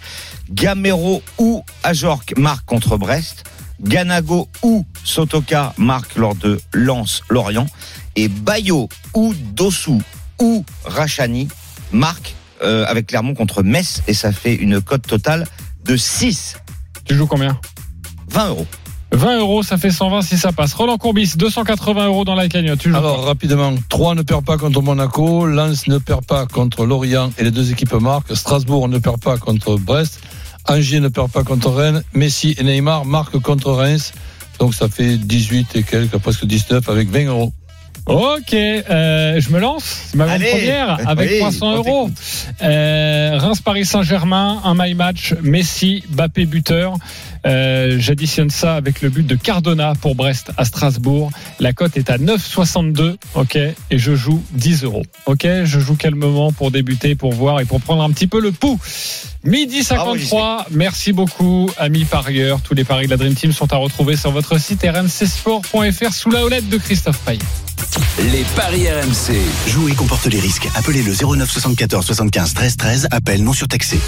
Gamero 0.51 1.21
ou 1.37 1.63
Ajorc 1.83 2.33
marque 2.37 2.65
contre 2.65 2.97
Brest. 2.97 3.43
Ganago 3.81 4.47
ou 4.61 4.85
Sotoka 5.03 5.73
marque 5.77 6.15
lors 6.15 6.35
de 6.35 6.59
Lens-Lorient. 6.73 7.67
Et 8.15 8.27
Bayo 8.29 8.87
ou 9.13 9.33
Dossou 9.53 10.01
ou 10.41 10.63
Rachani 10.85 11.47
marque 11.91 12.35
euh, 12.61 12.85
avec 12.87 13.07
Clermont 13.07 13.33
contre 13.33 13.63
Metz. 13.63 14.01
Et 14.07 14.13
ça 14.13 14.31
fait 14.31 14.55
une 14.55 14.81
cote 14.81 15.07
totale 15.07 15.45
de 15.85 15.95
6. 15.95 16.57
Tu 17.05 17.15
joues 17.15 17.27
combien 17.27 17.59
20 18.29 18.49
euros. 18.49 18.67
20 19.11 19.39
euros, 19.39 19.63
ça 19.63 19.77
fait 19.77 19.89
120 19.89 20.21
si 20.21 20.37
ça 20.37 20.51
passe. 20.51 20.73
Roland 20.73 20.97
Courbis, 20.97 21.33
280 21.35 22.05
euros 22.05 22.25
dans 22.25 22.35
la 22.35 22.47
cagnotte. 22.47 22.79
Tu 22.79 22.89
joues 22.89 22.95
Alors 22.95 23.25
rapidement, 23.25 23.73
3 23.89 24.15
ne 24.15 24.21
perd 24.21 24.45
pas 24.45 24.57
contre 24.57 24.81
Monaco, 24.81 25.47
Lens 25.47 25.87
ne 25.87 25.97
perd 25.97 26.25
pas 26.25 26.45
contre 26.45 26.85
Lorient 26.85 27.31
et 27.37 27.43
les 27.43 27.51
deux 27.51 27.71
équipes 27.71 27.93
marquent, 27.93 28.35
Strasbourg 28.35 28.87
ne 28.87 28.99
perd 28.99 29.19
pas 29.19 29.37
contre 29.37 29.77
Brest, 29.77 30.21
Angers 30.67 30.99
ne 30.99 31.07
perd 31.07 31.31
pas 31.31 31.43
contre 31.43 31.71
Rennes, 31.71 32.03
Messi 32.13 32.55
et 32.59 32.63
Neymar 32.63 33.05
marquent 33.05 33.39
contre 33.39 33.71
Reims. 33.71 34.13
Donc 34.59 34.75
ça 34.75 34.89
fait 34.89 35.17
18 35.17 35.75
et 35.75 35.83
quelques, 35.83 36.17
presque 36.17 36.45
19 36.45 36.87
avec 36.87 37.09
20 37.09 37.25
euros. 37.25 37.53
Ok, 38.09 38.53
euh, 38.53 39.39
je 39.39 39.49
me 39.51 39.59
lance. 39.59 39.83
C'est 40.07 40.17
ma 40.17 40.25
grande 40.25 40.41
Allez. 40.41 40.49
première 40.51 41.07
avec 41.07 41.29
Oui, 41.29 41.39
300 41.39 41.67
on 41.67 41.75
euros. 41.75 42.09
Euh, 42.63 43.37
Reims-Paris 43.37 43.85
Saint-Germain, 43.85 44.61
un 44.63 44.73
my 44.75 44.95
match. 44.95 45.35
Messi, 45.43 46.03
Bappé 46.09 46.45
buteur. 46.45 46.95
Euh, 47.45 47.97
J'additionne 47.99 48.49
ça 48.49 48.75
avec 48.75 49.01
le 49.01 49.09
but 49.09 49.25
de 49.25 49.35
Cardona 49.35 49.93
pour 50.01 50.15
Brest 50.15 50.51
à 50.57 50.65
Strasbourg. 50.65 51.31
La 51.59 51.71
cote 51.71 51.97
est 51.97 52.09
à 52.09 52.17
9,62. 52.17 53.15
Ok, 53.35 53.55
et 53.55 53.75
je 53.91 54.15
joue 54.15 54.43
10 54.53 54.83
euros. 54.85 55.03
Ok, 55.27 55.43
je 55.45 55.79
joue 55.79 55.95
calmement 55.95 56.51
pour 56.51 56.71
débuter, 56.71 57.13
pour 57.15 57.31
voir 57.31 57.59
et 57.59 57.65
pour 57.65 57.79
prendre 57.79 58.01
un 58.03 58.09
petit 58.09 58.27
peu 58.27 58.41
le 58.41 58.51
pouls. 58.51 58.79
Midi 59.43 59.83
Bravo, 59.87 60.15
53. 60.17 60.65
Merci 60.71 61.13
beaucoup, 61.13 61.69
amis 61.77 62.05
parieurs. 62.05 62.59
Tous 62.61 62.73
les 62.73 62.83
paris 62.83 63.05
de 63.05 63.11
la 63.11 63.17
Dream 63.17 63.35
Team 63.35 63.53
sont 63.53 63.71
à 63.71 63.77
retrouver 63.77 64.15
sur 64.17 64.31
votre 64.31 64.59
site 64.59 64.81
rmcsport.fr 64.83 66.11
sous 66.13 66.31
la 66.31 66.43
houlette 66.43 66.67
de 66.69 66.77
Christophe 66.77 67.19
Payet. 67.19 67.39
Les 68.31 68.43
paris 68.55 68.87
RMC. 68.89 69.35
Jouer 69.67 69.93
comporte 69.93 70.25
les 70.27 70.39
risques. 70.39 70.67
Appelez 70.75 71.01
le 71.01 71.13
09 71.13 71.49
74 71.49 72.05
75 72.05 72.53
13 72.53 72.77
13. 72.77 73.07
Appel 73.11 73.43
non 73.43 73.53
surtaxé. 73.53 73.99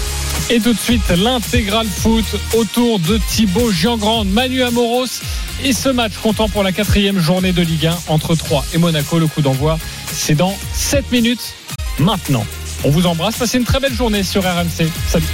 Et 0.50 0.60
tout 0.60 0.72
de 0.72 0.78
suite, 0.78 1.08
l'intégral 1.10 1.86
foot 1.86 2.24
autour 2.54 2.98
de 3.00 3.18
Thibaut 3.28 3.72
Giangrande, 3.72 4.28
Manu 4.28 4.62
Amoros 4.62 5.20
et 5.64 5.72
ce 5.72 5.88
match 5.88 6.12
comptant 6.22 6.48
pour 6.48 6.62
la 6.62 6.72
quatrième 6.72 7.18
journée 7.18 7.52
de 7.52 7.62
Ligue 7.62 7.86
1 7.86 7.96
entre 8.08 8.34
3 8.34 8.64
et 8.74 8.78
Monaco. 8.78 9.18
Le 9.18 9.26
coup 9.26 9.40
d'envoi, 9.42 9.78
c'est 10.12 10.34
dans 10.34 10.56
7 10.74 11.10
minutes 11.10 11.54
maintenant. 11.98 12.44
On 12.84 12.90
vous 12.90 13.06
embrasse, 13.06 13.36
passez 13.36 13.58
une 13.58 13.64
très 13.64 13.80
belle 13.80 13.94
journée 13.94 14.22
sur 14.22 14.42
RMC. 14.42 14.88
Salut. 15.08 15.26